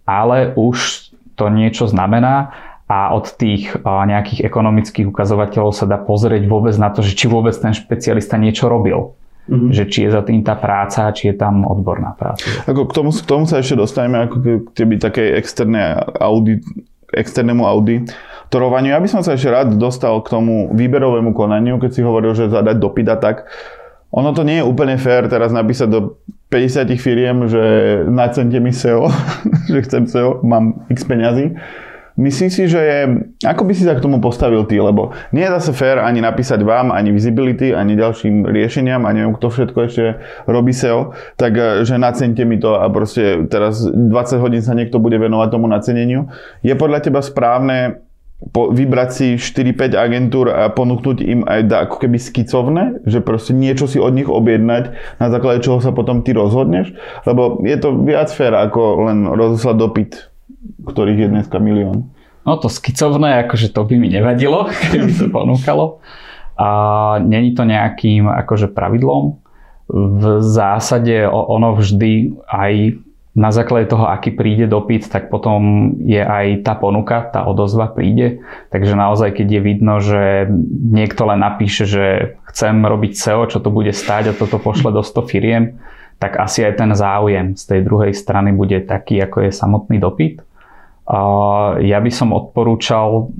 Ale 0.05 0.53
už 0.53 1.09
to 1.33 1.49
niečo 1.49 1.89
znamená 1.89 2.53
a 2.89 3.13
od 3.13 3.37
tých 3.37 3.77
nejakých 3.85 4.49
ekonomických 4.49 5.13
ukazovateľov 5.13 5.77
sa 5.77 5.85
dá 5.85 6.01
pozrieť 6.01 6.49
vôbec 6.49 6.73
na 6.81 6.89
to, 6.89 7.05
že 7.05 7.13
či 7.13 7.29
vôbec 7.29 7.53
ten 7.53 7.77
špecialista 7.77 8.41
niečo 8.41 8.73
robil. 8.73 9.13
Mm-hmm. 9.49 9.73
Že 9.73 9.85
či 9.93 9.99
je 10.09 10.11
za 10.13 10.23
tým 10.25 10.41
tá 10.41 10.57
práca, 10.57 11.13
či 11.13 11.33
je 11.33 11.37
tam 11.37 11.69
odborná 11.69 12.17
práca. 12.17 12.49
Ako 12.65 12.89
k, 12.89 12.93
tomu, 12.97 13.11
k 13.13 13.29
tomu 13.29 13.45
sa 13.45 13.61
ešte 13.61 13.77
dostaneme 13.77 14.25
ako 14.25 14.37
keby 14.73 15.01
takej 15.01 15.37
externé 15.37 16.01
audit, 16.21 16.65
externému 17.13 17.65
auditorovaniu. 17.65 18.93
Ja 18.93 19.01
by 19.01 19.09
som 19.09 19.21
sa 19.21 19.37
ešte 19.37 19.53
rád 19.53 19.77
dostal 19.77 20.17
k 20.25 20.29
tomu 20.33 20.73
výberovému 20.73 21.33
konaniu, 21.33 21.81
keď 21.81 21.91
si 21.93 22.01
hovoril, 22.05 22.37
že 22.37 22.53
zadať 22.53 22.77
dopyt 22.77 23.09
a 23.09 23.17
tak. 23.21 23.49
Ono 24.17 24.33
to 24.33 24.45
nie 24.45 24.61
je 24.61 24.69
úplne 24.69 24.97
fér 24.97 25.29
teraz 25.29 25.53
napísať 25.53 25.89
do 25.93 26.01
50 26.49 26.89
firiem, 26.97 27.45
že 27.49 27.65
nacente 28.09 28.57
mi 28.61 28.73
SEO, 28.73 29.13
že 29.73 29.85
chcem 29.85 30.09
SEO, 30.09 30.41
mám 30.41 30.89
x 30.89 31.05
peňazí 31.05 31.57
Myslím 32.19 32.51
si, 32.51 32.67
že 32.67 32.83
je... 32.83 32.99
Ako 33.47 33.63
by 33.63 33.73
si 33.79 33.87
sa 33.87 33.95
k 33.95 34.03
tomu 34.03 34.19
postavil 34.19 34.67
ty? 34.67 34.83
Lebo 34.83 35.15
nie 35.31 35.47
je 35.47 35.55
zase 35.55 35.71
fér 35.71 36.03
ani 36.03 36.19
napísať 36.19 36.67
vám, 36.67 36.91
ani 36.91 37.15
visibility, 37.15 37.71
ani 37.71 37.95
ďalším 37.95 38.43
riešeniam, 38.43 39.07
a 39.07 39.15
neviem, 39.15 39.39
kto 39.39 39.47
všetko 39.47 39.79
ešte 39.87 40.05
robí 40.51 40.75
SEO, 40.75 41.15
tak 41.39 41.55
eh, 41.55 41.87
že 41.87 41.95
nacente 41.95 42.43
mi 42.43 42.59
to 42.59 42.75
a 42.75 42.91
proste 42.91 43.47
teraz 43.47 43.87
20 43.87 44.43
hodín 44.43 44.67
sa 44.67 44.75
niekto 44.75 44.99
bude 44.99 45.15
venovať 45.15 45.49
tomu 45.55 45.71
naceneniu. 45.71 46.27
Je 46.67 46.75
podľa 46.75 47.07
teba 47.07 47.23
správne 47.23 48.03
po, 48.51 48.71
vybrať 48.71 49.09
si 49.15 49.27
4-5 49.39 49.95
agentúr 49.95 50.51
a 50.51 50.71
ponúknuť 50.71 51.19
im 51.23 51.41
aj 51.47 51.61
da, 51.67 51.77
ako 51.87 52.03
keby 52.03 52.19
skicovné, 52.19 53.03
že 53.07 53.19
proste 53.19 53.51
niečo 53.51 53.91
si 53.91 53.99
od 53.99 54.15
nich 54.15 54.31
objednať, 54.31 54.95
na 55.19 55.27
základe 55.31 55.63
čoho 55.63 55.83
sa 55.83 55.91
potom 55.91 56.23
ty 56.23 56.35
rozhodneš, 56.35 56.95
lebo 57.27 57.63
je 57.67 57.79
to 57.79 57.95
viac 58.03 58.31
fér 58.31 58.55
ako 58.55 59.11
len 59.11 59.27
rozoslať 59.27 59.77
dopyt 59.79 60.28
ktorých 60.85 61.27
je 61.27 61.29
dneska 61.29 61.59
milión. 61.63 62.11
No 62.49 62.57
to 62.57 62.73
skicovné, 62.73 63.45
akože 63.45 63.69
to 63.75 63.85
by 63.85 63.95
mi 64.01 64.09
nevadilo, 64.09 64.69
keby 64.93 65.11
to 65.13 65.27
ponúkalo. 65.29 66.01
A 66.59 66.69
není 67.23 67.55
to 67.55 67.63
nejakým 67.63 68.27
akože 68.27 68.73
pravidlom. 68.73 69.39
V 69.89 70.23
zásade 70.43 71.25
ono 71.31 71.79
vždy 71.79 72.35
aj 72.51 72.99
na 73.39 73.55
základe 73.55 73.87
toho, 73.87 74.11
aký 74.11 74.35
príde 74.35 74.67
dopyt, 74.67 75.07
tak 75.07 75.31
potom 75.31 75.95
je 76.03 76.19
aj 76.19 76.67
tá 76.67 76.75
ponuka, 76.75 77.23
tá 77.31 77.47
odozva 77.47 77.87
príde. 77.87 78.43
Takže 78.75 78.99
naozaj, 78.99 79.39
keď 79.39 79.47
je 79.47 79.61
vidno, 79.63 79.95
že 80.03 80.51
niekto 80.75 81.23
len 81.31 81.39
napíše, 81.39 81.87
že 81.87 82.35
chcem 82.51 82.83
robiť 82.83 83.15
SEO, 83.15 83.47
čo 83.47 83.63
to 83.63 83.71
bude 83.71 83.95
stáť 83.95 84.35
a 84.35 84.37
toto 84.37 84.59
pošle 84.59 84.91
do 84.91 85.07
100 85.07 85.31
firiem, 85.31 85.79
tak 86.19 86.35
asi 86.35 86.67
aj 86.67 86.83
ten 86.83 86.91
záujem 86.99 87.55
z 87.55 87.63
tej 87.63 87.81
druhej 87.87 88.11
strany 88.11 88.51
bude 88.51 88.83
taký, 88.83 89.23
ako 89.23 89.47
je 89.47 89.51
samotný 89.55 90.03
dopyt. 90.03 90.43
Ja 91.81 91.99
by 92.05 92.11
som 92.13 92.37
odporúčal 92.37 93.33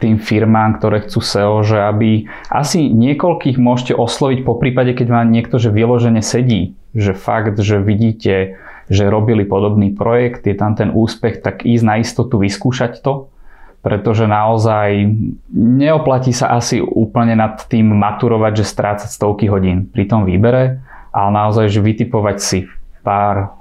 tým 0.00 0.20
firmám, 0.20 0.80
ktoré 0.80 1.04
chcú 1.04 1.20
SEO, 1.20 1.64
že 1.64 1.80
aby 1.80 2.28
asi 2.52 2.92
niekoľkých 2.92 3.56
môžete 3.56 3.92
osloviť 3.96 4.44
po 4.44 4.56
prípade, 4.56 4.92
keď 4.92 5.08
vám 5.08 5.32
niekto 5.32 5.56
že 5.56 5.72
vyložene 5.72 6.20
sedí. 6.20 6.76
Že 6.92 7.12
fakt, 7.16 7.56
že 7.60 7.80
vidíte, 7.80 8.60
že 8.92 9.08
robili 9.08 9.48
podobný 9.48 9.92
projekt, 9.92 10.44
je 10.44 10.52
tam 10.52 10.76
ten 10.76 10.92
úspech, 10.92 11.40
tak 11.40 11.64
ísť 11.64 11.84
na 11.84 11.96
istotu 12.00 12.36
vyskúšať 12.36 13.00
to, 13.00 13.32
pretože 13.80 14.28
naozaj 14.28 15.08
neoplatí 15.56 16.36
sa 16.36 16.52
asi 16.52 16.84
úplne 16.84 17.32
nad 17.32 17.56
tým 17.68 17.96
maturovať, 17.96 18.52
že 18.60 18.64
strácať 18.68 19.08
stovky 19.08 19.48
hodín 19.48 19.88
pri 19.88 20.04
tom 20.04 20.28
výbere, 20.28 20.84
ale 21.12 21.30
naozaj, 21.32 21.72
že 21.72 21.80
vytipovať 21.80 22.36
si 22.40 22.58
pár 23.00 23.56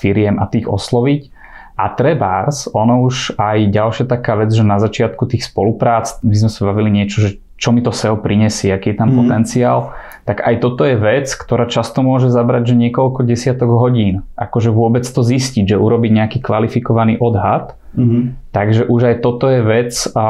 firiem 0.00 0.40
a 0.40 0.48
tých 0.48 0.64
osloviť 0.64 1.39
a 1.80 1.88
trebárs, 1.96 2.68
ono 2.76 3.00
už 3.08 3.40
aj 3.40 3.72
ďalšia 3.72 4.04
taká 4.04 4.36
vec, 4.36 4.52
že 4.52 4.60
na 4.60 4.76
začiatku 4.76 5.24
tých 5.24 5.48
spoluprác, 5.48 6.20
my 6.20 6.36
sme 6.36 6.50
sa 6.52 6.68
bavili 6.68 6.92
niečo, 6.92 7.24
že 7.24 7.30
čo 7.60 7.76
mi 7.76 7.84
to 7.84 7.92
SEO 7.92 8.16
prinesie, 8.20 8.72
aký 8.72 8.92
je 8.92 9.00
tam 9.00 9.12
mm. 9.12 9.16
potenciál, 9.20 9.92
tak 10.24 10.40
aj 10.40 10.64
toto 10.64 10.88
je 10.88 10.96
vec, 10.96 11.28
ktorá 11.28 11.68
často 11.68 12.00
môže 12.00 12.32
zabrať 12.32 12.72
že 12.72 12.76
niekoľko 12.88 13.20
desiatok 13.24 13.68
hodín. 13.76 14.24
Akože 14.36 14.72
vôbec 14.72 15.04
to 15.04 15.20
zistiť, 15.20 15.72
že 15.72 15.76
urobiť 15.76 16.10
nejaký 16.12 16.38
kvalifikovaný 16.40 17.20
odhad. 17.20 17.76
Mm-hmm. 17.92 18.54
Takže 18.54 18.88
už 18.88 19.00
aj 19.12 19.16
toto 19.20 19.50
je 19.52 19.60
vec, 19.60 19.92
a, 20.16 20.26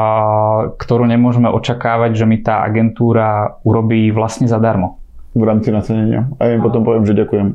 ktorú 0.75 1.07
nemôžeme 1.07 1.47
očakávať, 1.47 2.19
že 2.19 2.25
mi 2.27 2.41
tá 2.43 2.67
agentúra 2.67 3.61
urobí 3.63 4.11
vlastne 4.11 4.51
zadarmo. 4.51 4.99
V 5.31 5.47
rámci 5.47 5.71
nacenenia. 5.71 6.27
A 6.35 6.51
ja 6.51 6.59
im 6.59 6.63
potom 6.65 6.83
poviem, 6.83 7.07
že 7.07 7.15
ďakujem. 7.15 7.47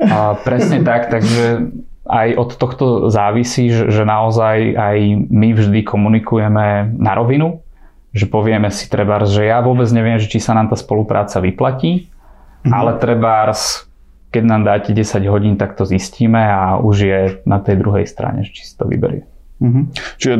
A 0.00 0.40
presne 0.40 0.80
tak, 0.80 1.12
takže 1.12 1.68
aj 2.06 2.28
od 2.34 2.50
tohto 2.58 2.84
závisí, 3.08 3.70
že, 3.70 3.86
že 3.90 4.02
naozaj 4.02 4.74
aj 4.74 4.98
my 5.30 5.48
vždy 5.54 5.80
komunikujeme 5.86 6.98
na 6.98 7.12
rovinu, 7.14 7.62
že 8.10 8.26
povieme 8.26 8.68
si 8.74 8.90
trebárs, 8.90 9.30
že 9.30 9.46
ja 9.46 9.62
vôbec 9.62 9.86
neviem, 9.94 10.18
že 10.18 10.26
či 10.26 10.42
sa 10.42 10.52
nám 10.52 10.68
tá 10.68 10.76
spolupráca 10.76 11.38
vyplatí, 11.38 12.10
mm-hmm. 12.10 12.72
ale 12.74 12.98
trebárs, 12.98 13.86
keď 14.34 14.42
nám 14.42 14.62
dáte 14.66 14.90
10 14.90 15.22
hodín, 15.30 15.54
tak 15.54 15.78
to 15.78 15.86
zistíme 15.86 16.42
a 16.42 16.76
už 16.82 16.96
je 16.98 17.20
na 17.46 17.62
tej 17.62 17.78
druhej 17.78 18.04
strane, 18.10 18.44
či 18.50 18.66
si 18.66 18.74
to 18.74 18.84
vyberie. 18.90 19.22
Mm-hmm. 19.62 19.84
Čiže 20.18 20.36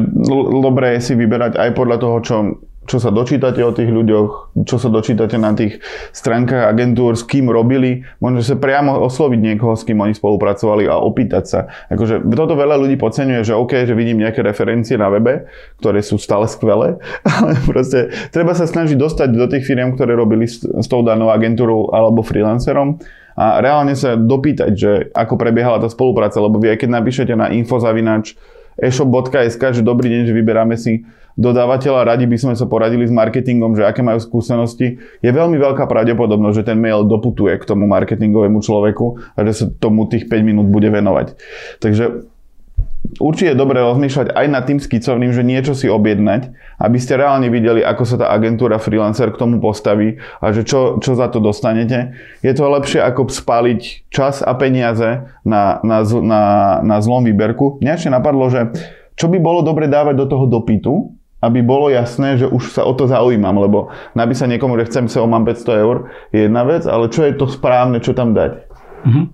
dobré 0.67 0.99
je 0.99 1.01
si 1.07 1.13
vyberať 1.15 1.55
aj 1.55 1.71
podľa 1.79 1.97
toho, 2.03 2.17
čo 2.27 2.35
čo 2.83 2.99
sa 2.99 3.15
dočítate 3.15 3.63
o 3.63 3.71
tých 3.71 3.87
ľuďoch, 3.87 4.59
čo 4.67 4.77
sa 4.77 4.91
dočítate 4.91 5.39
na 5.39 5.55
tých 5.55 5.79
stránkach 6.11 6.75
agentúr, 6.75 7.15
s 7.15 7.23
kým 7.23 7.47
robili, 7.47 8.03
možno 8.19 8.43
sa 8.43 8.59
priamo 8.59 8.99
osloviť 9.07 9.39
niekoho, 9.39 9.79
s 9.79 9.87
kým 9.87 10.03
oni 10.03 10.19
spolupracovali 10.19 10.91
a 10.91 10.99
opýtať 10.99 11.45
sa. 11.47 11.61
Akože 11.95 12.27
toto 12.27 12.59
veľa 12.59 12.83
ľudí 12.83 12.99
podceňuje, 12.99 13.47
že 13.47 13.55
OK, 13.55 13.87
že 13.87 13.95
vidím 13.95 14.27
nejaké 14.27 14.43
referencie 14.43 14.99
na 14.99 15.07
webe, 15.15 15.47
ktoré 15.79 16.03
sú 16.03 16.19
stále 16.19 16.51
skvelé, 16.51 16.99
ale 17.39 17.55
proste 17.63 18.11
treba 18.35 18.51
sa 18.59 18.67
snažiť 18.67 18.99
dostať 18.99 19.29
do 19.31 19.47
tých 19.47 19.63
firiem, 19.63 19.95
ktoré 19.95 20.19
robili 20.19 20.51
s, 20.51 20.67
tou 20.91 21.07
danou 21.07 21.31
agentúrou 21.31 21.95
alebo 21.95 22.27
freelancerom 22.27 22.99
a 23.39 23.63
reálne 23.65 23.97
sa 23.97 24.19
dopýtať, 24.19 24.73
že 24.77 24.93
ako 25.17 25.41
prebiehala 25.41 25.81
tá 25.81 25.89
spolupráca, 25.89 26.37
lebo 26.37 26.61
vy 26.61 26.77
aj 26.77 26.85
keď 26.85 26.91
napíšete 26.93 27.33
na 27.33 27.49
infozavinač 27.55 28.37
eshop.sk, 28.77 29.63
že 29.73 29.81
dobrý 29.85 30.09
deň, 30.13 30.23
že 30.29 30.37
vyberáme 30.37 30.77
si 30.77 31.05
dodávateľa, 31.37 32.15
radi 32.15 32.29
by 32.29 32.37
sme 32.37 32.55
sa 32.57 32.69
poradili 32.69 33.09
s 33.09 33.13
marketingom, 33.13 33.77
že 33.77 33.89
aké 33.89 34.05
majú 34.05 34.21
skúsenosti, 34.21 35.01
je 35.01 35.31
veľmi 35.31 35.57
veľká 35.57 35.89
pravdepodobnosť, 35.89 36.57
že 36.61 36.69
ten 36.69 36.79
mail 36.79 37.05
doputuje 37.09 37.57
k 37.57 37.65
tomu 37.65 37.89
marketingovému 37.89 38.61
človeku 38.61 39.37
a 39.37 39.39
že 39.49 39.53
sa 39.53 39.65
tomu 39.69 40.09
tých 40.09 40.29
5 40.29 40.45
minút 40.45 40.69
bude 40.69 40.93
venovať. 40.93 41.37
Takže 41.81 42.29
určite 43.19 43.53
je 43.53 43.59
dobré 43.59 43.83
rozmýšľať 43.83 44.33
aj 44.33 44.47
nad 44.47 44.63
tým 44.65 44.79
skicovným, 44.79 45.33
že 45.35 45.43
niečo 45.43 45.75
si 45.75 45.91
objednať, 45.91 46.55
aby 46.79 46.99
ste 47.01 47.19
reálne 47.19 47.51
videli, 47.51 47.83
ako 47.83 48.03
sa 48.07 48.17
tá 48.21 48.27
agentúra 48.31 48.79
freelancer 48.79 49.35
k 49.35 49.41
tomu 49.41 49.59
postaví 49.59 50.23
a 50.39 50.55
že 50.55 50.63
čo, 50.63 51.03
čo 51.03 51.19
za 51.19 51.29
to 51.29 51.43
dostanete. 51.43 52.15
Je 52.41 52.53
to 52.55 52.69
lepšie 52.69 53.03
ako 53.03 53.29
spáliť 53.29 54.09
čas 54.13 54.41
a 54.41 54.55
peniaze 54.55 55.27
na, 55.43 55.83
na, 55.83 56.05
na, 56.05 56.43
na 56.85 56.97
zlom 57.03 57.27
výberku. 57.27 57.83
Mňa 57.83 57.93
ešte 57.99 58.11
napadlo, 58.13 58.47
že 58.49 58.71
čo 59.19 59.29
by 59.29 59.39
bolo 59.43 59.61
dobre 59.61 59.91
dávať 59.91 60.15
do 60.17 60.27
toho 60.29 60.45
dopytu, 60.49 61.22
aby 61.43 61.59
bolo 61.59 61.91
jasné, 61.91 62.39
že 62.39 62.47
už 62.47 62.71
sa 62.71 62.87
o 62.87 62.95
to 62.95 63.11
zaujímam, 63.11 63.59
lebo 63.59 63.91
napísať 64.15 64.57
niekomu, 64.57 64.79
že 64.79 64.87
chcem 64.95 65.11
SEO, 65.11 65.27
mám 65.27 65.43
500 65.43 65.83
eur, 65.83 65.97
je 66.31 66.47
jedna 66.47 66.63
vec, 66.63 66.87
ale 66.87 67.11
čo 67.11 67.27
je 67.27 67.35
to 67.35 67.51
správne, 67.51 67.99
čo 67.99 68.15
tam 68.15 68.31
dať? 68.31 68.71
Mm-hmm. 69.03 69.27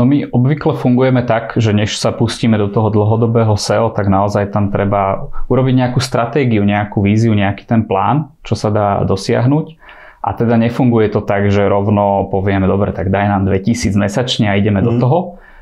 No 0.00 0.08
my 0.08 0.32
obvykle 0.32 0.80
fungujeme 0.80 1.20
tak, 1.28 1.60
že 1.60 1.76
než 1.76 2.00
sa 2.00 2.16
pustíme 2.16 2.56
do 2.56 2.72
toho 2.72 2.88
dlhodobého 2.88 3.52
SEO, 3.60 3.92
tak 3.92 4.08
naozaj 4.08 4.48
tam 4.48 4.72
treba 4.72 5.28
urobiť 5.52 5.74
nejakú 5.76 6.00
stratégiu, 6.00 6.64
nejakú 6.64 7.04
víziu, 7.04 7.36
nejaký 7.36 7.68
ten 7.68 7.84
plán, 7.84 8.32
čo 8.40 8.56
sa 8.56 8.72
dá 8.72 9.04
dosiahnuť. 9.04 9.76
A 10.20 10.36
teda 10.36 10.56
nefunguje 10.56 11.12
to 11.12 11.20
tak, 11.24 11.48
že 11.52 11.64
rovno 11.64 12.28
povieme, 12.32 12.64
dobre, 12.64 12.92
tak 12.92 13.12
daj 13.12 13.28
nám 13.28 13.48
2000 13.48 13.96
mesačne 13.96 14.48
a 14.48 14.56
ideme 14.56 14.80
mm. 14.80 14.86
do 14.88 14.92
mhm. 14.96 15.00
toho. 15.00 15.20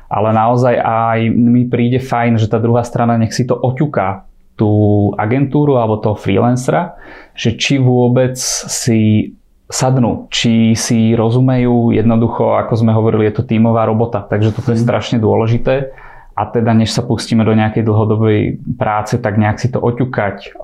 Ale 0.09 0.33
naozaj 0.33 0.73
aj 0.79 1.19
mi 1.29 1.69
príde 1.69 2.01
fajn, 2.01 2.41
že 2.41 2.49
tá 2.49 2.57
druhá 2.57 2.81
strana 2.81 3.19
nech 3.19 3.35
si 3.35 3.45
to 3.45 3.53
oťuká 3.53 4.28
tú 4.59 4.71
agentúru 5.15 5.79
alebo 5.79 6.03
toho 6.03 6.19
freelancera, 6.19 6.99
že 7.31 7.55
či 7.55 7.79
vôbec 7.79 8.35
si 8.67 9.31
sadnú, 9.71 10.27
či 10.27 10.75
si 10.75 11.15
rozumejú 11.15 11.95
jednoducho, 11.95 12.57
ako 12.59 12.73
sme 12.75 12.91
hovorili, 12.91 13.29
je 13.29 13.39
to 13.39 13.47
tímová 13.47 13.87
robota, 13.87 14.25
takže 14.25 14.51
toto 14.51 14.75
je 14.75 14.81
mhm. 14.81 14.85
strašne 14.85 15.17
dôležité 15.23 15.95
a 16.39 16.47
teda 16.47 16.71
než 16.71 16.95
sa 16.95 17.03
pustíme 17.03 17.43
do 17.43 17.51
nejakej 17.51 17.83
dlhodobej 17.83 18.39
práce, 18.79 19.19
tak 19.19 19.35
nejak 19.35 19.59
si 19.59 19.67
to 19.67 19.83
oťukať, 19.83 20.55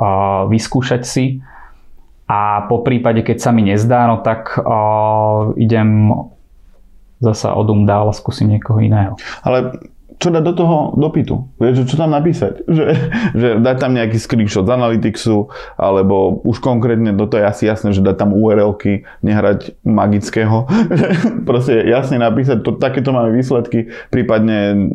vyskúšať 0.48 1.04
si 1.04 1.43
A 2.32 2.64
po 2.72 2.80
prípade, 2.80 3.22
keď 3.22 3.38
sa 3.43 3.52
mi 3.52 3.62
nezdá, 3.62 4.08
no 4.08 4.24
tak 4.24 4.56
idem 5.60 6.16
zasa 7.20 7.54
odum 7.60 7.84
dál 7.84 8.08
a 8.08 8.16
skúsim 8.16 8.48
niekoho 8.48 8.80
iného. 8.80 9.20
Ale 9.43 9.78
čo 10.20 10.30
dať 10.32 10.43
do 10.43 10.53
toho 10.55 10.78
dopytu? 10.95 11.36
Vieš, 11.59 11.91
čo 11.91 11.95
tam 11.99 12.11
napísať? 12.16 12.63
Že, 12.76 12.86
že 13.36 13.47
dať 13.63 13.76
tam 13.80 13.95
nejaký 13.95 14.20
screenshot 14.20 14.68
z 14.68 14.76
Analyticsu, 14.76 15.47
alebo 15.80 16.43
už 16.43 16.59
konkrétne, 16.59 17.16
do 17.16 17.24
toho 17.24 17.45
je 17.45 17.47
asi 17.47 17.63
jasné, 17.72 17.95
že 17.95 18.03
dať 18.03 18.16
tam 18.20 18.36
URL-ky, 18.36 19.07
nehrať 19.24 19.80
magického. 19.88 20.68
Proste 21.49 21.88
jasne 21.88 22.20
napísať, 22.20 22.68
to, 22.68 22.76
takéto 22.76 23.16
máme 23.16 23.32
výsledky, 23.32 23.93
prípadne 24.11 24.91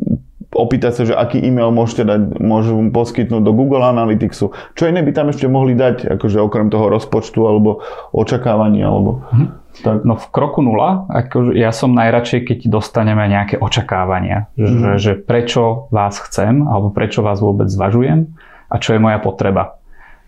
opýtať 0.51 0.91
sa, 0.91 1.03
že 1.07 1.15
aký 1.15 1.39
e-mail 1.39 1.71
môžete 1.71 2.03
dať, 2.03 2.21
môžu 2.43 2.75
poskytnúť 2.91 3.41
do 3.41 3.55
Google 3.55 3.87
Analyticsu. 3.87 4.51
Čo 4.75 4.83
iné 4.91 4.99
by 4.99 5.11
tam 5.15 5.31
ešte 5.31 5.47
mohli 5.47 5.73
dať, 5.79 6.11
akože 6.19 6.43
okrem 6.43 6.67
toho 6.67 6.91
rozpočtu 6.91 7.39
alebo 7.47 7.81
očakávania, 8.11 8.91
alebo... 8.91 9.23
Mhm. 9.31 9.60
Tak. 9.71 10.03
No 10.03 10.19
v 10.19 10.25
kroku 10.35 10.59
nula, 10.59 11.07
akože 11.07 11.55
ja 11.55 11.71
som 11.71 11.95
najradšej, 11.95 12.43
keď 12.43 12.57
dostaneme 12.67 13.23
nejaké 13.31 13.55
očakávania, 13.55 14.51
mm. 14.59 14.67
že, 14.67 14.91
že 14.99 15.11
prečo 15.15 15.87
vás 15.95 16.19
chcem, 16.19 16.67
alebo 16.67 16.91
prečo 16.91 17.23
vás 17.23 17.39
vôbec 17.39 17.71
zvažujem 17.71 18.35
a 18.67 18.75
čo 18.75 18.95
je 18.95 18.99
moja 18.99 19.19
potreba. 19.23 19.79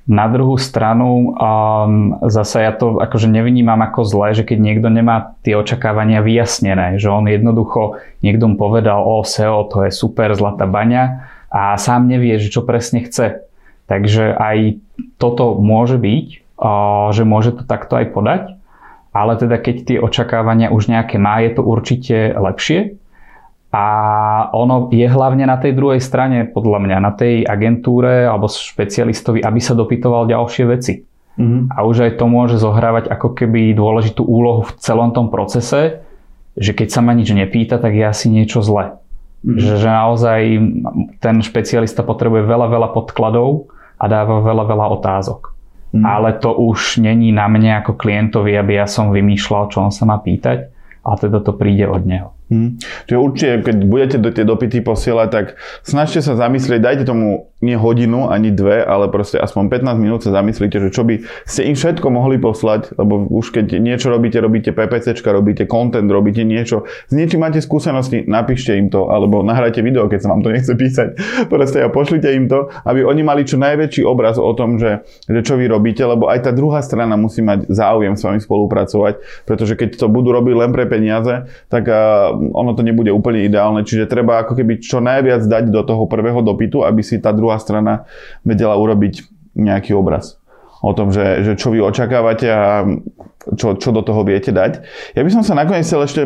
Na 0.03 0.27
druhú 0.27 0.59
stranu 0.59 1.31
um, 1.31 2.19
zase 2.27 2.59
ja 2.59 2.75
to 2.75 2.99
akože 2.99 3.31
nevnímam 3.31 3.79
ako 3.79 4.03
zlé, 4.03 4.35
že 4.35 4.43
keď 4.43 4.59
niekto 4.59 4.91
nemá 4.91 5.39
tie 5.47 5.55
očakávania 5.55 6.19
vyjasnené, 6.19 6.99
že 6.99 7.07
on 7.07 7.23
jednoducho, 7.23 8.03
niekto 8.19 8.51
mu 8.51 8.59
povedal, 8.59 8.99
o 8.99 9.23
SEO, 9.23 9.71
to 9.71 9.87
je 9.87 9.95
super, 9.95 10.35
zlatá 10.35 10.67
baňa 10.67 11.31
a 11.47 11.79
sám 11.79 12.11
nevie, 12.11 12.35
že 12.35 12.51
čo 12.51 12.67
presne 12.67 13.07
chce. 13.07 13.47
Takže 13.87 14.35
aj 14.35 14.83
toto 15.15 15.55
môže 15.55 15.95
byť, 15.95 16.27
uh, 16.59 17.07
že 17.15 17.23
môže 17.23 17.55
to 17.55 17.63
takto 17.63 17.95
aj 17.95 18.11
podať, 18.11 18.43
ale 19.14 19.38
teda 19.38 19.61
keď 19.61 19.76
tie 19.86 19.97
očakávania 20.01 20.74
už 20.74 20.89
nejaké 20.89 21.22
má, 21.22 21.39
je 21.45 21.53
to 21.53 21.61
určite 21.61 22.34
lepšie, 22.34 22.97
a 23.74 23.86
ono 24.53 24.93
je 24.93 25.09
hlavne 25.09 25.49
na 25.49 25.57
tej 25.57 25.74
druhej 25.74 25.97
strane, 25.97 26.45
podľa 26.45 26.78
mňa, 26.78 26.97
na 27.01 27.09
tej 27.09 27.41
agentúre 27.41 28.30
alebo 28.30 28.45
špecialistovi, 28.45 29.41
aby 29.41 29.57
sa 29.57 29.74
dopytoval 29.74 30.30
ďalšie 30.30 30.64
veci. 30.70 31.01
Mm-hmm. 31.41 31.74
A 31.74 31.82
už 31.82 32.05
aj 32.05 32.22
to 32.22 32.30
môže 32.30 32.61
zohrávať 32.61 33.09
ako 33.09 33.34
keby 33.34 33.74
dôležitú 33.74 34.22
úlohu 34.22 34.70
v 34.70 34.78
celom 34.78 35.09
tom 35.09 35.34
procese, 35.34 36.05
že 36.53 36.78
keď 36.78 36.88
sa 36.93 37.01
ma 37.01 37.18
nič 37.18 37.34
nepýta, 37.34 37.82
tak 37.82 37.97
je 37.97 38.05
asi 38.05 38.30
niečo 38.30 38.61
zle. 38.61 39.01
Mm-hmm. 39.41 39.57
Že, 39.57 39.72
že 39.82 39.89
naozaj 39.89 40.41
ten 41.18 41.41
špecialista 41.41 42.05
potrebuje 42.05 42.45
veľa, 42.45 42.70
veľa 42.70 42.89
podkladov 42.93 43.74
a 43.97 44.05
dáva 44.05 44.45
veľa, 44.45 44.70
veľa 44.70 44.86
otázok. 45.01 45.52
Mm-hmm. 45.93 46.09
Ale 46.09 46.41
to 46.41 46.57
už 46.57 47.05
není 47.05 47.29
na 47.29 47.45
mne 47.45 47.85
ako 47.85 47.93
klientovi, 47.93 48.57
aby 48.57 48.81
ja 48.81 48.89
som 48.89 49.13
vymýšľal, 49.13 49.69
čo 49.69 49.85
on 49.85 49.93
sa 49.93 50.09
má 50.09 50.17
pýtať 50.17 50.73
a 51.05 51.13
teda 51.13 51.43
to 51.45 51.53
príde 51.53 51.85
od 51.85 52.01
neho. 52.01 52.33
Hmm. 52.51 52.75
Čiže 53.07 53.19
určite, 53.19 53.53
keď 53.63 53.77
budete 53.87 54.17
do 54.19 54.29
tie 54.29 54.43
dopity 54.43 54.83
posielať, 54.83 55.27
tak 55.31 55.45
snažte 55.81 56.19
sa 56.19 56.35
zamyslieť, 56.35 56.79
dajte 56.83 57.03
tomu 57.07 57.53
nie 57.63 57.79
hodinu 57.79 58.27
ani 58.27 58.51
dve, 58.51 58.83
ale 58.83 59.07
proste 59.07 59.39
aspoň 59.39 59.71
15 59.71 59.95
minút 59.95 60.19
sa 60.27 60.35
zamyslíte, 60.35 60.83
že 60.83 60.89
čo 60.91 61.07
by 61.07 61.23
ste 61.47 61.71
im 61.71 61.79
všetko 61.79 62.07
mohli 62.11 62.35
poslať, 62.35 62.99
lebo 62.99 63.23
už 63.31 63.55
keď 63.55 63.79
niečo 63.79 64.11
robíte, 64.11 64.43
robíte 64.43 64.75
PPCčka, 64.75 65.31
robíte 65.31 65.63
content, 65.63 66.05
robíte 66.11 66.43
niečo, 66.43 66.83
s 67.07 67.13
niečím 67.15 67.47
máte 67.47 67.63
skúsenosti, 67.63 68.27
napíšte 68.27 68.75
im 68.75 68.91
to, 68.91 69.07
alebo 69.07 69.39
nahrajte 69.39 69.79
video, 69.79 70.11
keď 70.11 70.19
sa 70.27 70.31
vám 70.35 70.43
to 70.43 70.51
nechce 70.51 70.73
písať, 70.75 71.07
proste 71.51 71.79
a 71.79 71.87
pošlite 71.87 72.27
im 72.35 72.51
to, 72.51 72.67
aby 72.83 73.07
oni 73.07 73.23
mali 73.23 73.47
čo 73.47 73.55
najväčší 73.55 74.03
obraz 74.03 74.35
o 74.35 74.51
tom, 74.51 74.75
že, 74.75 75.07
že 75.31 75.39
čo 75.39 75.55
vy 75.55 75.71
robíte, 75.71 76.03
lebo 76.03 76.27
aj 76.27 76.43
tá 76.43 76.51
druhá 76.51 76.83
strana 76.83 77.15
musí 77.15 77.39
mať 77.39 77.71
záujem 77.71 78.19
s 78.19 78.21
vami 78.27 78.43
spolupracovať, 78.43 79.47
pretože 79.47 79.79
keď 79.79 79.95
to 79.95 80.11
budú 80.11 80.35
robiť 80.35 80.53
len 80.59 80.71
pre 80.75 80.83
peniaze, 80.83 81.47
tak 81.71 81.87
ono 82.36 82.71
to 82.73 82.81
nebude 82.81 83.09
úplne 83.13 83.45
ideálne, 83.45 83.86
čiže 83.86 84.09
treba 84.09 84.41
ako 84.43 84.57
keby 84.57 84.81
čo 84.81 84.99
najviac 84.99 85.45
dať 85.45 85.69
do 85.69 85.81
toho 85.86 86.09
prvého 86.09 86.41
dopytu, 86.41 86.81
aby 86.84 87.01
si 87.05 87.21
tá 87.21 87.31
druhá 87.31 87.57
strana 87.57 88.05
vedela 88.41 88.77
urobiť 88.77 89.29
nejaký 89.53 89.93
obraz 89.93 90.41
o 90.84 90.91
tom, 90.91 91.15
že, 91.15 91.47
že 91.47 91.53
čo 91.55 91.71
vy 91.71 91.79
očakávate 91.79 92.47
a 92.51 92.84
čo, 93.55 93.79
čo 93.79 93.95
do 93.95 94.03
toho 94.03 94.27
viete 94.27 94.51
dať. 94.51 94.84
Ja 95.15 95.23
by 95.23 95.31
som 95.31 95.43
sa 95.47 95.55
nakoniec 95.55 95.88
chcel 95.88 96.03
ešte 96.03 96.21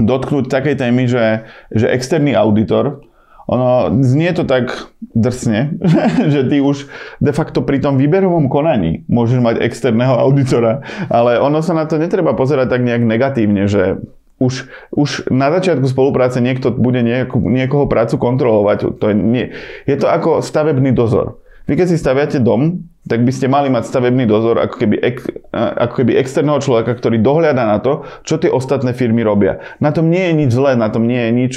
dotknúť 0.00 0.48
takej 0.48 0.80
témy, 0.80 1.04
že, 1.04 1.44
že 1.68 1.86
externý 1.92 2.32
auditor, 2.32 3.04
ono 3.48 3.88
znie 4.04 4.32
to 4.36 4.44
tak 4.44 4.92
drsne, 5.16 5.80
že 6.32 6.48
ty 6.48 6.60
už 6.60 6.88
de 7.20 7.32
facto 7.32 7.64
pri 7.64 7.80
tom 7.80 7.96
výberovom 7.96 8.48
konaní 8.48 9.04
môžeš 9.08 9.40
mať 9.40 9.56
externého 9.64 10.16
auditora, 10.16 10.84
ale 11.08 11.40
ono 11.40 11.64
sa 11.64 11.72
na 11.72 11.88
to 11.88 11.96
netreba 11.96 12.36
pozerať 12.36 12.72
tak 12.72 12.84
nejak 12.84 13.04
negatívne, 13.04 13.64
že 13.68 14.00
už, 14.38 14.70
už 14.94 15.30
na 15.34 15.50
začiatku 15.50 15.86
spolupráce 15.90 16.38
niekto 16.38 16.70
bude 16.70 17.02
niekoho, 17.02 17.42
niekoho 17.50 17.84
prácu 17.90 18.18
kontrolovať. 18.18 18.98
To 18.98 19.04
je, 19.10 19.14
nie, 19.14 19.46
je 19.84 19.96
to 19.98 20.06
ako 20.06 20.40
stavebný 20.42 20.94
dozor. 20.94 21.42
Vy 21.68 21.76
keď 21.76 21.86
si 21.92 22.00
staviate 22.00 22.40
dom, 22.40 22.88
tak 23.04 23.28
by 23.28 23.32
ste 23.32 23.44
mali 23.44 23.68
mať 23.68 23.92
stavebný 23.92 24.24
dozor 24.24 24.56
ako 24.56 24.74
keby, 24.80 24.96
ek, 25.04 25.16
ako 25.52 25.94
keby 26.00 26.16
externého 26.16 26.64
človeka, 26.64 26.96
ktorý 26.96 27.20
dohľada 27.20 27.64
na 27.68 27.78
to, 27.80 28.08
čo 28.24 28.40
tie 28.40 28.48
ostatné 28.48 28.96
firmy 28.96 29.20
robia. 29.20 29.60
Na 29.76 29.92
tom 29.92 30.08
nie 30.08 30.32
je 30.32 30.34
nič 30.44 30.50
zlé, 30.56 30.80
na 30.80 30.88
tom 30.88 31.04
nie 31.04 31.20
je 31.20 31.32
nič 31.32 31.54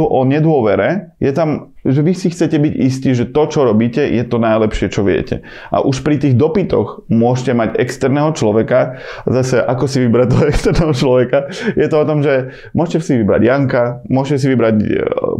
o 0.00 0.20
nedôvere. 0.24 1.14
Je 1.22 1.30
tam 1.30 1.76
že 1.84 2.00
vy 2.04 2.12
si 2.12 2.28
chcete 2.28 2.56
byť 2.60 2.74
istí, 2.76 3.10
že 3.16 3.28
to, 3.28 3.42
čo 3.48 3.64
robíte, 3.64 4.04
je 4.04 4.24
to 4.26 4.36
najlepšie, 4.36 4.92
čo 4.92 5.00
viete. 5.00 5.40
A 5.72 5.80
už 5.80 6.04
pri 6.04 6.20
tých 6.20 6.36
dopytoch 6.36 7.08
môžete 7.08 7.56
mať 7.56 7.80
externého 7.80 8.36
človeka. 8.36 9.00
Zase, 9.24 9.64
ako 9.64 9.84
si 9.88 10.04
vybrať 10.04 10.26
toho 10.28 10.44
externého 10.52 10.92
človeka? 10.92 11.38
Je 11.76 11.86
to 11.88 11.96
o 11.96 12.08
tom, 12.08 12.20
že 12.20 12.52
môžete 12.76 13.00
si 13.00 13.12
vybrať 13.20 13.40
Janka, 13.44 13.82
môžete 14.08 14.38
si 14.44 14.46
vybrať 14.52 14.76
e, 14.80 14.86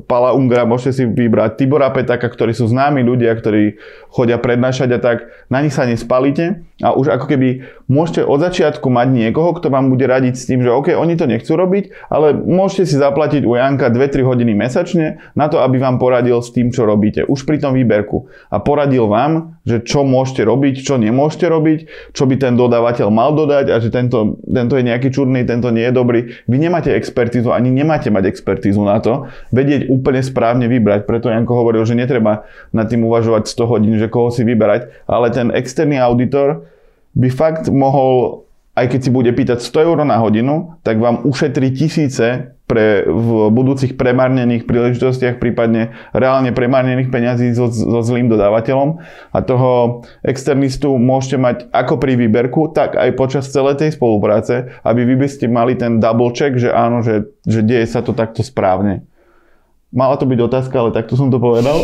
Pala 0.09 0.32
Ungra, 0.32 0.64
môžete 0.64 0.93
si 0.97 1.03
vybrať 1.05 1.61
Tibora 1.61 1.93
Petaka, 1.93 2.28
ktorí 2.28 2.57
sú 2.57 2.68
známi 2.68 3.05
ľudia, 3.05 3.36
ktorí 3.36 3.76
chodia 4.09 4.41
prednášať 4.41 4.97
a 4.97 4.99
tak. 4.99 5.28
Na 5.53 5.61
nich 5.61 5.76
sa 5.76 5.84
nespalíte 5.84 6.64
a 6.80 6.97
už 6.97 7.12
ako 7.12 7.26
keby 7.28 7.49
môžete 7.91 8.24
od 8.24 8.41
začiatku 8.41 8.88
mať 8.88 9.09
niekoho, 9.12 9.53
kto 9.59 9.68
vám 9.68 9.93
bude 9.93 10.07
radiť 10.07 10.34
s 10.38 10.47
tým, 10.49 10.64
že 10.64 10.70
OK, 10.72 10.95
oni 10.95 11.18
to 11.18 11.28
nechcú 11.28 11.53
robiť, 11.59 12.09
ale 12.09 12.32
môžete 12.32 12.88
si 12.88 12.97
zaplatiť 12.97 13.43
u 13.45 13.59
Janka 13.59 13.93
2-3 13.93 14.24
hodiny 14.24 14.53
mesačne 14.57 15.20
na 15.36 15.51
to, 15.51 15.61
aby 15.61 15.76
vám 15.82 16.01
poradil 16.01 16.30
poradil 16.31 16.47
s 16.47 16.55
tým, 16.55 16.70
čo 16.70 16.87
robíte, 16.87 17.26
už 17.26 17.43
pri 17.43 17.59
tom 17.59 17.74
výberku. 17.74 18.31
A 18.55 18.62
poradil 18.62 19.11
vám, 19.11 19.59
že 19.66 19.83
čo 19.83 20.07
môžete 20.07 20.47
robiť, 20.47 20.87
čo 20.87 20.95
nemôžete 20.97 21.47
robiť, 21.51 21.78
čo 22.14 22.24
by 22.31 22.39
ten 22.39 22.55
dodávateľ 22.55 23.09
mal 23.11 23.35
dodať 23.35 23.66
a 23.74 23.76
že 23.83 23.91
tento, 23.91 24.39
tento 24.47 24.78
je 24.78 24.87
nejaký 24.87 25.11
čudný, 25.11 25.43
tento 25.43 25.74
nie 25.74 25.91
je 25.91 25.93
dobrý. 25.93 26.20
Vy 26.47 26.57
nemáte 26.57 26.95
expertízu, 26.95 27.51
ani 27.51 27.74
nemáte 27.74 28.09
mať 28.14 28.31
expertízu 28.31 28.87
na 28.87 29.03
to, 29.03 29.26
vedieť 29.51 29.91
úplne 29.91 30.22
správne 30.22 30.70
vybrať. 30.70 31.11
Preto 31.11 31.26
Janko 31.28 31.66
hovoril, 31.66 31.83
že 31.83 31.99
netreba 31.99 32.47
nad 32.70 32.87
tým 32.87 33.03
uvažovať 33.03 33.51
100 33.51 33.66
hodín, 33.66 33.95
že 33.99 34.07
koho 34.07 34.31
si 34.31 34.47
vyberať, 34.47 35.11
ale 35.11 35.35
ten 35.35 35.51
externý 35.51 35.99
auditor 35.99 36.70
by 37.18 37.26
fakt 37.26 37.66
mohol 37.66 38.47
aj 38.79 38.87
keď 38.87 39.01
si 39.03 39.11
bude 39.11 39.31
pýtať 39.35 39.59
100 39.61 39.87
eur 39.87 39.99
na 40.07 40.23
hodinu, 40.23 40.79
tak 40.87 41.03
vám 41.03 41.27
ušetrí 41.27 41.75
tisíce 41.75 42.55
pre, 42.71 43.03
v 43.03 43.51
budúcich 43.51 43.99
premárnených 43.99 44.62
príležitostiach, 44.62 45.43
prípadne 45.43 45.91
reálne 46.14 46.55
premárnených 46.55 47.11
peňazí 47.11 47.51
so, 47.51 47.66
so 47.66 47.99
zlým 48.07 48.31
dodávateľom. 48.31 49.03
A 49.35 49.39
toho 49.43 50.07
externistu 50.23 50.95
môžete 50.95 51.37
mať 51.43 51.57
ako 51.75 51.99
pri 51.99 52.14
výberku, 52.14 52.71
tak 52.71 52.95
aj 52.95 53.18
počas 53.18 53.51
celej 53.51 53.83
tej 53.83 53.99
spolupráce, 53.99 54.71
aby 54.87 55.03
vy 55.03 55.18
by 55.18 55.29
ste 55.29 55.51
mali 55.51 55.75
ten 55.75 55.99
double 55.99 56.31
check, 56.31 56.55
že 56.55 56.71
áno, 56.71 57.03
že, 57.03 57.27
že 57.43 57.66
deje 57.66 57.91
sa 57.91 58.07
to 58.07 58.14
takto 58.14 58.47
správne. 58.47 59.03
Mala 59.91 60.14
to 60.14 60.23
byť 60.23 60.39
otázka, 60.39 60.77
ale 60.79 60.95
takto 60.95 61.18
som 61.18 61.35
to 61.35 61.43
povedal. 61.43 61.83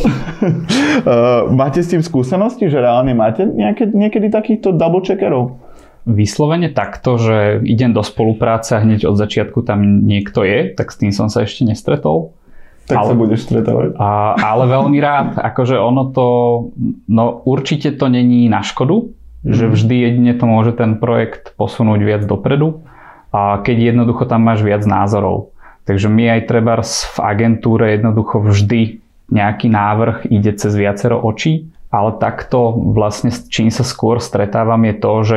máte 1.59 1.82
s 1.82 1.91
tým 1.91 2.07
skúsenosti, 2.07 2.70
že 2.70 2.78
reálne 2.78 3.11
máte 3.11 3.43
nejaké, 3.43 3.91
niekedy 3.91 4.30
takýchto 4.30 4.70
double 4.78 5.03
checkerov? 5.03 5.65
Vyslovene 6.07 6.70
takto, 6.70 7.18
že 7.18 7.61
idem 7.66 7.90
do 7.90 8.00
spolupráce 8.07 8.78
a 8.78 8.82
hneď 8.86 9.11
od 9.11 9.18
začiatku 9.18 9.66
tam 9.66 10.07
niekto 10.07 10.46
je, 10.46 10.70
tak 10.72 10.94
s 10.94 10.96
tým 11.02 11.11
som 11.11 11.26
sa 11.26 11.42
ešte 11.42 11.66
nestretol. 11.66 12.30
Tak 12.86 13.02
ale, 13.02 13.09
sa 13.11 13.14
budeš 13.18 13.40
stretávať. 13.50 13.98
A, 13.98 14.38
ale 14.38 14.70
veľmi 14.70 14.98
rád, 15.02 15.42
akože 15.42 15.74
ono 15.74 16.14
to, 16.14 16.28
no 17.11 17.42
určite 17.42 17.98
to 17.98 18.07
není 18.07 18.46
na 18.46 18.62
škodu, 18.62 19.11
mm. 19.42 19.50
že 19.50 19.64
mhm. 19.66 19.72
vždy 19.74 19.94
jedine 19.98 20.32
to 20.38 20.44
môže 20.46 20.72
ten 20.78 21.02
projekt 21.02 21.59
posunúť 21.59 22.00
viac 22.07 22.22
dopredu 22.22 22.86
a 23.34 23.59
keď 23.61 23.92
jednoducho 23.92 24.30
tam 24.30 24.46
máš 24.46 24.62
viac 24.62 24.86
názorov. 24.86 25.50
Takže 25.86 26.07
my 26.11 26.38
aj 26.38 26.40
treba 26.50 26.82
v 26.82 27.18
agentúre 27.22 27.94
jednoducho 27.98 28.42
vždy 28.42 29.02
nejaký 29.30 29.66
návrh 29.70 30.30
ide 30.30 30.54
cez 30.54 30.70
viacero 30.74 31.18
očí, 31.18 31.70
ale 31.90 32.14
takto 32.18 32.74
vlastne 32.74 33.30
s 33.30 33.46
čím 33.50 33.70
sa 33.70 33.82
skôr 33.82 34.22
stretávam 34.22 34.82
je 34.86 34.94
to, 34.98 35.12
že 35.26 35.36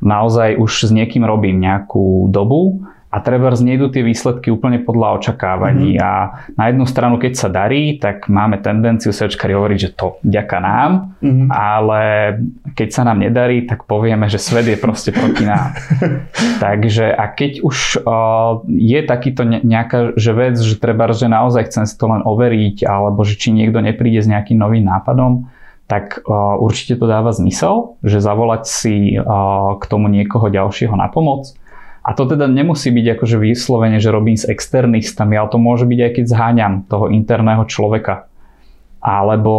naozaj 0.00 0.60
už 0.60 0.88
s 0.88 0.90
niekým 0.92 1.24
robím 1.24 1.60
nejakú 1.60 2.28
dobu 2.28 2.86
a 3.06 3.22
treba 3.24 3.48
nejdú 3.48 3.88
tie 3.88 4.04
výsledky 4.04 4.52
úplne 4.52 4.82
podľa 4.82 5.22
očakávaní. 5.22 5.96
Mm-hmm. 5.96 6.04
A 6.04 6.12
na 6.52 6.64
jednu 6.68 6.84
stranu, 6.84 7.16
keď 7.16 7.32
sa 7.32 7.48
darí, 7.48 7.96
tak 7.96 8.28
máme 8.28 8.60
tendenciu 8.60 9.08
searchkari 9.08 9.56
hovoriť, 9.56 9.78
že 9.78 9.90
to 9.96 10.20
ďaká 10.20 10.58
nám, 10.60 11.16
mm-hmm. 11.24 11.48
ale 11.48 12.00
keď 12.76 12.88
sa 12.92 13.02
nám 13.08 13.24
nedarí, 13.24 13.64
tak 13.64 13.88
povieme, 13.88 14.28
že 14.28 14.36
svet 14.36 14.68
je 14.68 14.76
proste 14.76 15.16
proti 15.16 15.48
nám. 15.48 15.72
Takže 16.64 17.08
a 17.14 17.24
keď 17.32 17.64
už 17.64 18.04
uh, 18.04 18.60
je 18.68 19.00
takýto 19.00 19.48
nejaká 19.48 20.18
že 20.18 20.32
vec, 20.36 20.60
že 20.60 20.76
treba, 20.76 21.08
že 21.16 21.30
naozaj 21.30 21.72
chcem 21.72 21.88
si 21.88 21.96
to 21.96 22.12
len 22.12 22.20
overiť, 22.20 22.84
alebo 22.84 23.24
že 23.24 23.40
či 23.40 23.48
niekto 23.54 23.80
nepríde 23.80 24.20
s 24.20 24.28
nejakým 24.28 24.60
novým 24.60 24.84
nápadom, 24.84 25.48
tak 25.86 26.22
uh, 26.26 26.58
určite 26.58 26.98
to 26.98 27.06
dáva 27.06 27.30
zmysel, 27.30 27.98
že 28.02 28.18
zavolať 28.18 28.62
si 28.66 29.14
uh, 29.14 29.24
k 29.78 29.84
tomu 29.86 30.10
niekoho 30.10 30.50
ďalšieho 30.50 30.94
na 30.98 31.06
pomoc 31.06 31.54
a 32.06 32.14
to 32.14 32.22
teda 32.22 32.46
nemusí 32.46 32.94
byť 32.94 33.18
akože 33.18 33.36
vyslovene, 33.42 33.98
že 33.98 34.14
robím 34.14 34.38
s 34.38 34.46
externistami, 34.46 35.34
ale 35.34 35.50
to 35.50 35.58
môže 35.58 35.90
byť 35.90 35.98
aj 35.98 36.12
keď 36.14 36.24
zháňam 36.30 36.74
toho 36.86 37.10
interného 37.10 37.66
človeka. 37.66 38.30
Alebo 39.02 39.54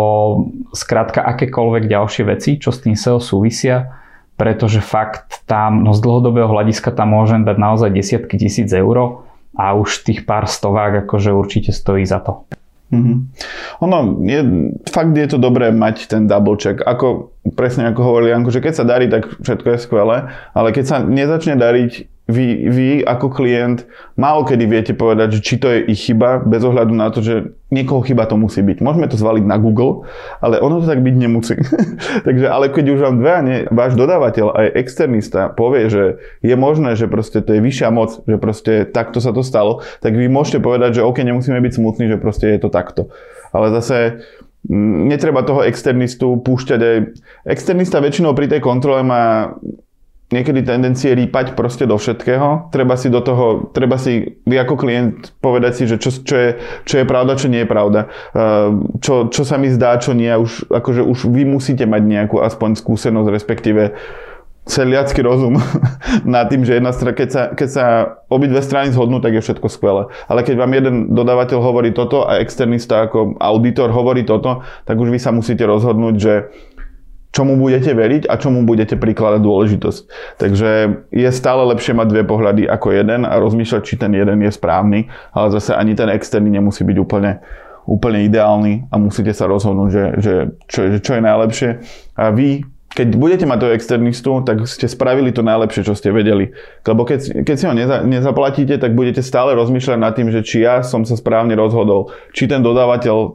skrátka 0.71 1.27
akékoľvek 1.27 1.91
ďalšie 1.91 2.23
veci, 2.23 2.55
čo 2.55 2.71
s 2.71 2.79
tým 2.87 2.95
SEO 2.95 3.19
súvisia, 3.19 3.99
pretože 4.39 4.79
fakt 4.79 5.43
tam, 5.43 5.83
no 5.83 5.91
z 5.91 5.99
dlhodobého 5.99 6.47
hľadiska 6.47 6.95
tam 6.95 7.19
môžem 7.19 7.43
dať 7.43 7.59
naozaj 7.59 7.91
desiatky 7.91 8.39
tisíc 8.39 8.71
eur 8.71 9.27
a 9.51 9.75
už 9.75 10.07
tých 10.07 10.23
pár 10.23 10.47
stovák 10.47 11.03
akože 11.03 11.35
určite 11.35 11.75
stojí 11.75 12.07
za 12.07 12.23
to. 12.23 12.47
Mm-hmm. 12.87 13.17
Ono, 13.83 13.97
je, 14.23 14.39
fakt 14.87 15.11
je 15.11 15.27
to 15.27 15.37
dobré 15.37 15.75
mať 15.75 16.07
ten 16.07 16.23
double 16.23 16.55
check. 16.55 16.79
Ako, 16.87 17.35
presne 17.59 17.83
ako 17.91 17.99
hovorili 17.99 18.31
Janko, 18.31 18.51
že 18.51 18.63
keď 18.63 18.73
sa 18.73 18.85
darí, 18.87 19.11
tak 19.11 19.27
všetko 19.43 19.67
je 19.75 19.83
skvelé, 19.83 20.17
ale 20.55 20.69
keď 20.71 20.85
sa 20.87 20.97
nezačne 21.03 21.59
dariť, 21.59 22.16
vy, 22.27 22.67
vy 22.67 22.87
ako 23.07 23.31
klient 23.31 23.87
málo 24.19 24.43
kedy 24.43 24.67
viete 24.67 24.93
povedať, 24.93 25.39
že 25.39 25.43
či 25.43 25.55
to 25.55 25.71
je 25.71 25.79
ich 25.87 26.11
chyba, 26.11 26.43
bez 26.43 26.59
ohľadu 26.59 26.91
na 26.91 27.07
to, 27.07 27.23
že 27.23 27.55
niekoho 27.71 28.03
chyba 28.03 28.27
to 28.27 28.35
musí 28.35 28.59
byť. 28.59 28.83
Môžeme 28.83 29.07
to 29.07 29.15
zvaliť 29.15 29.47
na 29.47 29.55
Google, 29.55 30.03
ale 30.43 30.59
ono 30.59 30.83
to 30.83 30.87
tak 30.91 30.99
byť 30.99 31.15
nemusí. 31.15 31.55
Takže, 32.27 32.47
ale 32.51 32.67
keď 32.67 32.85
už 32.91 32.99
vám 32.99 33.15
dve 33.23 33.31
a 33.31 33.41
nie, 33.43 33.57
váš 33.71 33.95
dodávateľ 33.95 34.59
aj 34.59 34.67
externista 34.75 35.47
povie, 35.51 35.87
že 35.87 36.03
je 36.43 36.55
možné, 36.59 36.99
že 36.99 37.07
proste 37.07 37.39
to 37.39 37.55
je 37.55 37.63
vyššia 37.63 37.89
moc, 37.95 38.19
že 38.27 38.35
proste 38.35 38.73
takto 38.83 39.23
sa 39.23 39.31
to 39.31 39.39
stalo, 39.39 39.83
tak 40.03 40.11
vy 40.11 40.27
môžete 40.27 40.59
povedať, 40.59 40.99
že 40.99 41.07
OK, 41.07 41.23
nemusíme 41.23 41.59
byť 41.63 41.73
smutní, 41.79 42.11
že 42.11 42.19
proste 42.19 42.51
je 42.51 42.59
to 42.59 42.67
takto. 42.67 43.07
Ale 43.55 43.71
zase 43.71 44.19
mm, 44.67 45.07
netreba 45.07 45.47
toho 45.47 45.63
externistu 45.63 46.35
púšťať 46.43 46.79
aj... 46.79 46.97
Externista 47.47 48.03
väčšinou 48.03 48.35
pri 48.35 48.51
tej 48.51 48.59
kontrole 48.59 48.99
má 49.03 49.55
niekedy 50.27 50.59
tendencie 50.63 51.15
rýpať 51.15 51.55
proste 51.55 51.87
do 51.87 51.95
všetkého. 51.95 52.67
Treba 52.75 52.99
si 52.99 53.07
do 53.07 53.23
toho, 53.23 53.71
treba 53.71 53.95
si 53.95 54.43
vy 54.43 54.59
ako 54.59 54.75
klient 54.75 55.31
povedať 55.39 55.71
si, 55.79 55.83
že 55.87 55.95
čo, 55.95 56.11
čo, 56.11 56.35
je, 56.35 56.49
čo 56.83 56.95
je 56.99 57.05
pravda, 57.07 57.39
čo 57.39 57.47
nie 57.47 57.63
je 57.63 57.69
pravda. 57.69 58.11
Ehm, 58.35 58.99
čo, 58.99 59.31
čo 59.31 59.47
sa 59.47 59.55
mi 59.55 59.71
zdá, 59.71 59.95
čo 59.95 60.11
nie. 60.11 60.29
Už, 60.35 60.67
akože 60.67 60.99
už 60.99 61.31
vy 61.31 61.47
musíte 61.47 61.87
mať 61.87 62.03
nejakú 62.03 62.43
aspoň 62.43 62.75
skúsenosť, 62.75 63.29
respektíve 63.31 63.95
celiacký 64.67 65.23
rozum 65.23 65.55
na 66.27 66.43
tým, 66.43 66.67
že 66.67 66.77
jedna 66.77 66.91
strana, 66.91 67.15
keď 67.15 67.29
sa, 67.31 67.43
keď 67.55 67.69
sa 67.71 67.85
obidve 68.27 68.59
strany 68.59 68.91
zhodnú, 68.91 69.23
tak 69.23 69.39
je 69.39 69.41
všetko 69.41 69.67
skvelé. 69.71 70.11
Ale 70.27 70.43
keď 70.43 70.55
vám 70.59 70.71
jeden 70.75 70.95
dodávateľ 71.15 71.59
hovorí 71.63 71.95
toto 71.95 72.27
a 72.27 72.43
externista 72.43 73.07
ako 73.07 73.39
auditor 73.39 73.95
hovorí 73.95 74.27
toto, 74.27 74.61
tak 74.83 74.99
už 74.99 75.07
vy 75.07 75.19
sa 75.23 75.31
musíte 75.31 75.63
rozhodnúť, 75.63 76.15
že 76.19 76.33
čomu 77.37 77.53
budete 77.53 77.93
veriť 77.93 78.25
a 78.25 78.41
čomu 78.41 78.65
budete 78.65 78.97
prikladať 78.97 79.45
dôležitosť. 79.45 80.01
Takže 80.41 80.69
je 81.13 81.29
stále 81.29 81.61
lepšie 81.69 81.93
mať 81.93 82.07
dve 82.09 82.23
pohľady 82.25 82.65
ako 82.65 82.97
jeden 82.97 83.29
a 83.29 83.37
rozmýšľať, 83.37 83.81
či 83.85 84.01
ten 84.01 84.17
jeden 84.17 84.41
je 84.41 84.49
správny, 84.49 85.05
ale 85.37 85.53
zase 85.53 85.77
ani 85.77 85.93
ten 85.93 86.09
externý 86.09 86.49
nemusí 86.49 86.81
byť 86.81 86.97
úplne, 86.97 87.37
úplne 87.85 88.25
ideálny 88.25 88.89
a 88.89 88.97
musíte 88.97 89.37
sa 89.37 89.45
rozhodnúť, 89.45 89.89
že, 89.93 90.05
že 90.17 90.33
čo, 90.65 90.97
čo 90.97 91.11
je 91.13 91.21
najlepšie. 91.21 91.69
A 92.17 92.33
vy 92.33 92.65
keď 92.87 93.19
budete 93.19 93.45
mať 93.45 93.59
toho 93.59 93.75
externistu, 93.75 94.31
tak 94.47 94.63
ste 94.63 94.87
spravili 94.87 95.35
to 95.35 95.43
najlepšie, 95.43 95.83
čo 95.83 95.93
ste 95.93 96.09
vedeli. 96.09 96.55
Lebo 96.87 97.03
keď, 97.03 97.43
keď 97.43 97.55
si 97.59 97.65
ho 97.67 97.73
neza, 97.75 98.01
nezaplatíte, 98.01 98.79
tak 98.79 98.95
budete 98.95 99.19
stále 99.19 99.53
rozmýšľať 99.59 99.99
nad 99.99 100.15
tým, 100.15 100.31
že 100.31 100.41
či 100.41 100.63
ja 100.63 100.81
som 100.81 101.03
sa 101.03 101.19
správne 101.19 101.53
rozhodol, 101.53 102.15
či 102.31 102.47
ten 102.47 102.63
dodávateľ 102.63 103.17
uh, 103.19 103.29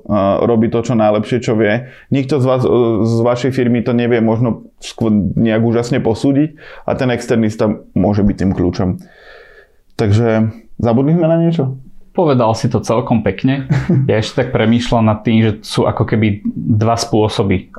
robí 0.49 0.73
to, 0.73 0.81
čo 0.81 0.97
najlepšie, 0.97 1.45
čo 1.45 1.53
vie. 1.55 1.93
Nikto 2.09 2.41
z, 2.41 2.47
vás, 2.49 2.63
uh, 2.65 3.05
z 3.05 3.19
vašej 3.21 3.53
firmy 3.53 3.85
to 3.85 3.93
nevie 3.93 4.25
možno 4.25 4.73
nejak 5.37 5.63
úžasne 5.63 6.01
posúdiť 6.01 6.57
a 6.89 6.97
ten 6.97 7.13
externista 7.13 7.69
môže 7.93 8.25
byť 8.25 8.37
tým 8.41 8.53
kľúčom. 8.57 8.89
Takže 10.01 10.49
zabudli 10.81 11.13
sme 11.13 11.29
na 11.29 11.39
niečo? 11.39 11.82
Povedal 12.13 12.53
si 12.53 12.69
to 12.69 12.85
celkom 12.85 13.25
pekne. 13.25 13.67
Ja 14.11 14.21
ešte 14.21 14.45
tak 14.45 14.49
premýšľam 14.53 15.05
nad 15.09 15.25
tým, 15.25 15.39
že 15.41 15.53
sú 15.65 15.89
ako 15.89 16.05
keby 16.05 16.45
dva 16.77 16.99
spôsoby 16.99 17.73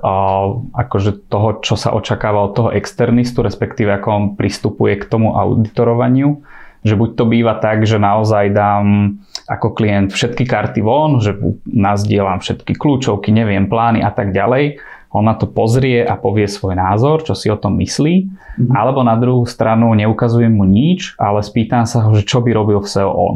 akože 0.74 1.30
toho, 1.30 1.62
čo 1.62 1.78
sa 1.78 1.94
očakáva 1.94 2.50
od 2.50 2.56
toho 2.58 2.70
externistu, 2.74 3.46
respektíve 3.46 3.94
ako 3.94 4.08
on 4.10 4.26
pristupuje 4.34 4.98
k 4.98 5.06
tomu 5.06 5.36
auditorovaniu. 5.36 6.42
Že 6.84 6.94
buď 7.00 7.10
to 7.16 7.24
býva 7.30 7.54
tak, 7.62 7.86
že 7.86 8.02
naozaj 8.02 8.52
dám 8.52 9.18
ako 9.48 9.76
klient 9.76 10.12
všetky 10.12 10.48
karty 10.48 10.82
von, 10.84 11.20
že 11.20 11.36
nazdielam 11.68 12.40
všetky 12.40 12.76
kľúčovky, 12.76 13.32
neviem, 13.32 13.68
plány 13.68 14.04
a 14.04 14.12
tak 14.12 14.32
ďalej. 14.32 14.80
On 15.14 15.22
na 15.22 15.38
to 15.38 15.46
pozrie 15.46 16.02
a 16.02 16.18
povie 16.18 16.50
svoj 16.50 16.74
názor, 16.74 17.22
čo 17.22 17.38
si 17.38 17.46
o 17.46 17.58
tom 17.60 17.78
myslí. 17.78 18.16
Mm-hmm. 18.26 18.74
Alebo 18.74 19.06
na 19.06 19.14
druhú 19.14 19.46
stranu 19.46 19.94
neukazujem 19.94 20.50
mu 20.50 20.66
nič, 20.66 21.14
ale 21.22 21.46
spýtam 21.46 21.86
sa 21.86 22.02
ho, 22.02 22.18
že 22.18 22.26
čo 22.26 22.42
by 22.42 22.50
robil 22.50 22.82
v 22.82 22.90
SEO 22.90 23.14
on. 23.14 23.36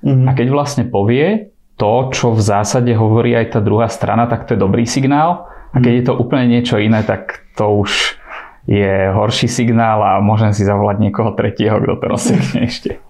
Mm-hmm. 0.00 0.26
A 0.26 0.30
keď 0.32 0.46
vlastne 0.48 0.84
povie 0.88 1.52
to, 1.80 2.12
čo 2.12 2.36
v 2.36 2.42
zásade 2.44 2.92
hovorí 2.92 3.32
aj 3.32 3.56
tá 3.56 3.60
druhá 3.64 3.88
strana, 3.88 4.28
tak 4.28 4.44
to 4.44 4.56
je 4.56 4.60
dobrý 4.60 4.84
signál. 4.84 5.48
A 5.70 5.80
keď 5.80 5.92
je 5.96 6.04
to 6.04 6.14
úplne 6.18 6.50
niečo 6.50 6.76
iné, 6.76 7.00
tak 7.06 7.46
to 7.56 7.84
už 7.84 8.20
je 8.68 9.08
horší 9.10 9.48
signál 9.48 10.04
a 10.04 10.20
môžem 10.20 10.52
si 10.52 10.68
zavolať 10.68 11.00
niekoho 11.00 11.32
tretieho, 11.32 11.80
kto 11.80 11.94
to 11.96 12.06
rozsekne 12.06 12.60
ešte. 12.68 13.00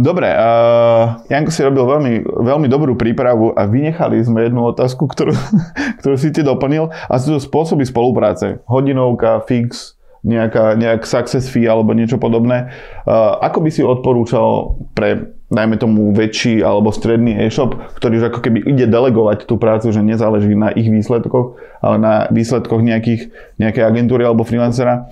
Dobre, 0.00 0.30
uh, 0.30 1.20
Janko 1.28 1.50
si 1.52 1.60
robil 1.60 1.84
veľmi, 1.84 2.12
veľmi 2.24 2.68
dobrú 2.70 2.94
prípravu 2.94 3.52
a 3.52 3.66
vynechali 3.66 4.22
sme 4.24 4.46
jednu 4.46 4.64
otázku, 4.72 5.04
ktorú, 5.10 5.34
ktorú 6.02 6.16
si 6.16 6.32
ti 6.32 6.40
doplnil 6.40 6.88
a 6.88 7.14
sú 7.20 7.36
to 7.36 7.40
spôsoby 7.42 7.84
spolupráce. 7.84 8.62
Hodinovka, 8.64 9.44
fix, 9.44 9.98
nejaká, 10.24 10.74
nejak 10.74 11.04
success 11.04 11.46
fee 11.46 11.68
alebo 11.68 11.92
niečo 11.92 12.16
podobné. 12.16 12.72
Uh, 13.04 13.36
ako 13.42 13.58
by 13.64 13.70
si 13.70 13.82
odporúčal 13.84 14.78
pre 14.96 15.37
dajme 15.48 15.80
tomu 15.80 16.12
väčší 16.12 16.60
alebo 16.60 16.92
stredný 16.92 17.36
e-shop, 17.48 17.76
ktorý 17.96 18.20
už 18.20 18.24
ako 18.32 18.40
keby 18.44 18.58
ide 18.68 18.84
delegovať 18.84 19.48
tú 19.48 19.56
prácu, 19.56 19.88
že 19.88 20.04
nezáleží 20.04 20.52
na 20.52 20.72
ich 20.72 20.88
výsledkoch, 20.88 21.56
ale 21.80 21.96
na 21.96 22.14
výsledkoch 22.28 22.84
nejakých, 22.84 23.32
nejakej 23.56 23.84
agentúry 23.84 24.28
alebo 24.28 24.44
freelancera. 24.44 25.08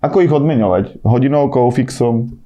Ako 0.00 0.24
ich 0.24 0.32
odmeňovať? 0.32 1.04
Hodinovkou, 1.04 1.68
fixom? 1.74 2.40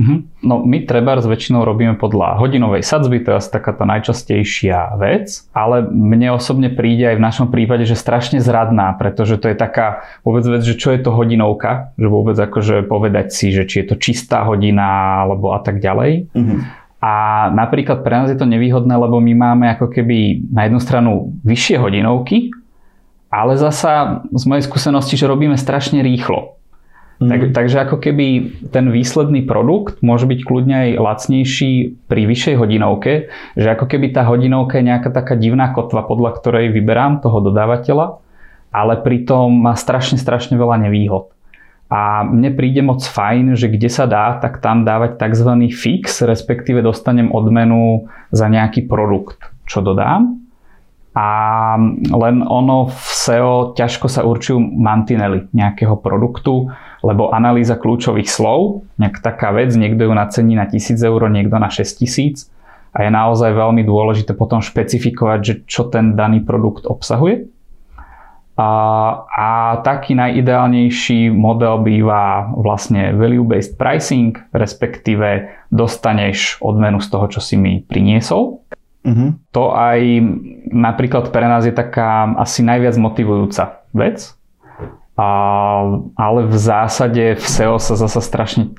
Mm-hmm. 0.00 0.48
No 0.48 0.64
my 0.64 0.88
treba 0.88 1.20
s 1.20 1.28
väčšinou 1.28 1.60
robíme 1.66 2.00
podľa 2.00 2.40
hodinovej 2.40 2.80
sadzby, 2.80 3.20
to 3.20 3.36
je 3.36 3.40
asi 3.42 3.50
taká 3.52 3.76
tá 3.76 3.84
najčastejšia 3.84 4.96
vec, 4.96 5.44
ale 5.52 5.84
mne 5.84 6.40
osobne 6.40 6.72
príde 6.72 7.04
aj 7.04 7.20
v 7.20 7.26
našom 7.26 7.46
prípade, 7.52 7.84
že 7.84 8.00
strašne 8.00 8.40
zradná, 8.40 8.96
pretože 8.96 9.36
to 9.36 9.52
je 9.52 9.56
taká 9.58 10.08
vôbec 10.24 10.46
vec, 10.48 10.64
že 10.64 10.80
čo 10.80 10.96
je 10.96 11.04
to 11.04 11.12
hodinovka, 11.12 11.92
že 12.00 12.08
vôbec 12.08 12.32
akože 12.38 12.88
povedať 12.88 13.28
si, 13.28 13.52
že 13.52 13.68
či 13.68 13.84
je 13.84 13.92
to 13.92 13.96
čistá 14.00 14.48
hodina 14.48 15.20
alebo 15.26 15.52
a 15.52 15.60
tak 15.60 15.84
ďalej. 15.84 16.32
Mm-hmm. 16.32 16.79
A 17.00 17.48
napríklad 17.56 18.04
pre 18.04 18.12
nás 18.12 18.28
je 18.28 18.36
to 18.36 18.44
nevýhodné, 18.44 18.92
lebo 18.92 19.24
my 19.24 19.32
máme 19.32 19.66
ako 19.72 19.88
keby 19.88 20.44
na 20.52 20.68
jednu 20.68 20.80
stranu 20.84 21.32
vyššie 21.48 21.80
hodinovky, 21.80 22.52
ale 23.32 23.56
zasa 23.56 24.20
z 24.28 24.44
mojej 24.44 24.68
skúsenosti, 24.68 25.16
že 25.16 25.24
robíme 25.24 25.56
strašne 25.56 26.04
rýchlo. 26.04 26.60
Mm. 27.20 27.28
Tak, 27.28 27.40
takže 27.56 27.76
ako 27.84 27.96
keby 28.00 28.26
ten 28.68 28.88
výsledný 28.92 29.44
produkt 29.48 30.00
môže 30.04 30.24
byť 30.24 30.40
kľudne 30.44 30.76
aj 30.76 30.90
lacnejší 31.00 31.72
pri 32.04 32.22
vyššej 32.28 32.54
hodinovke, 32.56 33.12
že 33.56 33.68
ako 33.72 33.88
keby 33.88 34.12
tá 34.12 34.24
hodinovka 34.24 34.80
je 34.80 34.88
nejaká 34.88 35.08
taká 35.12 35.36
divná 35.36 35.72
kotva, 35.72 36.04
podľa 36.04 36.36
ktorej 36.40 36.72
vyberám 36.72 37.24
toho 37.24 37.44
dodávateľa, 37.44 38.20
ale 38.72 38.94
pritom 39.00 39.52
má 39.52 39.76
strašne, 39.76 40.16
strašne 40.16 40.56
veľa 40.56 40.84
nevýhod. 40.88 41.32
A 41.90 42.22
mne 42.22 42.54
príde 42.54 42.86
moc 42.86 43.02
fajn, 43.02 43.58
že 43.58 43.66
kde 43.66 43.90
sa 43.90 44.06
dá, 44.06 44.38
tak 44.38 44.62
tam 44.62 44.86
dávať 44.86 45.18
tzv. 45.18 45.50
fix, 45.74 46.22
respektíve 46.22 46.86
dostanem 46.86 47.34
odmenu 47.34 48.06
za 48.30 48.46
nejaký 48.46 48.86
produkt, 48.86 49.50
čo 49.66 49.82
dodám. 49.82 50.38
A 51.10 51.28
len 52.14 52.46
ono 52.46 52.86
v 52.86 53.10
SEO 53.10 53.74
ťažko 53.74 54.06
sa 54.06 54.22
určujú 54.22 54.62
mantinely 54.62 55.50
nejakého 55.50 55.98
produktu, 55.98 56.70
lebo 57.02 57.34
analýza 57.34 57.74
kľúčových 57.74 58.30
slov, 58.30 58.86
nejak 59.02 59.18
taká 59.18 59.50
vec, 59.50 59.74
niekto 59.74 60.06
ju 60.06 60.12
nacení 60.14 60.54
na 60.54 60.70
1000 60.70 60.94
eur, 61.02 61.26
niekto 61.26 61.58
na 61.58 61.66
6000 61.66 62.46
a 62.94 62.98
je 63.06 63.10
naozaj 63.10 63.50
veľmi 63.50 63.82
dôležité 63.82 64.38
potom 64.38 64.62
špecifikovať, 64.62 65.40
že 65.42 65.54
čo 65.66 65.90
ten 65.90 66.14
daný 66.14 66.46
produkt 66.46 66.86
obsahuje. 66.86 67.50
A, 68.58 68.70
a 69.30 69.48
taký 69.80 70.12
najideálnejší 70.12 71.32
model 71.32 71.80
býva 71.80 72.50
vlastne 72.52 73.14
value-based 73.16 73.80
pricing, 73.80 74.36
respektíve 74.52 75.48
dostaneš 75.72 76.60
odmenu 76.60 77.00
z 77.00 77.08
toho, 77.08 77.26
čo 77.30 77.40
si 77.40 77.56
mi 77.56 77.80
priniesol. 77.80 78.60
Uh-huh. 79.00 79.32
To 79.56 79.72
aj 79.72 80.00
napríklad 80.68 81.32
pre 81.32 81.48
nás 81.48 81.64
je 81.64 81.72
taká 81.72 82.36
asi 82.36 82.60
najviac 82.60 83.00
motivujúca 83.00 83.80
vec. 83.96 84.36
A, 85.16 85.28
ale 86.16 86.40
v 86.44 86.56
zásade 86.56 87.36
v 87.36 87.44
SEO 87.44 87.76
sa 87.80 87.96
zasa 87.96 88.20
strašne 88.20 88.76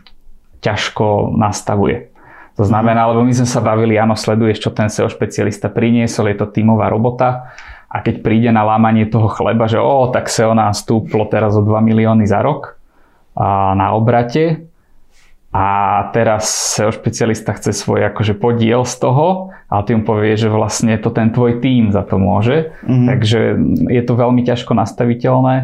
ťažko 0.61 1.33
nastavuje. 1.37 2.13
To 2.59 2.67
znamená, 2.67 3.09
lebo 3.09 3.25
my 3.25 3.33
sme 3.33 3.49
sa 3.49 3.63
bavili, 3.63 3.97
áno, 3.97 4.13
sleduješ, 4.13 4.61
čo 4.61 4.69
ten 4.69 4.91
SEO 4.91 5.09
špecialista 5.09 5.71
priniesol, 5.73 6.29
je 6.29 6.37
to 6.37 6.53
tímová 6.53 6.91
robota 6.91 7.49
a 7.91 7.99
keď 7.99 8.23
príde 8.23 8.49
na 8.55 8.63
lámanie 8.63 9.03
toho 9.03 9.27
chleba, 9.27 9.67
že 9.67 9.75
o, 9.75 10.07
tak 10.07 10.31
SEO 10.31 10.55
nám 10.55 10.71
stúplo 10.71 11.27
teraz 11.27 11.59
o 11.59 11.61
2 11.61 11.75
milióny 11.83 12.23
za 12.23 12.39
rok 12.39 12.79
a 13.35 13.75
na 13.75 13.91
obrate 13.91 14.63
a 15.51 15.67
teraz 16.15 16.47
SEO 16.47 16.95
špecialista 16.95 17.51
chce 17.51 17.75
svoj 17.75 18.07
akože 18.15 18.39
podiel 18.39 18.87
z 18.87 18.95
toho 19.03 19.51
a 19.67 19.83
ty 19.83 19.91
mu 19.99 20.07
povie, 20.07 20.39
že 20.39 20.47
vlastne 20.47 20.95
to 20.95 21.11
ten 21.11 21.35
tvoj 21.35 21.59
tým 21.59 21.91
za 21.91 22.07
to 22.07 22.15
môže. 22.15 22.71
Mm-hmm. 22.87 23.07
Takže 23.11 23.39
je 23.91 24.01
to 24.07 24.13
veľmi 24.15 24.47
ťažko 24.47 24.71
nastaviteľné 24.71 25.55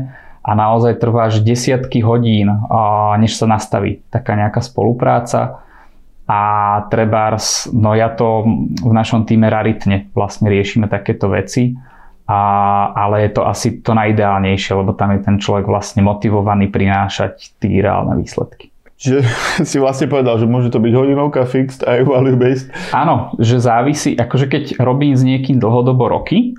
a 0.44 0.52
naozaj 0.52 1.00
trvá 1.00 1.32
až 1.32 1.44
desiatky 1.44 2.04
hodín, 2.04 2.52
než 3.20 3.40
sa 3.40 3.48
nastaví 3.48 4.04
taká 4.12 4.36
nejaká 4.36 4.60
spolupráca 4.60 5.64
a 6.28 6.40
trebárs, 6.92 7.72
no 7.72 7.96
ja 7.96 8.12
to 8.12 8.44
v 8.84 8.92
našom 8.92 9.24
týme 9.24 9.48
raritne 9.48 10.12
vlastne 10.12 10.52
riešime 10.52 10.92
takéto 10.92 11.32
veci 11.32 11.76
a, 12.28 12.40
ale 12.92 13.24
je 13.24 13.40
to 13.40 13.42
asi 13.48 13.80
to 13.80 13.96
najideálnejšie, 13.96 14.76
lebo 14.76 14.92
tam 14.92 15.16
je 15.16 15.24
ten 15.24 15.40
človek 15.40 15.64
vlastne 15.64 16.04
motivovaný 16.04 16.68
prinášať 16.68 17.56
tí 17.64 17.80
reálne 17.80 18.20
výsledky. 18.20 18.68
Čiže 19.00 19.24
si 19.70 19.78
vlastne 19.80 20.12
povedal, 20.12 20.36
že 20.36 20.50
môže 20.50 20.68
to 20.68 20.84
byť 20.84 20.92
hodinovka 20.92 21.48
fixed 21.48 21.88
aj 21.88 22.04
value 22.04 22.36
based? 22.36 22.68
Áno, 22.92 23.32
že 23.40 23.64
závisí, 23.64 24.20
akože 24.20 24.52
keď 24.52 24.64
robím 24.84 25.16
s 25.16 25.24
niekým 25.24 25.62
dlhodobo 25.62 26.12
roky 26.12 26.58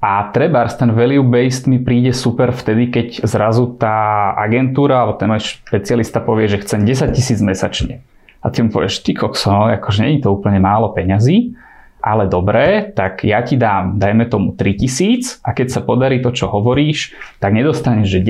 a 0.00 0.32
trebárs 0.32 0.80
ten 0.80 0.96
value 0.96 1.26
based 1.26 1.68
mi 1.68 1.76
príde 1.76 2.16
super 2.16 2.56
vtedy, 2.56 2.88
keď 2.88 3.28
zrazu 3.28 3.76
tá 3.76 4.32
agentúra 4.40 5.04
alebo 5.04 5.20
ten 5.20 5.28
môj 5.28 5.60
špecialista 5.60 6.24
povie, 6.24 6.48
že 6.48 6.64
chcem 6.64 6.88
10 6.88 7.12
tisíc 7.12 7.44
mesačne. 7.44 8.00
A 8.40 8.48
ty 8.48 8.64
mu 8.64 8.72
povieš, 8.72 9.04
ty 9.04 9.12
kokso, 9.12 9.52
no, 9.52 9.68
akože 9.68 10.00
nie 10.00 10.16
je 10.16 10.24
to 10.24 10.32
úplne 10.32 10.56
málo 10.64 10.96
peňazí, 10.96 11.52
ale 12.00 12.26
dobre, 12.26 12.90
tak 12.96 13.22
ja 13.22 13.44
ti 13.44 13.60
dám, 13.60 14.00
dajme 14.00 14.26
tomu 14.26 14.56
3000 14.56 15.44
a 15.44 15.52
keď 15.52 15.68
sa 15.68 15.80
podarí 15.84 16.20
to, 16.24 16.32
čo 16.32 16.48
hovoríš, 16.48 17.14
tak 17.38 17.52
nedostaneš, 17.52 18.18
že 18.18 18.20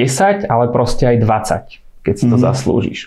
10, 0.44 0.50
ale 0.50 0.64
proste 0.74 1.06
aj 1.06 1.16
20, 1.22 2.06
keď 2.06 2.14
si 2.14 2.24
to 2.26 2.36
mm. 2.36 2.42
zaslúžiš. 2.42 3.00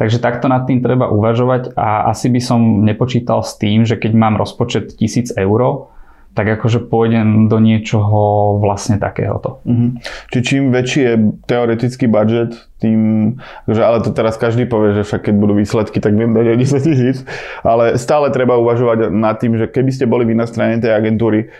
Takže 0.00 0.16
takto 0.16 0.48
nad 0.48 0.64
tým 0.64 0.80
treba 0.80 1.12
uvažovať 1.12 1.76
a 1.76 2.08
asi 2.08 2.32
by 2.32 2.40
som 2.40 2.88
nepočítal 2.88 3.44
s 3.44 3.60
tým, 3.60 3.84
že 3.84 4.00
keď 4.00 4.16
mám 4.16 4.40
rozpočet 4.40 4.96
1000 4.96 5.36
eur, 5.36 5.89
tak 6.30 6.46
akože 6.46 6.86
pôjdem 6.86 7.50
do 7.50 7.58
niečoho 7.58 8.54
vlastne 8.62 9.02
takéhoto. 9.02 9.58
Mm-hmm. 9.66 9.90
Čiže 10.30 10.42
čím 10.46 10.62
väčší 10.70 11.00
je 11.02 11.14
teoretický 11.50 12.06
budget, 12.06 12.54
tým, 12.78 13.34
akože, 13.66 13.82
ale 13.82 13.98
to 14.00 14.10
teraz 14.14 14.38
každý 14.38 14.64
povie, 14.64 14.96
že 14.96 15.04
však 15.04 15.26
keď 15.26 15.34
budú 15.36 15.58
výsledky, 15.58 15.98
tak 15.98 16.14
viem 16.14 16.32
dať 16.32 16.46
aj 16.54 16.58
10 16.64 16.86
tisíc, 16.86 17.16
ale 17.66 17.98
stále 17.98 18.30
treba 18.30 18.56
uvažovať 18.56 19.10
nad 19.10 19.36
tým, 19.36 19.58
že 19.58 19.66
keby 19.66 19.90
ste 19.90 20.08
boli 20.08 20.24
vy 20.24 20.38
na 20.38 20.46
strane 20.46 20.78
tej 20.78 20.94
agentúry, 20.94 21.50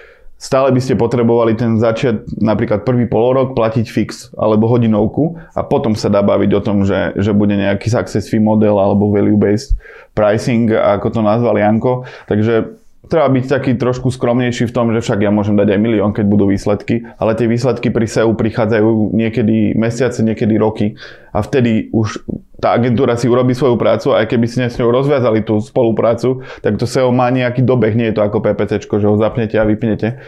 stále 0.40 0.72
by 0.72 0.80
ste 0.80 0.96
potrebovali 0.96 1.52
ten 1.52 1.76
začiat, 1.76 2.24
napríklad 2.40 2.88
prvý 2.88 3.04
polorok, 3.04 3.52
platiť 3.52 3.86
fix 3.90 4.32
alebo 4.38 4.72
hodinovku 4.72 5.36
a 5.52 5.60
potom 5.60 5.92
sa 5.92 6.08
dá 6.08 6.24
baviť 6.24 6.50
o 6.56 6.64
tom, 6.64 6.88
že, 6.88 7.12
že 7.20 7.36
bude 7.36 7.52
nejaký 7.52 7.92
success 7.92 8.32
fee 8.32 8.40
model 8.40 8.80
alebo 8.80 9.12
value-based 9.12 9.76
pricing, 10.16 10.72
ako 10.72 11.12
to 11.12 11.20
nazval 11.20 11.60
Janko. 11.60 12.08
Takže 12.24 12.79
treba 13.08 13.32
byť 13.32 13.44
taký 13.48 13.72
trošku 13.80 14.12
skromnejší 14.12 14.68
v 14.68 14.74
tom, 14.76 14.92
že 14.92 15.00
však 15.00 15.24
ja 15.24 15.32
môžem 15.32 15.56
dať 15.56 15.72
aj 15.72 15.80
milión, 15.80 16.12
keď 16.12 16.24
budú 16.28 16.52
výsledky, 16.52 17.08
ale 17.16 17.32
tie 17.32 17.48
výsledky 17.48 17.88
pri 17.88 18.04
SEO 18.04 18.36
prichádzajú 18.36 19.16
niekedy 19.16 19.72
mesiace, 19.72 20.20
niekedy 20.20 20.60
roky 20.60 21.00
a 21.32 21.40
vtedy 21.40 21.88
už 21.96 22.20
tá 22.60 22.76
agentúra 22.76 23.16
si 23.16 23.24
urobí 23.24 23.56
svoju 23.56 23.80
prácu 23.80 24.12
a 24.12 24.20
aj 24.20 24.36
keby 24.36 24.44
si 24.44 24.60
s 24.60 24.76
ňou 24.76 24.92
rozviazali 24.92 25.40
tú 25.40 25.64
spoluprácu, 25.64 26.44
tak 26.60 26.76
to 26.76 26.84
SEO 26.84 27.08
má 27.08 27.32
nejaký 27.32 27.64
dobeh, 27.64 27.96
nie 27.96 28.12
je 28.12 28.20
to 28.20 28.22
ako 28.26 28.44
PPC, 28.44 28.84
že 28.84 29.08
ho 29.08 29.16
zapnete 29.16 29.56
a 29.56 29.64
vypnete. 29.64 30.20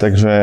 Takže 0.00 0.34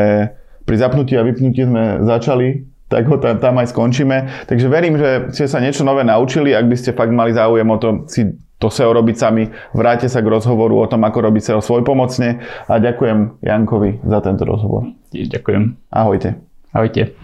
pri 0.62 0.76
zapnutí 0.78 1.18
a 1.18 1.26
vypnutí 1.26 1.66
sme 1.66 2.06
začali 2.06 2.72
tak 2.92 3.08
ho 3.08 3.16
tam, 3.16 3.40
tam 3.40 3.56
aj 3.56 3.72
skončíme. 3.72 4.44
Takže 4.44 4.68
verím, 4.68 5.00
že 5.00 5.32
ste 5.32 5.48
sa 5.48 5.64
niečo 5.64 5.80
nové 5.80 6.04
naučili. 6.04 6.52
Ak 6.52 6.68
by 6.68 6.76
ste 6.76 6.92
fakt 6.92 7.08
mali 7.08 7.32
záujem 7.32 7.64
o 7.64 7.80
to 7.80 8.04
si 8.04 8.36
to 8.62 8.70
SEO 8.70 8.94
robiť 8.94 9.16
sami. 9.18 9.50
Vráte 9.74 10.06
sa 10.06 10.22
k 10.22 10.30
rozhovoru 10.30 10.78
o 10.78 10.86
tom, 10.86 11.02
ako 11.02 11.18
robiť 11.26 11.42
SEO 11.42 11.60
svojpomocne 11.60 12.38
a 12.70 12.74
ďakujem 12.78 13.42
Jankovi 13.42 14.06
za 14.06 14.22
tento 14.22 14.46
rozhovor. 14.46 14.86
Ďakujem. 15.10 15.90
Ahojte. 15.90 16.38
Ahojte. 16.70 17.18